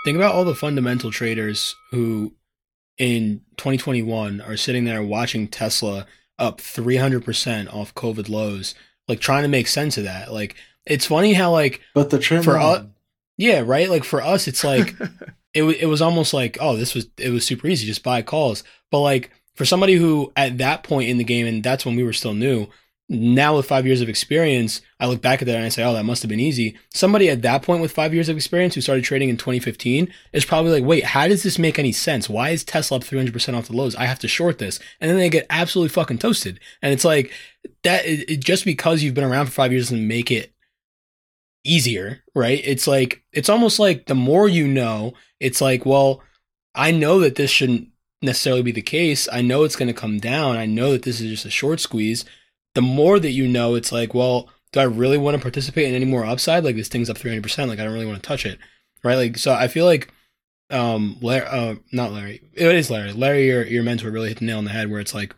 Think 0.08 0.16
about 0.16 0.36
all 0.36 0.46
the 0.46 0.56
fundamental 0.56 1.12
traders 1.12 1.76
who 1.92 2.34
in 2.98 3.42
2021 3.58 4.40
are 4.40 4.56
sitting 4.56 4.86
there 4.86 5.04
watching 5.04 5.50
Tesla 5.50 6.06
up 6.40 6.62
300% 6.62 7.74
off 7.74 7.94
COVID 7.94 8.30
lows, 8.30 8.74
like 9.10 9.20
trying 9.20 9.42
to 9.44 9.50
make 9.50 9.68
sense 9.68 9.98
of 9.98 10.06
that. 10.06 10.32
Like, 10.32 10.56
it's 10.86 11.08
funny 11.08 11.34
how, 11.34 11.52
like, 11.52 11.82
But 11.94 12.10
the 12.10 12.20
trend 12.20 12.46
For 12.46 12.58
us- 12.58 12.86
yeah, 13.38 13.62
right? 13.66 13.90
Like, 13.90 14.06
for 14.06 14.22
us, 14.22 14.48
it's 14.48 14.64
like, 14.64 14.96
it, 15.54 15.64
it 15.64 15.88
was 15.88 16.02
almost 16.02 16.34
like, 16.34 16.58
oh, 16.62 16.78
this 16.78 16.96
was, 16.96 17.10
it 17.18 17.32
was 17.32 17.46
super 17.46 17.68
easy, 17.68 17.86
just 17.86 18.02
buy 18.02 18.22
calls. 18.22 18.64
But, 18.90 19.02
like, 19.02 19.32
for 19.56 19.66
somebody 19.66 19.96
who 19.96 20.32
at 20.38 20.60
that 20.60 20.84
point 20.84 21.10
in 21.10 21.18
the 21.18 21.26
game, 21.26 21.48
and 21.48 21.62
that's 21.62 21.86
when 21.86 21.98
we 21.98 22.04
were 22.06 22.14
still 22.14 22.34
new, 22.34 22.68
now 23.10 23.56
with 23.56 23.66
five 23.66 23.86
years 23.86 24.02
of 24.02 24.10
experience, 24.10 24.82
I 25.00 25.08
look 25.08 25.22
back 25.22 25.42
at 25.42 25.46
that 25.46 25.56
and 25.56 25.66
I 25.66 25.70
say, 25.70 25.84
oh, 25.84 25.94
that 25.94 26.04
must 26.04 26.24
have 26.24 26.30
been 26.30 26.42
easy. 26.42 26.78
Somebody 26.94 27.30
at 27.30 27.42
that 27.44 27.64
point 27.64 27.82
with 27.82 27.92
five 27.92 28.14
years 28.14 28.28
of 28.28 28.36
experience 28.36 28.76
who 28.76 28.82
started 28.82 29.06
trading 29.06 29.30
in 29.30 29.38
2015 29.38 30.12
is 30.34 30.44
probably 30.44 30.72
like, 30.72 30.84
wait, 30.84 31.06
how 31.06 31.28
does 31.28 31.44
this 31.44 31.58
make 31.58 31.80
any 31.80 31.94
sense? 31.94 32.30
Why 32.30 32.50
is 32.50 32.66
Tesla 32.66 32.98
up 32.98 33.04
300% 33.04 33.58
off 33.58 33.68
the 33.68 33.76
lows? 33.76 33.96
I 33.96 34.06
have 34.06 34.20
to 34.20 34.28
short 34.28 34.58
this. 34.58 34.80
And 35.00 35.10
then 35.10 35.18
they 35.18 35.30
get 35.30 35.46
absolutely 35.50 35.90
fucking 35.90 36.18
toasted. 36.18 36.60
And 36.82 36.94
it's 36.94 37.06
like, 37.06 37.32
that 37.84 38.06
it, 38.06 38.40
just 38.40 38.66
because 38.66 39.02
you've 39.04 39.14
been 39.14 39.24
around 39.24 39.46
for 39.46 39.52
five 39.54 39.72
years 39.72 39.90
doesn't 39.90 40.08
make 40.08 40.30
it 40.30 40.54
easier, 41.64 42.24
right? 42.36 42.62
It's 42.64 42.88
like, 42.88 43.24
it's 43.32 43.50
almost 43.50 43.80
like 43.80 44.08
the 44.08 44.16
more 44.16 44.50
you 44.50 44.68
know, 44.68 45.14
it's 45.40 45.62
like, 45.62 45.86
well, 45.86 46.22
I 46.76 46.92
know 46.92 47.20
that 47.20 47.36
this 47.36 47.52
shouldn't 47.52 47.90
necessarily 48.22 48.64
be 48.64 48.72
the 48.72 48.82
case. 48.82 49.28
I 49.32 49.42
know 49.42 49.64
it's 49.64 49.76
going 49.76 49.88
to 49.88 49.94
come 49.94 50.20
down. 50.20 50.58
I 50.58 50.66
know 50.66 50.92
that 50.92 51.04
this 51.04 51.22
is 51.22 51.30
just 51.30 51.46
a 51.46 51.50
short 51.50 51.80
squeeze. 51.80 52.26
The 52.78 52.82
more 52.84 53.20
that 53.20 53.32
you 53.32 53.48
know, 53.48 53.74
it's 53.74 53.92
like, 53.92 54.14
well, 54.14 54.52
do 54.72 54.80
I 54.80 54.84
really 54.84 55.18
want 55.18 55.36
to 55.36 55.42
participate 55.42 55.90
in 55.90 55.96
any 55.96 56.06
more 56.06 56.24
upside? 56.24 56.64
Like 56.64 56.76
this 56.76 56.88
thing's 56.88 57.10
up 57.10 57.18
300%. 57.18 57.68
Like 57.68 57.80
I 57.80 57.84
don't 57.84 57.92
really 57.92 58.06
want 58.06 58.22
to 58.22 58.28
touch 58.28 58.46
it. 58.46 58.60
Right. 59.04 59.16
Like, 59.16 59.40
so 59.40 59.52
I 59.52 59.68
feel 59.68 59.88
like, 59.88 60.14
um, 60.70 61.18
Larry, 61.20 61.48
uh, 61.48 61.76
not 61.92 62.12
Larry, 62.12 62.40
it 62.54 62.76
is 62.76 62.92
Larry. 62.92 63.14
Larry, 63.14 63.48
your, 63.48 63.66
your 63.66 63.82
mentor 63.82 64.12
really 64.12 64.28
hit 64.28 64.38
the 64.38 64.46
nail 64.46 64.60
on 64.60 64.66
the 64.66 64.70
head 64.70 64.92
where 64.92 65.00
it's 65.00 65.16
like, 65.16 65.36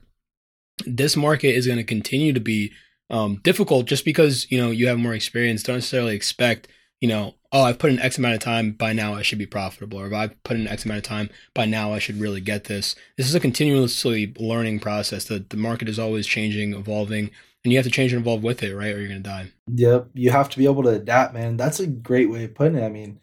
this 0.86 1.16
market 1.16 1.56
is 1.56 1.66
going 1.66 1.78
to 1.78 1.86
continue 1.86 2.34
to 2.34 2.42
be 2.42 2.74
um, 3.10 3.38
difficult 3.42 3.86
just 3.86 4.04
because, 4.04 4.46
you 4.52 4.60
know, 4.62 4.70
you 4.70 4.90
have 4.90 5.00
more 5.00 5.14
experience. 5.14 5.64
Don't 5.64 5.78
necessarily 5.78 6.18
expect, 6.18 6.68
you 7.02 7.08
know, 7.08 7.36
oh, 7.52 7.64
I've 7.64 7.80
put 7.80 7.92
in 7.92 8.00
X 8.00 8.18
amount 8.18 8.36
of 8.36 8.42
time, 8.42 8.72
by 8.72 8.94
now 8.94 9.14
I 9.14 9.22
should 9.22 9.40
be 9.40 9.46
profitable. 9.46 10.00
Or 10.00 10.08
if 10.08 10.14
I've 10.14 10.44
put 10.44 10.58
in 10.58 10.68
X 10.68 10.86
amount 10.86 11.00
of 11.00 11.04
time, 11.04 11.30
by 11.54 11.66
now 11.66 11.94
I 11.94 12.00
should 12.00 12.20
really 12.20 12.42
get 12.42 12.66
this. 12.66 12.96
This 13.18 13.28
is 13.28 13.36
a 13.36 13.40
continuously 13.40 14.34
learning 14.38 14.80
process. 14.80 15.26
The, 15.26 15.46
the 15.48 15.58
market 15.58 15.90
is 15.90 16.00
always 16.00 16.28
changing, 16.28 16.74
evolving, 16.74 17.32
and 17.64 17.72
you 17.72 17.78
have 17.78 17.86
to 17.86 17.92
change 17.92 18.14
and 18.14 18.22
evolve 18.22 18.44
with 18.44 18.64
it, 18.64 18.76
right? 18.76 18.94
Or 18.94 19.00
you're 19.00 19.10
going 19.10 19.24
to 19.24 19.30
die. 19.30 19.52
Yep, 19.74 20.10
you 20.14 20.32
have 20.32 20.50
to 20.50 20.58
be 20.58 20.66
able 20.66 20.84
to 20.84 20.90
adapt, 20.90 21.34
man. 21.34 21.58
That's 21.58 21.80
a 21.80 21.88
great 21.88 22.30
way 22.30 22.46
of 22.46 22.56
putting 22.56 22.78
it. 22.78 22.84
I 22.84 22.90
mean, 22.90 23.20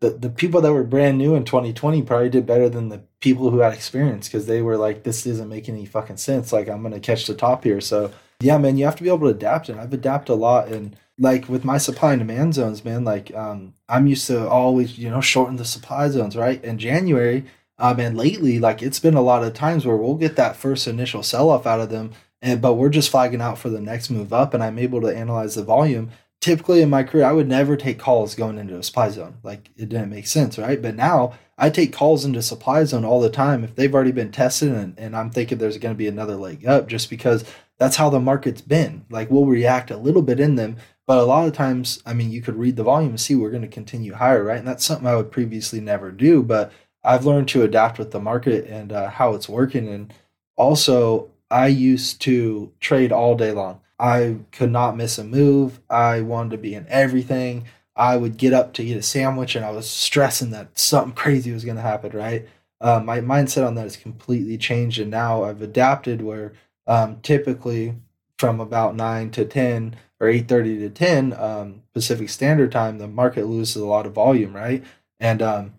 the 0.00 0.10
the 0.10 0.30
people 0.30 0.60
that 0.60 0.72
were 0.72 0.84
brand 0.84 1.18
new 1.18 1.34
in 1.34 1.44
2020 1.44 2.02
probably 2.02 2.28
did 2.28 2.46
better 2.46 2.68
than 2.68 2.88
the 2.88 3.04
people 3.20 3.50
who 3.50 3.58
had 3.60 3.72
experience 3.72 4.28
because 4.28 4.46
they 4.46 4.60
were 4.62 4.76
like, 4.76 5.02
"This 5.02 5.26
isn't 5.26 5.48
making 5.48 5.76
any 5.76 5.86
fucking 5.86 6.18
sense. 6.18 6.52
Like, 6.52 6.68
I'm 6.68 6.82
gonna 6.82 7.00
catch 7.00 7.26
the 7.26 7.34
top 7.34 7.64
here." 7.64 7.80
So, 7.80 8.12
yeah, 8.40 8.58
man, 8.58 8.76
you 8.76 8.84
have 8.84 8.96
to 8.96 9.02
be 9.02 9.08
able 9.08 9.20
to 9.20 9.26
adapt, 9.26 9.68
and 9.68 9.80
I've 9.80 9.92
adapted 9.92 10.34
a 10.34 10.36
lot. 10.36 10.68
And 10.68 10.96
like 11.18 11.48
with 11.48 11.64
my 11.64 11.78
supply 11.78 12.12
and 12.12 12.20
demand 12.20 12.54
zones, 12.54 12.84
man, 12.84 13.04
like 13.04 13.34
um, 13.34 13.74
I'm 13.88 14.06
used 14.06 14.26
to 14.28 14.48
always, 14.48 14.98
you 14.98 15.10
know, 15.10 15.20
shorten 15.20 15.56
the 15.56 15.64
supply 15.64 16.08
zones, 16.08 16.36
right? 16.36 16.62
In 16.64 16.78
January, 16.78 17.44
um, 17.78 18.00
and 18.00 18.16
lately, 18.16 18.58
like 18.58 18.82
it's 18.82 19.00
been 19.00 19.14
a 19.14 19.22
lot 19.22 19.44
of 19.44 19.54
times 19.54 19.86
where 19.86 19.96
we'll 19.96 20.16
get 20.16 20.36
that 20.36 20.56
first 20.56 20.86
initial 20.86 21.22
sell 21.22 21.50
off 21.50 21.66
out 21.66 21.80
of 21.80 21.90
them, 21.90 22.12
and 22.42 22.60
but 22.60 22.74
we're 22.74 22.88
just 22.88 23.10
flagging 23.10 23.40
out 23.40 23.58
for 23.58 23.68
the 23.68 23.80
next 23.80 24.10
move 24.10 24.32
up, 24.32 24.54
and 24.54 24.62
I'm 24.62 24.78
able 24.78 25.00
to 25.02 25.16
analyze 25.16 25.54
the 25.54 25.62
volume 25.62 26.10
typically 26.44 26.82
in 26.82 26.90
my 26.90 27.02
career, 27.02 27.24
I 27.24 27.32
would 27.32 27.48
never 27.48 27.74
take 27.74 27.98
calls 27.98 28.34
going 28.34 28.58
into 28.58 28.76
a 28.76 28.82
supply 28.82 29.08
zone. 29.08 29.38
Like 29.42 29.70
it 29.78 29.88
didn't 29.88 30.10
make 30.10 30.26
sense, 30.26 30.58
right? 30.58 30.80
But 30.80 30.94
now 30.94 31.32
I 31.56 31.70
take 31.70 31.94
calls 31.94 32.26
into 32.26 32.42
supply 32.42 32.84
zone 32.84 33.02
all 33.02 33.22
the 33.22 33.30
time 33.30 33.64
if 33.64 33.74
they've 33.74 33.94
already 33.94 34.12
been 34.12 34.30
tested 34.30 34.72
and, 34.72 34.94
and 34.98 35.16
I'm 35.16 35.30
thinking 35.30 35.56
there's 35.56 35.78
going 35.78 35.94
to 35.94 35.98
be 35.98 36.06
another 36.06 36.36
leg 36.36 36.66
up 36.66 36.86
just 36.86 37.08
because 37.08 37.46
that's 37.78 37.96
how 37.96 38.10
the 38.10 38.20
market's 38.20 38.60
been. 38.60 39.06
Like 39.08 39.30
we'll 39.30 39.46
react 39.46 39.90
a 39.90 39.96
little 39.96 40.20
bit 40.20 40.38
in 40.38 40.56
them, 40.56 40.76
but 41.06 41.18
a 41.18 41.24
lot 41.24 41.46
of 41.46 41.52
times, 41.52 42.02
I 42.06 42.14
mean, 42.14 42.30
you 42.30 42.42
could 42.42 42.56
read 42.56 42.76
the 42.76 42.82
volume 42.82 43.10
and 43.10 43.20
see 43.20 43.34
we're 43.34 43.50
going 43.50 43.62
to 43.62 43.68
continue 43.68 44.14
higher, 44.14 44.42
right? 44.42 44.58
And 44.58 44.66
that's 44.66 44.84
something 44.84 45.06
I 45.06 45.16
would 45.16 45.30
previously 45.30 45.80
never 45.80 46.10
do, 46.10 46.42
but 46.42 46.72
I've 47.02 47.26
learned 47.26 47.48
to 47.48 47.62
adapt 47.62 47.98
with 47.98 48.10
the 48.10 48.20
market 48.20 48.66
and 48.66 48.92
uh, 48.92 49.10
how 49.10 49.34
it's 49.34 49.48
working. 49.48 49.88
And 49.88 50.12
also, 50.56 51.30
I 51.50 51.66
used 51.68 52.20
to 52.22 52.72
trade 52.80 53.12
all 53.12 53.34
day 53.34 53.52
long. 53.52 53.80
I 53.98 54.38
could 54.52 54.70
not 54.70 54.96
miss 54.96 55.18
a 55.18 55.24
move. 55.24 55.80
I 55.90 56.20
wanted 56.22 56.50
to 56.50 56.58
be 56.58 56.74
in 56.74 56.86
everything. 56.88 57.66
I 57.96 58.16
would 58.16 58.36
get 58.36 58.52
up 58.52 58.72
to 58.74 58.82
eat 58.82 58.96
a 58.96 59.02
sandwich 59.02 59.54
and 59.54 59.64
I 59.64 59.70
was 59.70 59.88
stressing 59.88 60.50
that 60.50 60.78
something 60.78 61.12
crazy 61.16 61.52
was 61.52 61.64
going 61.64 61.76
to 61.76 61.82
happen, 61.82 62.16
right? 62.16 62.48
uh, 62.84 63.00
my 63.00 63.20
mindset 63.20 63.66
on 63.66 63.74
that 63.74 63.84
has 63.84 63.96
completely 63.96 64.58
changed, 64.58 64.98
and 64.98 65.10
now 65.10 65.44
I've 65.44 65.62
adapted 65.62 66.20
where 66.20 66.52
um, 66.86 67.18
typically 67.22 67.94
from 68.38 68.60
about 68.60 68.96
nine 68.96 69.30
to 69.32 69.44
ten 69.44 69.96
or 70.20 70.28
eight 70.28 70.48
thirty 70.48 70.78
to 70.78 70.90
ten 70.90 71.32
um, 71.34 71.82
Pacific 71.92 72.28
Standard 72.28 72.72
Time, 72.72 72.98
the 72.98 73.08
market 73.08 73.46
loses 73.46 73.76
a 73.76 73.86
lot 73.86 74.06
of 74.06 74.12
volume, 74.12 74.54
right? 74.54 74.84
And 75.20 75.42
um, 75.42 75.74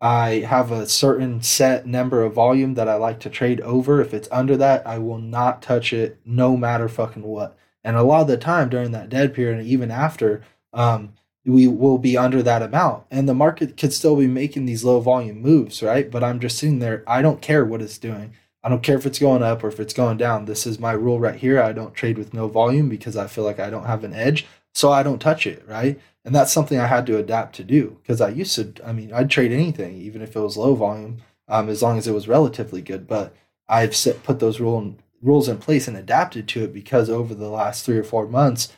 I 0.00 0.44
have 0.46 0.70
a 0.70 0.86
certain 0.86 1.42
set 1.42 1.86
number 1.86 2.22
of 2.22 2.34
volume 2.34 2.74
that 2.74 2.88
I 2.88 2.94
like 2.94 3.20
to 3.20 3.30
trade 3.30 3.60
over. 3.62 4.00
If 4.00 4.14
it's 4.14 4.28
under 4.30 4.56
that, 4.56 4.86
I 4.86 4.98
will 4.98 5.18
not 5.18 5.60
touch 5.62 5.92
it, 5.92 6.18
no 6.24 6.56
matter 6.56 6.88
fucking 6.88 7.24
what. 7.24 7.56
And 7.82 7.96
a 7.96 8.02
lot 8.02 8.22
of 8.22 8.28
the 8.28 8.36
time 8.36 8.68
during 8.68 8.92
that 8.92 9.08
dead 9.08 9.34
period, 9.34 9.58
and 9.58 9.68
even 9.68 9.90
after, 9.90 10.42
um, 10.72 11.14
we 11.44 11.66
will 11.66 11.98
be 11.98 12.16
under 12.16 12.42
that 12.42 12.62
amount, 12.62 13.04
and 13.10 13.28
the 13.28 13.34
market 13.34 13.76
could 13.76 13.92
still 13.92 14.16
be 14.16 14.26
making 14.26 14.66
these 14.66 14.84
low 14.84 15.00
volume 15.00 15.40
moves, 15.40 15.82
right? 15.82 16.10
But 16.10 16.22
I'm 16.22 16.40
just 16.40 16.58
sitting 16.58 16.78
there. 16.78 17.02
I 17.06 17.22
don't 17.22 17.40
care 17.40 17.64
what 17.64 17.80
it's 17.80 17.98
doing. 17.98 18.34
I 18.62 18.68
don't 18.68 18.82
care 18.82 18.96
if 18.96 19.06
it's 19.06 19.18
going 19.18 19.42
up 19.42 19.62
or 19.62 19.68
if 19.68 19.80
it's 19.80 19.94
going 19.94 20.16
down. 20.16 20.44
This 20.44 20.66
is 20.66 20.78
my 20.78 20.92
rule 20.92 21.20
right 21.20 21.36
here. 21.36 21.62
I 21.62 21.72
don't 21.72 21.94
trade 21.94 22.18
with 22.18 22.34
no 22.34 22.48
volume 22.48 22.88
because 22.88 23.16
I 23.16 23.26
feel 23.26 23.44
like 23.44 23.60
I 23.60 23.70
don't 23.70 23.86
have 23.86 24.04
an 24.04 24.14
edge, 24.14 24.46
so 24.74 24.90
I 24.90 25.02
don't 25.02 25.20
touch 25.20 25.46
it, 25.46 25.64
right? 25.66 26.00
and 26.28 26.34
that's 26.34 26.52
something 26.52 26.78
I 26.78 26.88
had 26.88 27.06
to 27.06 27.16
adapt 27.16 27.56
to 27.56 27.64
do 27.64 27.96
because 28.02 28.20
I 28.20 28.28
used 28.28 28.54
to. 28.56 28.74
I 28.86 28.92
mean, 28.92 29.14
I'd 29.14 29.30
trade 29.30 29.50
anything, 29.50 29.96
even 29.96 30.20
if 30.20 30.36
it 30.36 30.40
was 30.40 30.58
low 30.58 30.74
volume, 30.74 31.22
um, 31.48 31.70
as 31.70 31.82
long 31.82 31.96
as 31.96 32.06
it 32.06 32.12
was 32.12 32.28
relatively 32.28 32.82
good. 32.82 33.06
But 33.06 33.34
I've 33.66 33.96
set, 33.96 34.22
put 34.24 34.38
those 34.38 34.60
rule 34.60 34.94
rules 35.22 35.48
in 35.48 35.56
place 35.56 35.88
and 35.88 35.96
adapted 35.96 36.46
to 36.48 36.64
it 36.64 36.74
because 36.74 37.08
over 37.08 37.34
the 37.34 37.48
last 37.48 37.82
three 37.86 37.96
or 37.96 38.04
four 38.04 38.26
months, 38.26 38.70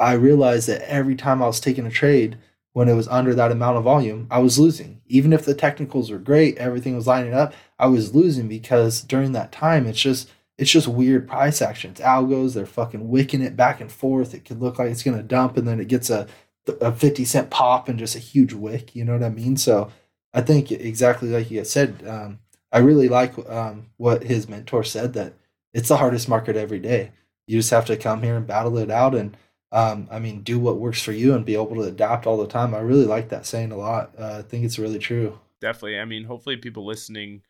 I 0.00 0.14
realized 0.14 0.68
that 0.68 0.82
every 0.90 1.14
time 1.14 1.40
I 1.40 1.46
was 1.46 1.60
taking 1.60 1.86
a 1.86 1.90
trade 1.90 2.38
when 2.76 2.90
it 2.90 2.92
was 2.94 3.08
under 3.08 3.34
that 3.34 3.50
amount 3.50 3.78
of 3.78 3.84
volume, 3.84 4.26
I 4.30 4.38
was 4.40 4.58
losing. 4.58 5.00
Even 5.06 5.32
if 5.32 5.46
the 5.46 5.54
technicals 5.54 6.10
were 6.10 6.18
great, 6.18 6.58
everything 6.58 6.94
was 6.94 7.06
lining 7.06 7.32
up, 7.32 7.54
I 7.78 7.86
was 7.86 8.14
losing 8.14 8.48
because 8.48 9.00
during 9.00 9.32
that 9.32 9.50
time, 9.50 9.86
it's 9.86 9.98
just 9.98 10.28
it's 10.58 10.70
just 10.70 10.86
weird 10.86 11.26
price 11.26 11.62
actions. 11.62 12.00
Algos, 12.00 12.52
they're 12.52 12.66
fucking 12.66 13.08
wicking 13.08 13.40
it 13.40 13.56
back 13.56 13.80
and 13.80 13.90
forth. 13.90 14.34
It 14.34 14.44
could 14.44 14.60
look 14.60 14.78
like 14.78 14.90
it's 14.90 15.02
gonna 15.02 15.22
dump, 15.22 15.56
and 15.56 15.66
then 15.66 15.80
it 15.80 15.88
gets 15.88 16.10
a 16.10 16.28
a 16.82 16.92
50 16.92 17.24
cent 17.24 17.48
pop 17.48 17.88
and 17.88 17.98
just 17.98 18.14
a 18.14 18.18
huge 18.18 18.52
wick 18.52 18.94
you 18.94 19.04
know 19.04 19.12
what 19.12 19.22
i 19.22 19.28
mean 19.28 19.56
so 19.56 19.88
i 20.34 20.40
think 20.40 20.72
exactly 20.72 21.28
like 21.28 21.48
you 21.48 21.64
said 21.64 22.02
um, 22.08 22.40
i 22.72 22.78
really 22.78 23.08
like 23.08 23.38
um, 23.48 23.86
what 23.98 24.24
his 24.24 24.48
mentor 24.48 24.82
said 24.82 25.12
that 25.12 25.34
it's 25.72 25.86
the 25.86 25.98
hardest 25.98 26.28
market 26.28 26.56
every 26.56 26.80
day 26.80 27.12
you 27.46 27.56
just 27.56 27.70
have 27.70 27.84
to 27.84 27.96
come 27.96 28.24
here 28.24 28.36
and 28.36 28.48
battle 28.48 28.76
it 28.78 28.90
out 28.90 29.14
and 29.14 29.36
um, 29.72 30.08
i 30.10 30.18
mean 30.18 30.42
do 30.42 30.58
what 30.58 30.78
works 30.78 31.02
for 31.02 31.12
you 31.12 31.34
and 31.34 31.44
be 31.44 31.54
able 31.54 31.74
to 31.74 31.82
adapt 31.82 32.26
all 32.26 32.36
the 32.36 32.46
time. 32.46 32.74
I 32.74 32.80
really 32.80 33.04
like 33.04 33.28
that 33.30 33.46
saying 33.46 33.72
a 33.72 33.76
lot. 33.76 34.12
Uh, 34.18 34.38
i 34.38 34.42
think 34.42 34.64
it's 34.64 34.78
really 34.78 34.98
true. 34.98 35.38
Definitely. 35.60 35.98
I 35.98 36.04
mean 36.04 36.24
hopefully 36.24 36.56
people 36.56 36.86
listening 36.86 37.42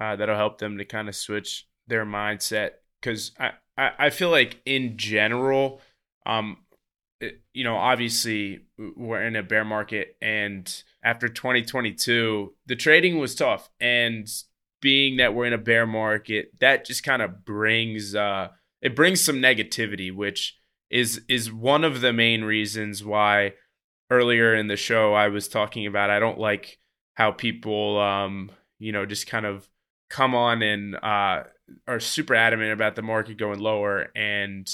uh, 0.00 0.16
that'll 0.16 0.36
help 0.36 0.58
them 0.58 0.78
to 0.78 0.84
kind 0.84 1.08
of 1.08 1.14
switch 1.14 1.68
their 1.86 2.04
mindset. 2.04 2.70
Because 3.00 3.32
I, 3.38 3.52
I, 3.76 3.90
I 3.98 4.10
feel 4.10 4.30
like 4.30 4.60
in 4.66 4.96
general 4.96 5.80
um, 6.26 6.58
you 7.52 7.64
know, 7.64 7.76
obviously 7.76 8.60
we're 8.96 9.22
in 9.22 9.36
a 9.36 9.42
bear 9.42 9.64
market 9.64 10.16
and 10.20 10.82
after 11.02 11.28
2022, 11.28 12.54
the 12.66 12.76
trading 12.76 13.18
was 13.18 13.34
tough. 13.34 13.70
And 13.78 14.28
being 14.80 15.18
that 15.18 15.34
we're 15.34 15.46
in 15.46 15.52
a 15.52 15.58
bear 15.58 15.86
market, 15.86 16.50
that 16.60 16.84
just 16.84 17.04
kind 17.04 17.22
of 17.22 17.44
brings 17.44 18.14
uh 18.14 18.48
it 18.82 18.96
brings 18.96 19.22
some 19.22 19.36
negativity, 19.36 20.14
which 20.14 20.56
is 20.94 21.20
is 21.28 21.52
one 21.52 21.82
of 21.82 22.00
the 22.00 22.12
main 22.12 22.44
reasons 22.44 23.04
why 23.04 23.52
earlier 24.10 24.54
in 24.54 24.68
the 24.68 24.76
show 24.76 25.12
I 25.12 25.26
was 25.28 25.48
talking 25.48 25.86
about 25.86 26.08
I 26.08 26.20
don't 26.20 26.38
like 26.38 26.78
how 27.14 27.32
people 27.32 28.00
um 28.00 28.52
you 28.78 28.92
know 28.92 29.04
just 29.04 29.26
kind 29.26 29.44
of 29.44 29.68
come 30.08 30.34
on 30.34 30.62
and 30.62 30.94
uh 30.94 31.42
are 31.88 32.00
super 32.00 32.34
adamant 32.34 32.72
about 32.72 32.94
the 32.94 33.02
market 33.02 33.38
going 33.38 33.58
lower 33.58 34.08
and 34.14 34.70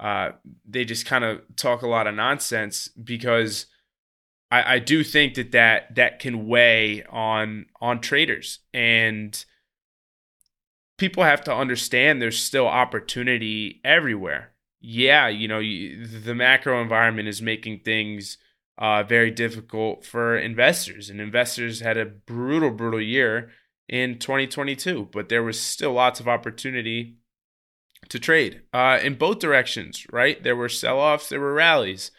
uh, 0.00 0.32
they 0.68 0.84
just 0.84 1.06
kind 1.06 1.22
of 1.22 1.40
talk 1.54 1.82
a 1.82 1.86
lot 1.86 2.08
of 2.08 2.14
nonsense 2.16 2.88
because 2.88 3.66
I, 4.50 4.74
I 4.74 4.78
do 4.80 5.04
think 5.04 5.34
that, 5.34 5.52
that 5.52 5.94
that 5.94 6.18
can 6.18 6.48
weigh 6.48 7.04
on 7.04 7.66
on 7.80 8.00
traders 8.00 8.58
and 8.74 9.44
people 10.98 11.22
have 11.22 11.44
to 11.44 11.54
understand 11.54 12.20
there's 12.20 12.38
still 12.38 12.66
opportunity 12.66 13.80
everywhere. 13.84 14.51
Yeah, 14.82 15.28
you 15.28 15.46
know, 15.46 15.60
the 15.60 16.34
macro 16.34 16.82
environment 16.82 17.28
is 17.28 17.40
making 17.40 17.80
things 17.80 18.36
uh, 18.76 19.04
very 19.04 19.30
difficult 19.30 20.04
for 20.04 20.36
investors, 20.36 21.08
and 21.08 21.20
investors 21.20 21.80
had 21.80 21.96
a 21.96 22.04
brutal, 22.04 22.70
brutal 22.70 23.00
year 23.00 23.50
in 23.88 24.18
2022, 24.18 25.08
but 25.12 25.28
there 25.28 25.42
was 25.42 25.60
still 25.60 25.92
lots 25.92 26.18
of 26.18 26.26
opportunity 26.26 27.16
to 28.08 28.18
trade 28.18 28.62
uh, 28.72 28.98
in 29.02 29.14
both 29.14 29.38
directions, 29.38 30.06
right? 30.10 30.42
There 30.42 30.56
were 30.56 30.68
sell 30.68 30.98
offs, 30.98 31.28
there 31.28 31.40
were 31.40 31.54
rallies. 31.54 32.10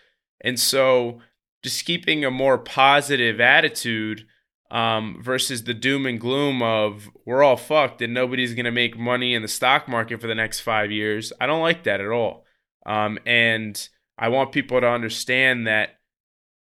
And 0.42 0.60
so 0.60 1.20
just 1.64 1.86
keeping 1.86 2.24
a 2.24 2.32
more 2.32 2.58
positive 2.58 3.40
attitude 3.42 4.26
um, 4.72 5.20
versus 5.22 5.64
the 5.64 5.74
doom 5.74 6.06
and 6.06 6.20
gloom 6.20 6.62
of 6.62 7.10
we're 7.26 7.44
all 7.44 7.58
fucked 7.58 8.02
and 8.02 8.14
nobody's 8.14 8.54
going 8.54 8.66
to 8.66 8.72
make 8.72 8.98
money 8.98 9.34
in 9.34 9.42
the 9.42 9.48
stock 9.48 9.88
market 9.88 10.20
for 10.20 10.28
the 10.28 10.36
next 10.36 10.62
five 10.62 10.92
years. 10.92 11.34
I 11.40 11.46
don't 11.46 11.62
like 11.62 11.84
that 11.84 12.02
at 12.02 12.08
all. 12.08 12.46
Um, 12.86 13.20
and 13.26 13.90
I 14.18 14.30
want 14.30 14.52
people 14.52 14.80
to 14.80 14.88
understand 14.88 15.68
that, 15.68 16.00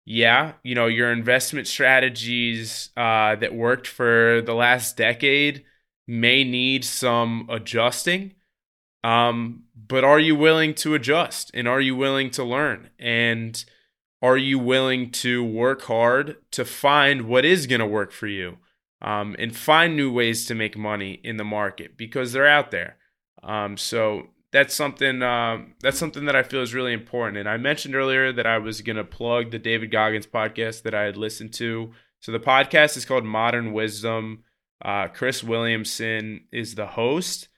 yeah, 0.04 0.52
you 0.62 0.74
know, 0.74 0.86
your 0.86 1.12
investment 1.12 1.66
strategies 1.66 2.90
uh, 2.96 3.36
that 3.36 3.54
worked 3.54 3.86
for 3.86 4.42
the 4.44 4.54
last 4.54 4.96
decade 4.96 5.64
may 6.06 6.44
need 6.44 6.84
some 6.84 7.46
adjusting. 7.50 8.34
Um, 9.02 9.64
but 9.76 10.04
are 10.04 10.18
you 10.18 10.34
willing 10.34 10.74
to 10.76 10.94
adjust 10.94 11.50
and 11.54 11.68
are 11.68 11.80
you 11.80 11.94
willing 11.94 12.30
to 12.30 12.44
learn? 12.44 12.90
And 12.98 13.64
are 14.22 14.36
you 14.36 14.58
willing 14.58 15.10
to 15.12 15.44
work 15.44 15.82
hard 15.82 16.38
to 16.52 16.64
find 16.64 17.22
what 17.22 17.44
is 17.44 17.66
going 17.66 17.80
to 17.80 17.86
work 17.86 18.10
for 18.10 18.26
you 18.26 18.58
um, 19.02 19.36
and 19.38 19.54
find 19.54 19.96
new 19.96 20.10
ways 20.10 20.46
to 20.46 20.54
make 20.54 20.76
money 20.76 21.20
in 21.22 21.36
the 21.36 21.44
market 21.44 21.96
because 21.96 22.32
they're 22.32 22.48
out 22.48 22.70
there? 22.70 22.96
Um, 23.42 23.76
so 23.76 24.28
that's 24.56 24.74
something 24.74 25.22
uh, 25.22 25.58
that's 25.82 25.98
something 25.98 26.24
that 26.24 26.34
I 26.34 26.42
feel 26.42 26.62
is 26.62 26.72
really 26.72 26.94
important. 26.94 27.36
And 27.36 27.46
I 27.46 27.58
mentioned 27.58 27.94
earlier 27.94 28.32
that 28.32 28.46
I 28.46 28.56
was 28.56 28.80
going 28.80 28.96
to 28.96 29.04
plug 29.04 29.50
the 29.50 29.58
David 29.58 29.90
Goggins 29.90 30.26
podcast 30.26 30.80
that 30.84 30.94
I 30.94 31.02
had 31.02 31.18
listened 31.18 31.52
to. 31.54 31.92
So 32.20 32.32
the 32.32 32.40
podcast 32.40 32.96
is 32.96 33.04
called 33.04 33.26
Modern 33.26 33.74
Wisdom. 33.74 34.44
Uh, 34.82 35.08
Chris 35.08 35.44
Williamson 35.44 36.46
is 36.52 36.74
the 36.74 36.86
host. 36.86 37.48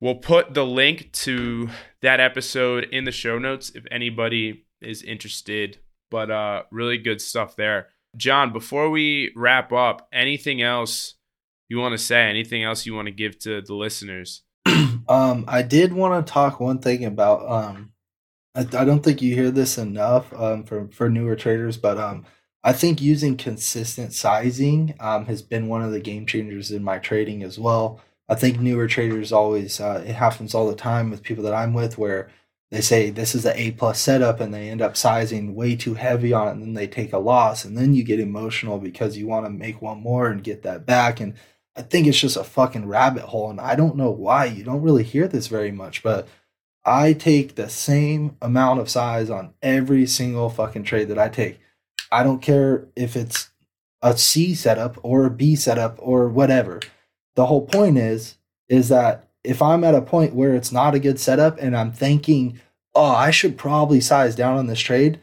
We'll 0.00 0.14
put 0.14 0.54
the 0.54 0.64
link 0.64 1.12
to 1.12 1.68
that 2.00 2.20
episode 2.20 2.84
in 2.84 3.04
the 3.04 3.12
show 3.12 3.38
notes 3.38 3.70
if 3.74 3.84
anybody 3.90 4.64
is 4.80 5.02
interested. 5.02 5.76
But 6.10 6.30
uh, 6.30 6.62
really 6.70 6.96
good 6.96 7.20
stuff 7.20 7.54
there. 7.54 7.88
John, 8.16 8.50
before 8.50 8.88
we 8.88 9.30
wrap 9.36 9.74
up, 9.74 10.08
anything 10.10 10.62
else 10.62 11.16
you 11.68 11.76
want 11.76 11.92
to 11.92 11.98
say? 11.98 12.22
Anything 12.22 12.64
else 12.64 12.86
you 12.86 12.94
want 12.94 13.08
to 13.08 13.12
give 13.12 13.38
to 13.40 13.60
the 13.60 13.74
listeners? 13.74 14.40
Um, 15.08 15.44
I 15.48 15.62
did 15.62 15.92
want 15.92 16.26
to 16.26 16.32
talk 16.32 16.60
one 16.60 16.78
thing 16.78 17.04
about. 17.04 17.48
Um, 17.50 17.92
I, 18.54 18.60
I 18.60 18.84
don't 18.84 19.02
think 19.02 19.22
you 19.22 19.34
hear 19.34 19.50
this 19.50 19.78
enough 19.78 20.32
um, 20.32 20.64
for 20.64 20.88
for 20.88 21.08
newer 21.10 21.36
traders, 21.36 21.76
but 21.76 21.98
um, 21.98 22.24
I 22.62 22.72
think 22.72 23.00
using 23.00 23.36
consistent 23.36 24.12
sizing 24.12 24.94
um, 25.00 25.26
has 25.26 25.42
been 25.42 25.68
one 25.68 25.82
of 25.82 25.92
the 25.92 26.00
game 26.00 26.26
changers 26.26 26.70
in 26.70 26.82
my 26.82 26.98
trading 26.98 27.42
as 27.42 27.58
well. 27.58 28.00
I 28.28 28.34
think 28.36 28.58
newer 28.58 28.86
traders 28.86 29.32
always 29.32 29.80
uh, 29.80 30.02
it 30.06 30.14
happens 30.14 30.54
all 30.54 30.68
the 30.68 30.74
time 30.74 31.10
with 31.10 31.22
people 31.22 31.44
that 31.44 31.54
I'm 31.54 31.74
with 31.74 31.98
where 31.98 32.30
they 32.70 32.80
say 32.80 33.10
this 33.10 33.34
is 33.34 33.44
an 33.44 33.56
A 33.56 33.72
plus 33.72 34.00
setup 34.00 34.40
and 34.40 34.52
they 34.52 34.70
end 34.70 34.80
up 34.80 34.96
sizing 34.96 35.54
way 35.54 35.76
too 35.76 35.94
heavy 35.94 36.32
on 36.32 36.48
it 36.48 36.52
and 36.52 36.62
then 36.62 36.74
they 36.74 36.86
take 36.86 37.12
a 37.12 37.18
loss 37.18 37.64
and 37.64 37.76
then 37.76 37.94
you 37.94 38.02
get 38.02 38.18
emotional 38.18 38.78
because 38.78 39.16
you 39.16 39.26
want 39.26 39.46
to 39.46 39.50
make 39.50 39.82
one 39.82 40.00
more 40.00 40.28
and 40.28 40.42
get 40.42 40.62
that 40.62 40.86
back 40.86 41.20
and 41.20 41.34
I 41.76 41.82
think 41.82 42.06
it's 42.06 42.18
just 42.18 42.36
a 42.36 42.44
fucking 42.44 42.86
rabbit 42.86 43.24
hole 43.24 43.50
and 43.50 43.60
I 43.60 43.74
don't 43.74 43.96
know 43.96 44.10
why 44.10 44.46
you 44.46 44.64
don't 44.64 44.82
really 44.82 45.02
hear 45.02 45.28
this 45.28 45.46
very 45.48 45.72
much 45.72 46.02
but 46.02 46.28
I 46.84 47.12
take 47.14 47.54
the 47.54 47.68
same 47.68 48.36
amount 48.42 48.80
of 48.80 48.90
size 48.90 49.30
on 49.30 49.54
every 49.62 50.06
single 50.06 50.50
fucking 50.50 50.84
trade 50.84 51.08
that 51.08 51.18
I 51.18 51.30
take. 51.30 51.58
I 52.12 52.22
don't 52.22 52.42
care 52.42 52.86
if 52.94 53.16
it's 53.16 53.50
a 54.02 54.16
C 54.18 54.54
setup 54.54 54.98
or 55.02 55.24
a 55.24 55.30
B 55.30 55.56
setup 55.56 55.96
or 55.98 56.28
whatever 56.28 56.80
the 57.34 57.46
whole 57.46 57.66
point 57.66 57.98
is 57.98 58.36
is 58.68 58.88
that 58.88 59.28
if 59.42 59.60
I'm 59.60 59.84
at 59.84 59.94
a 59.94 60.00
point 60.00 60.34
where 60.34 60.54
it's 60.54 60.72
not 60.72 60.94
a 60.94 61.00
good 61.00 61.20
setup 61.20 61.58
and 61.58 61.76
I'm 61.76 61.92
thinking, 61.92 62.60
oh, 62.94 63.04
I 63.04 63.30
should 63.30 63.58
probably 63.58 64.00
size 64.00 64.34
down 64.34 64.56
on 64.56 64.66
this 64.66 64.80
trade, 64.80 65.20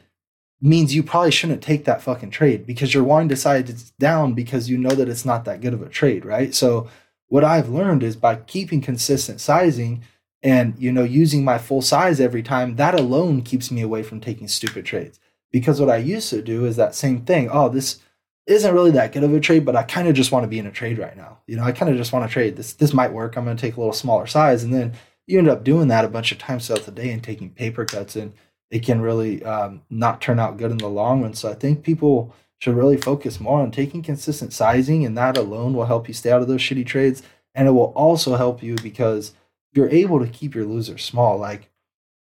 means 0.61 0.93
you 0.93 1.01
probably 1.01 1.31
shouldn't 1.31 1.63
take 1.63 1.85
that 1.85 2.01
fucking 2.01 2.29
trade 2.29 2.65
because 2.67 2.93
you're 2.93 3.03
wanting 3.03 3.29
to 3.29 3.35
size 3.35 3.69
it 3.69 3.91
down 3.99 4.33
because 4.33 4.69
you 4.69 4.77
know 4.77 4.91
that 4.91 5.09
it's 5.09 5.25
not 5.25 5.45
that 5.45 5.61
good 5.61 5.73
of 5.73 5.81
a 5.81 5.89
trade, 5.89 6.23
right? 6.23 6.53
So 6.53 6.87
what 7.27 7.43
I've 7.43 7.69
learned 7.69 8.03
is 8.03 8.15
by 8.15 8.35
keeping 8.35 8.81
consistent 8.81 9.41
sizing 9.41 10.03
and 10.43 10.73
you 10.77 10.91
know 10.91 11.03
using 11.03 11.43
my 11.43 11.57
full 11.57 11.81
size 11.81 12.19
every 12.19 12.43
time, 12.43 12.75
that 12.75 12.99
alone 12.99 13.41
keeps 13.41 13.71
me 13.71 13.81
away 13.81 14.03
from 14.03 14.19
taking 14.19 14.47
stupid 14.47 14.85
trades. 14.85 15.19
Because 15.51 15.79
what 15.79 15.89
I 15.89 15.97
used 15.97 16.29
to 16.29 16.41
do 16.41 16.65
is 16.65 16.77
that 16.77 16.95
same 16.95 17.21
thing. 17.21 17.49
Oh, 17.51 17.69
this 17.69 17.99
isn't 18.47 18.73
really 18.73 18.91
that 18.91 19.11
good 19.11 19.23
of 19.23 19.33
a 19.33 19.39
trade, 19.39 19.65
but 19.65 19.75
I 19.75 19.83
kind 19.83 20.07
of 20.07 20.15
just 20.15 20.31
want 20.31 20.43
to 20.43 20.49
be 20.49 20.59
in 20.59 20.65
a 20.65 20.71
trade 20.71 20.97
right 20.97 21.15
now. 21.15 21.39
You 21.45 21.57
know, 21.57 21.63
I 21.63 21.71
kind 21.71 21.91
of 21.91 21.97
just 21.97 22.13
want 22.13 22.27
to 22.27 22.33
trade. 22.33 22.55
This 22.55 22.73
this 22.73 22.93
might 22.93 23.13
work. 23.13 23.35
I'm 23.35 23.45
going 23.45 23.57
to 23.57 23.61
take 23.61 23.75
a 23.77 23.79
little 23.79 23.93
smaller 23.93 24.27
size, 24.27 24.63
and 24.63 24.73
then 24.73 24.93
you 25.27 25.37
end 25.37 25.49
up 25.49 25.63
doing 25.63 25.87
that 25.89 26.05
a 26.05 26.09
bunch 26.09 26.31
of 26.31 26.37
times 26.37 26.67
throughout 26.67 26.83
the 26.85 26.91
day 26.91 27.11
and 27.11 27.23
taking 27.23 27.49
paper 27.49 27.85
cuts, 27.85 28.15
and 28.15 28.33
it 28.71 28.83
can 28.83 29.01
really 29.01 29.43
um, 29.43 29.81
not 29.89 30.21
turn 30.21 30.39
out 30.39 30.57
good 30.57 30.71
in 30.71 30.77
the 30.77 30.89
long 30.89 31.21
run. 31.21 31.33
So 31.33 31.51
I 31.51 31.53
think 31.53 31.83
people 31.83 32.33
should 32.57 32.75
really 32.75 32.97
focus 32.97 33.39
more 33.39 33.59
on 33.59 33.69
taking 33.69 34.01
consistent 34.01 34.53
sizing, 34.53 35.05
and 35.05 35.17
that 35.17 35.37
alone 35.37 35.73
will 35.73 35.85
help 35.85 36.07
you 36.07 36.13
stay 36.13 36.31
out 36.31 36.41
of 36.41 36.47
those 36.47 36.61
shitty 36.61 36.85
trades. 36.85 37.21
And 37.53 37.67
it 37.67 37.71
will 37.71 37.93
also 37.95 38.35
help 38.37 38.63
you 38.63 38.75
because 38.75 39.33
you're 39.73 39.89
able 39.89 40.19
to 40.19 40.27
keep 40.27 40.55
your 40.55 40.65
losers 40.65 41.03
small. 41.03 41.37
Like 41.37 41.69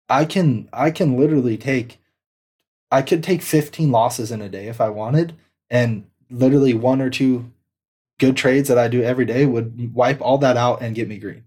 I 0.09 0.25
can, 0.25 0.69
I 0.73 0.91
can 0.91 1.19
literally 1.19 1.59
take, 1.59 2.01
I 2.91 3.03
could 3.03 3.23
take 3.23 3.43
15 3.43 3.93
losses 3.93 4.33
in 4.33 4.41
a 4.41 4.49
day 4.49 4.69
if 4.69 4.81
I 4.81 4.89
wanted, 4.89 5.35
and 5.69 6.07
literally 6.31 6.73
one 6.73 7.03
or 7.03 7.11
two 7.11 7.51
good 8.19 8.37
trades 8.37 8.69
that 8.69 8.79
I 8.79 8.89
do 8.89 9.03
every 9.03 9.27
day 9.27 9.45
would 9.45 9.95
wipe 9.95 10.21
all 10.23 10.39
that 10.39 10.57
out 10.57 10.81
and 10.81 10.95
get 10.95 11.09
me 11.09 11.19
green. 11.19 11.45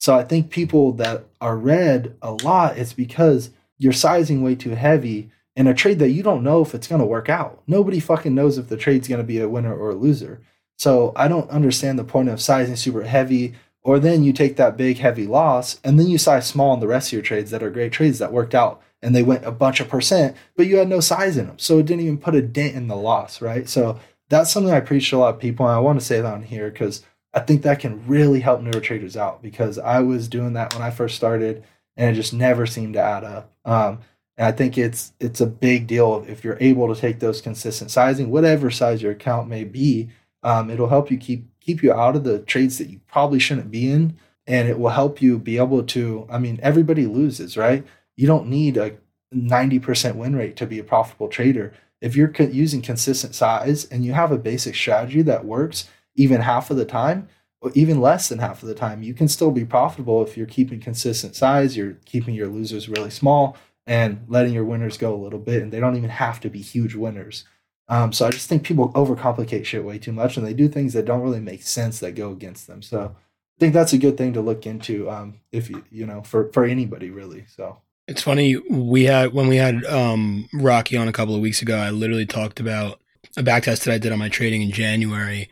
So 0.00 0.16
I 0.16 0.24
think 0.24 0.50
people 0.50 0.92
that 0.94 1.26
are 1.40 1.56
red 1.56 2.16
a 2.22 2.32
lot, 2.32 2.76
it's 2.76 2.92
because 2.92 3.50
you're 3.82 3.92
sizing 3.92 4.42
way 4.42 4.54
too 4.54 4.70
heavy 4.70 5.30
in 5.56 5.66
a 5.66 5.74
trade 5.74 5.98
that 5.98 6.10
you 6.10 6.22
don't 6.22 6.44
know 6.44 6.62
if 6.62 6.72
it's 6.72 6.86
going 6.86 7.00
to 7.00 7.06
work 7.06 7.28
out. 7.28 7.62
Nobody 7.66 7.98
fucking 7.98 8.34
knows 8.34 8.56
if 8.56 8.68
the 8.68 8.76
trade's 8.76 9.08
going 9.08 9.20
to 9.20 9.26
be 9.26 9.40
a 9.40 9.48
winner 9.48 9.76
or 9.76 9.90
a 9.90 9.96
loser. 9.96 10.40
So 10.78 11.12
I 11.16 11.26
don't 11.26 11.50
understand 11.50 11.98
the 11.98 12.04
point 12.04 12.28
of 12.28 12.40
sizing 12.40 12.76
super 12.76 13.02
heavy, 13.02 13.54
or 13.82 13.98
then 13.98 14.22
you 14.22 14.32
take 14.32 14.56
that 14.56 14.76
big 14.76 14.98
heavy 14.98 15.26
loss 15.26 15.80
and 15.82 15.98
then 15.98 16.06
you 16.06 16.16
size 16.16 16.46
small 16.46 16.72
in 16.74 16.80
the 16.80 16.86
rest 16.86 17.08
of 17.08 17.14
your 17.14 17.22
trades 17.22 17.50
that 17.50 17.62
are 17.62 17.70
great 17.70 17.90
trades 17.90 18.20
that 18.20 18.32
worked 18.32 18.54
out 18.54 18.80
and 19.02 19.16
they 19.16 19.24
went 19.24 19.44
a 19.44 19.50
bunch 19.50 19.80
of 19.80 19.88
percent, 19.88 20.36
but 20.56 20.68
you 20.68 20.76
had 20.76 20.88
no 20.88 21.00
size 21.00 21.36
in 21.36 21.48
them. 21.48 21.58
So 21.58 21.78
it 21.78 21.86
didn't 21.86 22.04
even 22.04 22.18
put 22.18 22.36
a 22.36 22.42
dent 22.42 22.76
in 22.76 22.86
the 22.86 22.94
loss, 22.94 23.42
right? 23.42 23.68
So 23.68 23.98
that's 24.28 24.52
something 24.52 24.72
I 24.72 24.78
preach 24.78 25.10
to 25.10 25.16
a 25.16 25.18
lot 25.18 25.34
of 25.34 25.40
people. 25.40 25.66
And 25.66 25.74
I 25.74 25.80
want 25.80 25.98
to 25.98 26.06
say 26.06 26.20
that 26.20 26.32
on 26.32 26.44
here 26.44 26.70
because 26.70 27.04
I 27.34 27.40
think 27.40 27.62
that 27.62 27.80
can 27.80 28.06
really 28.06 28.38
help 28.38 28.60
newer 28.60 28.80
traders 28.80 29.16
out 29.16 29.42
because 29.42 29.76
I 29.76 30.00
was 30.00 30.28
doing 30.28 30.52
that 30.52 30.72
when 30.72 30.84
I 30.84 30.90
first 30.90 31.16
started 31.16 31.64
and 31.96 32.10
it 32.10 32.14
just 32.14 32.32
never 32.32 32.66
seemed 32.66 32.94
to 32.94 33.00
add 33.00 33.24
up. 33.24 33.52
Um, 33.64 34.00
and 34.36 34.46
I 34.46 34.52
think 34.52 34.78
it's 34.78 35.12
it's 35.20 35.40
a 35.40 35.46
big 35.46 35.86
deal 35.86 36.24
if 36.26 36.42
you're 36.42 36.58
able 36.60 36.92
to 36.92 37.00
take 37.00 37.20
those 37.20 37.40
consistent 37.40 37.90
sizing, 37.90 38.30
whatever 38.30 38.70
size 38.70 39.02
your 39.02 39.12
account 39.12 39.48
may 39.48 39.64
be. 39.64 40.08
Um, 40.42 40.70
it'll 40.70 40.88
help 40.88 41.10
you 41.10 41.18
keep 41.18 41.46
keep 41.60 41.82
you 41.82 41.92
out 41.92 42.16
of 42.16 42.24
the 42.24 42.40
trades 42.40 42.78
that 42.78 42.88
you 42.88 43.00
probably 43.06 43.38
shouldn't 43.38 43.70
be 43.70 43.90
in, 43.90 44.16
and 44.46 44.68
it 44.68 44.78
will 44.78 44.90
help 44.90 45.20
you 45.20 45.38
be 45.38 45.58
able 45.58 45.82
to. 45.84 46.26
I 46.30 46.38
mean, 46.38 46.58
everybody 46.62 47.06
loses, 47.06 47.56
right? 47.56 47.86
You 48.16 48.26
don't 48.26 48.48
need 48.48 48.76
a 48.76 48.96
90% 49.34 50.16
win 50.16 50.36
rate 50.36 50.56
to 50.56 50.66
be 50.66 50.78
a 50.78 50.84
profitable 50.84 51.28
trader. 51.28 51.72
If 52.00 52.16
you're 52.16 52.28
co- 52.28 52.44
using 52.44 52.82
consistent 52.82 53.34
size 53.34 53.84
and 53.86 54.04
you 54.04 54.12
have 54.12 54.32
a 54.32 54.38
basic 54.38 54.74
strategy 54.74 55.22
that 55.22 55.44
works 55.44 55.88
even 56.16 56.40
half 56.40 56.70
of 56.70 56.76
the 56.76 56.84
time, 56.84 57.28
even 57.74 58.00
less 58.00 58.28
than 58.28 58.38
half 58.38 58.62
of 58.62 58.68
the 58.68 58.74
time, 58.74 59.02
you 59.02 59.14
can 59.14 59.28
still 59.28 59.50
be 59.50 59.64
profitable 59.64 60.22
if 60.22 60.36
you're 60.36 60.46
keeping 60.46 60.80
consistent 60.80 61.36
size, 61.36 61.76
you're 61.76 61.96
keeping 62.04 62.34
your 62.34 62.48
losers 62.48 62.88
really 62.88 63.10
small, 63.10 63.56
and 63.86 64.24
letting 64.28 64.52
your 64.52 64.64
winners 64.64 64.96
go 64.96 65.14
a 65.14 65.22
little 65.22 65.38
bit, 65.38 65.62
and 65.62 65.72
they 65.72 65.80
don't 65.80 65.96
even 65.96 66.10
have 66.10 66.40
to 66.40 66.50
be 66.50 66.60
huge 66.60 66.94
winners. 66.94 67.44
Um, 67.88 68.12
so 68.12 68.26
I 68.26 68.30
just 68.30 68.48
think 68.48 68.62
people 68.62 68.92
overcomplicate 68.92 69.64
shit 69.64 69.84
way 69.84 69.98
too 69.98 70.12
much, 70.12 70.36
and 70.36 70.46
they 70.46 70.54
do 70.54 70.68
things 70.68 70.92
that 70.94 71.04
don't 71.04 71.22
really 71.22 71.40
make 71.40 71.62
sense 71.62 72.00
that 72.00 72.14
go 72.14 72.30
against 72.30 72.66
them. 72.66 72.82
So 72.82 73.14
I 73.56 73.60
think 73.60 73.74
that's 73.74 73.92
a 73.92 73.98
good 73.98 74.16
thing 74.16 74.32
to 74.32 74.40
look 74.40 74.66
into 74.66 75.10
um, 75.10 75.40
if 75.52 75.68
you 75.68 75.84
you 75.90 76.06
know 76.06 76.22
for 76.22 76.50
for 76.52 76.64
anybody 76.64 77.10
really. 77.10 77.44
So 77.54 77.78
it's 78.08 78.22
funny 78.22 78.56
we 78.70 79.04
had 79.04 79.32
when 79.32 79.46
we 79.46 79.56
had 79.56 79.84
um, 79.84 80.48
Rocky 80.54 80.96
on 80.96 81.08
a 81.08 81.12
couple 81.12 81.34
of 81.34 81.40
weeks 81.40 81.62
ago. 81.62 81.76
I 81.76 81.90
literally 81.90 82.26
talked 82.26 82.60
about 82.60 83.00
a 83.36 83.42
back 83.42 83.64
test 83.64 83.84
that 83.84 83.94
I 83.94 83.98
did 83.98 84.12
on 84.12 84.18
my 84.18 84.28
trading 84.28 84.62
in 84.62 84.70
January, 84.70 85.48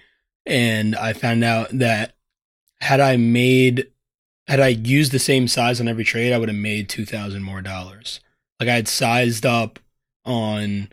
and 0.50 0.96
I 0.96 1.12
found 1.12 1.44
out 1.44 1.68
that 1.72 2.16
had 2.80 2.98
I 3.00 3.16
made 3.16 3.86
had 4.48 4.58
I 4.58 4.68
used 4.68 5.12
the 5.12 5.20
same 5.20 5.46
size 5.46 5.80
on 5.80 5.86
every 5.86 6.02
trade, 6.02 6.32
I 6.32 6.38
would 6.38 6.48
have 6.48 6.58
made 6.58 6.88
two 6.88 7.06
thousand 7.06 7.44
more 7.44 7.62
dollars. 7.62 8.20
Like 8.58 8.68
I 8.68 8.74
had 8.74 8.88
sized 8.88 9.46
up 9.46 9.78
on 10.24 10.90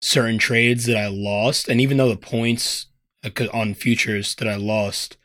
certain 0.00 0.38
trades 0.38 0.86
that 0.86 0.96
I 0.96 1.08
lost, 1.08 1.68
and 1.68 1.80
even 1.80 1.98
though 1.98 2.08
the 2.08 2.16
points 2.16 2.86
uh, 3.22 3.30
on 3.52 3.74
futures 3.74 4.34
that 4.36 4.48
I 4.48 4.56
lost, 4.56 5.18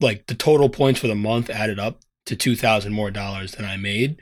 like 0.00 0.26
the 0.26 0.34
total 0.34 0.70
points 0.70 0.98
for 0.98 1.08
the 1.08 1.14
month 1.14 1.50
added 1.50 1.78
up 1.78 2.00
to 2.24 2.34
two 2.36 2.56
thousand 2.56 2.94
more 2.94 3.10
dollars 3.10 3.52
than 3.52 3.66
I 3.66 3.76
made. 3.76 4.16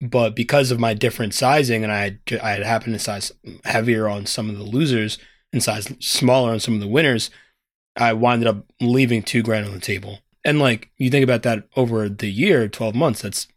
But 0.00 0.36
because 0.36 0.70
of 0.70 0.78
my 0.78 0.94
different 0.94 1.34
sizing, 1.34 1.82
and 1.82 1.90
I 1.90 2.02
had, 2.02 2.20
I 2.40 2.50
had 2.50 2.62
happened 2.62 2.94
to 2.94 2.98
size 3.00 3.32
heavier 3.64 4.08
on 4.08 4.26
some 4.26 4.48
of 4.50 4.56
the 4.56 4.62
losers 4.62 5.18
and 5.52 5.62
size 5.62 5.92
smaller 5.98 6.52
on 6.52 6.60
some 6.60 6.74
of 6.74 6.80
the 6.80 6.86
winners, 6.86 7.30
I 7.96 8.12
winded 8.12 8.48
up 8.48 8.64
leaving 8.80 9.22
two 9.22 9.42
grand 9.42 9.66
on 9.66 9.72
the 9.72 9.80
table 9.80 10.20
and 10.46 10.60
like 10.60 10.90
you 10.96 11.10
think 11.10 11.24
about 11.24 11.42
that 11.42 11.64
over 11.76 12.08
the 12.08 12.30
year, 12.30 12.68
12 12.68 12.94
months, 12.94 13.20
that's 13.20 13.48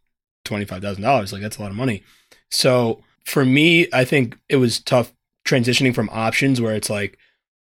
$25,000. 0.46 1.32
Like 1.32 1.42
that's 1.42 1.58
a 1.58 1.62
lot 1.62 1.70
of 1.70 1.78
money. 1.78 2.04
So 2.50 3.04
for 3.26 3.46
me, 3.46 3.88
I 3.94 4.04
think 4.04 4.40
it 4.50 4.56
was 4.56 4.80
tough 4.80 5.14
transitioning 5.48 5.94
from 5.94 6.10
options 6.12 6.60
where 6.60 6.74
it's 6.74 6.90
like, 6.90 7.20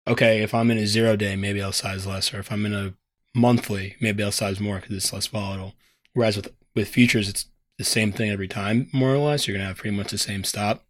okay, 0.07 0.41
if 0.41 0.55
I'm 0.55 0.71
in 0.71 0.79
a 0.79 0.87
zero 0.87 1.17
day, 1.17 1.35
maybe 1.35 1.61
I'll 1.61 1.73
size 1.73 2.07
less. 2.07 2.33
Or 2.33 2.39
if 2.39 2.53
I'm 2.53 2.65
in 2.65 2.73
a 2.73 2.95
monthly, 3.35 3.97
maybe 4.01 4.23
I'll 4.23 4.31
size 4.31 4.61
more 4.61 4.77
because 4.77 4.95
it's 4.95 5.13
less 5.13 5.27
volatile. 5.27 5.75
Whereas 6.13 6.37
with, 6.37 6.55
with 6.77 6.89
futures, 6.89 7.29
it's 7.29 7.47
the 7.77 7.85
same 7.85 8.13
thing 8.13 8.31
every 8.31 8.49
time, 8.49 8.89
more 8.93 9.13
or 9.13 9.19
less. 9.19 9.49
You're 9.49 9.59
to 9.59 9.65
have 9.65 9.79
pretty 9.79 9.97
much 9.97 10.13
the 10.13 10.19
same 10.19 10.45
stop. 10.45 10.85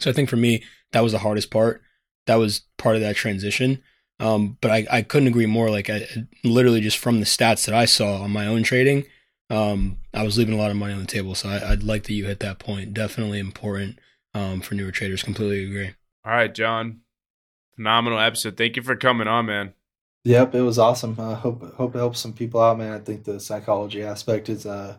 So 0.00 0.10
I 0.10 0.12
think 0.12 0.28
for 0.28 0.36
me, 0.36 0.64
that 0.90 1.04
was 1.04 1.12
the 1.12 1.18
hardest 1.18 1.52
part. 1.52 1.80
That 2.26 2.36
was 2.36 2.62
part 2.76 2.96
of 2.96 3.02
that 3.02 3.14
transition. 3.14 3.84
Um, 4.20 4.56
but 4.60 4.70
I, 4.70 4.86
I 4.90 5.02
couldn't 5.02 5.28
agree 5.28 5.46
more. 5.46 5.70
Like 5.70 5.90
I 5.90 6.06
literally 6.44 6.80
just 6.80 6.98
from 6.98 7.20
the 7.20 7.26
stats 7.26 7.66
that 7.66 7.74
I 7.74 7.86
saw 7.86 8.22
on 8.22 8.30
my 8.30 8.46
own 8.46 8.62
trading, 8.62 9.04
um, 9.50 9.98
I 10.14 10.22
was 10.22 10.38
leaving 10.38 10.54
a 10.54 10.58
lot 10.58 10.70
of 10.70 10.76
money 10.76 10.92
on 10.92 11.00
the 11.00 11.06
table. 11.06 11.34
So 11.34 11.48
I, 11.48 11.70
would 11.70 11.84
like 11.84 12.04
that 12.04 12.12
you 12.12 12.26
hit 12.26 12.40
that 12.40 12.58
point. 12.58 12.94
Definitely 12.94 13.38
important 13.38 13.98
um, 14.34 14.60
for 14.60 14.74
newer 14.74 14.92
traders. 14.92 15.22
Completely 15.22 15.64
agree. 15.64 15.90
All 16.24 16.32
right, 16.32 16.54
John. 16.54 17.00
Phenomenal 17.74 18.18
episode. 18.18 18.56
Thank 18.56 18.76
you 18.76 18.82
for 18.82 18.96
coming 18.96 19.28
on, 19.28 19.46
man. 19.46 19.74
Yep, 20.24 20.54
it 20.54 20.62
was 20.62 20.78
awesome. 20.78 21.16
I 21.18 21.32
uh, 21.32 21.34
hope 21.34 21.74
hope 21.74 21.96
it 21.96 21.98
helps 21.98 22.20
some 22.20 22.32
people 22.32 22.60
out, 22.60 22.78
man. 22.78 22.92
I 22.92 23.00
think 23.00 23.24
the 23.24 23.40
psychology 23.40 24.02
aspect 24.04 24.48
is 24.48 24.66
uh 24.66 24.98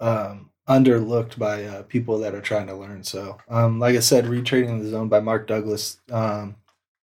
um 0.00 0.50
underlooked 0.68 1.38
by 1.38 1.64
uh, 1.64 1.82
people 1.82 2.18
that 2.18 2.34
are 2.34 2.40
trying 2.40 2.66
to 2.66 2.74
learn. 2.74 3.04
So, 3.04 3.38
um, 3.48 3.78
like 3.78 3.96
I 3.96 4.00
said, 4.00 4.24
retrading 4.24 4.80
the 4.80 4.88
zone 4.88 5.08
by 5.08 5.20
Mark 5.20 5.46
Douglas 5.46 5.98
um, 6.10 6.56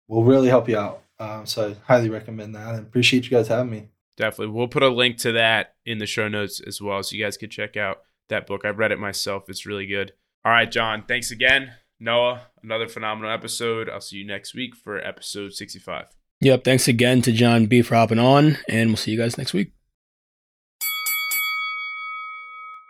will 0.07 0.24
really 0.24 0.49
help 0.49 0.68
you 0.68 0.78
out. 0.78 1.03
Um, 1.21 1.47
so 1.47 1.71
I 1.71 1.77
highly 1.93 2.11
recommend 2.11 2.55
that. 2.55 2.75
I 2.75 2.79
appreciate 2.79 3.25
you 3.25 3.31
guys 3.31 3.49
having 3.49 3.71
me. 3.71 3.89
Definitely. 4.16 4.55
We'll 4.55 4.69
put 4.69 4.83
a 4.83 4.89
link 4.89 5.19
to 5.19 5.33
that 5.33 5.75
in 5.87 5.99
the 5.99 6.07
show 6.07 6.29
notes 6.29 6.61
as 6.61 6.81
well. 6.81 7.03
So 7.03 7.16
you 7.16 7.25
guys 7.25 7.37
could 7.37 7.51
check 7.51 7.77
out 7.77 8.03
that 8.29 8.47
book. 8.47 8.64
I've 8.64 8.79
read 8.79 8.93
it 8.93 8.99
myself. 8.99 9.49
It's 9.49 9.66
really 9.66 9.87
good. 9.87 10.12
All 10.45 10.53
right, 10.53 10.71
John. 10.71 11.05
Thanks 11.07 11.31
again. 11.31 11.73
Noah, 12.01 12.43
another 12.62 12.89
phenomenal 12.89 13.33
episode. 13.33 13.89
I'll 13.89 14.01
see 14.01 14.19
you 14.19 14.27
next 14.27 14.55
week 14.55 14.77
for 14.77 14.99
episode 14.99 15.53
65. 15.53 16.07
Yep. 16.41 16.64
Thanks 16.64 16.87
again 16.87 17.23
to 17.23 17.33
John 17.33 17.66
B 17.66 17.83
for 17.83 17.97
hopping 17.97 18.21
on, 18.21 18.59
and 18.69 18.91
we'll 18.91 18.97
see 18.97 19.11
you 19.11 19.19
guys 19.19 19.37
next 19.37 19.53
week. 19.53 19.73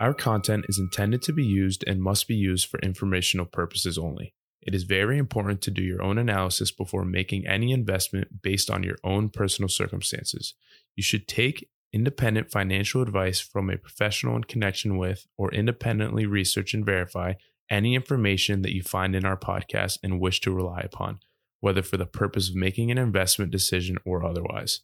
Our 0.01 0.15
content 0.15 0.67
is 0.69 0.79
intended 0.79 1.23
to 1.23 1.33
be 1.33 1.45
used 1.45 1.83
and 1.87 2.01
must 2.01 2.29
be 2.29 2.37
used 2.37 2.69
for 2.69 2.79
informational 2.81 3.47
purposes 3.47 3.99
only. 3.99 4.35
It 4.61 4.75
is 4.75 4.83
very 4.83 5.19
important 5.19 5.63
to 5.63 5.71
do 5.71 5.83
your 5.83 6.03
own 6.03 6.19
analysis 6.19 6.71
before 6.71 7.05
making 7.05 7.47
any 7.47 7.73
investment 7.73 8.43
based 8.43 8.71
on 8.71 8.83
your 8.83 8.97
own 9.05 9.29
personal 9.29 9.69
circumstances. 9.69 10.55
You 10.97 11.03
should 11.03 11.29
take 11.29 11.71
independent 11.93 12.51
financial 12.51 13.01
advice 13.03 13.41
from 13.41 13.71
a 13.71 13.79
professional 13.79 14.37
in 14.37 14.45
connection 14.45 14.99
with 14.99 15.27
or 15.37 15.53
independently 15.55 16.27
research 16.27 16.75
and 16.75 16.85
verify 16.85 17.35
any 17.71 17.95
information 17.95 18.63
that 18.63 18.75
you 18.75 18.83
find 18.83 19.15
in 19.15 19.25
our 19.25 19.37
podcast 19.37 19.99
and 20.03 20.21
wish 20.21 20.41
to 20.41 20.53
rely 20.53 20.81
upon, 20.81 21.21
whether 21.61 21.83
for 21.83 21.97
the 21.97 22.07
purpose 22.07 22.49
of 22.49 22.57
making 22.57 22.91
an 22.91 22.99
investment 22.99 23.51
decision 23.51 23.97
or 24.05 24.25
otherwise. 24.25 24.81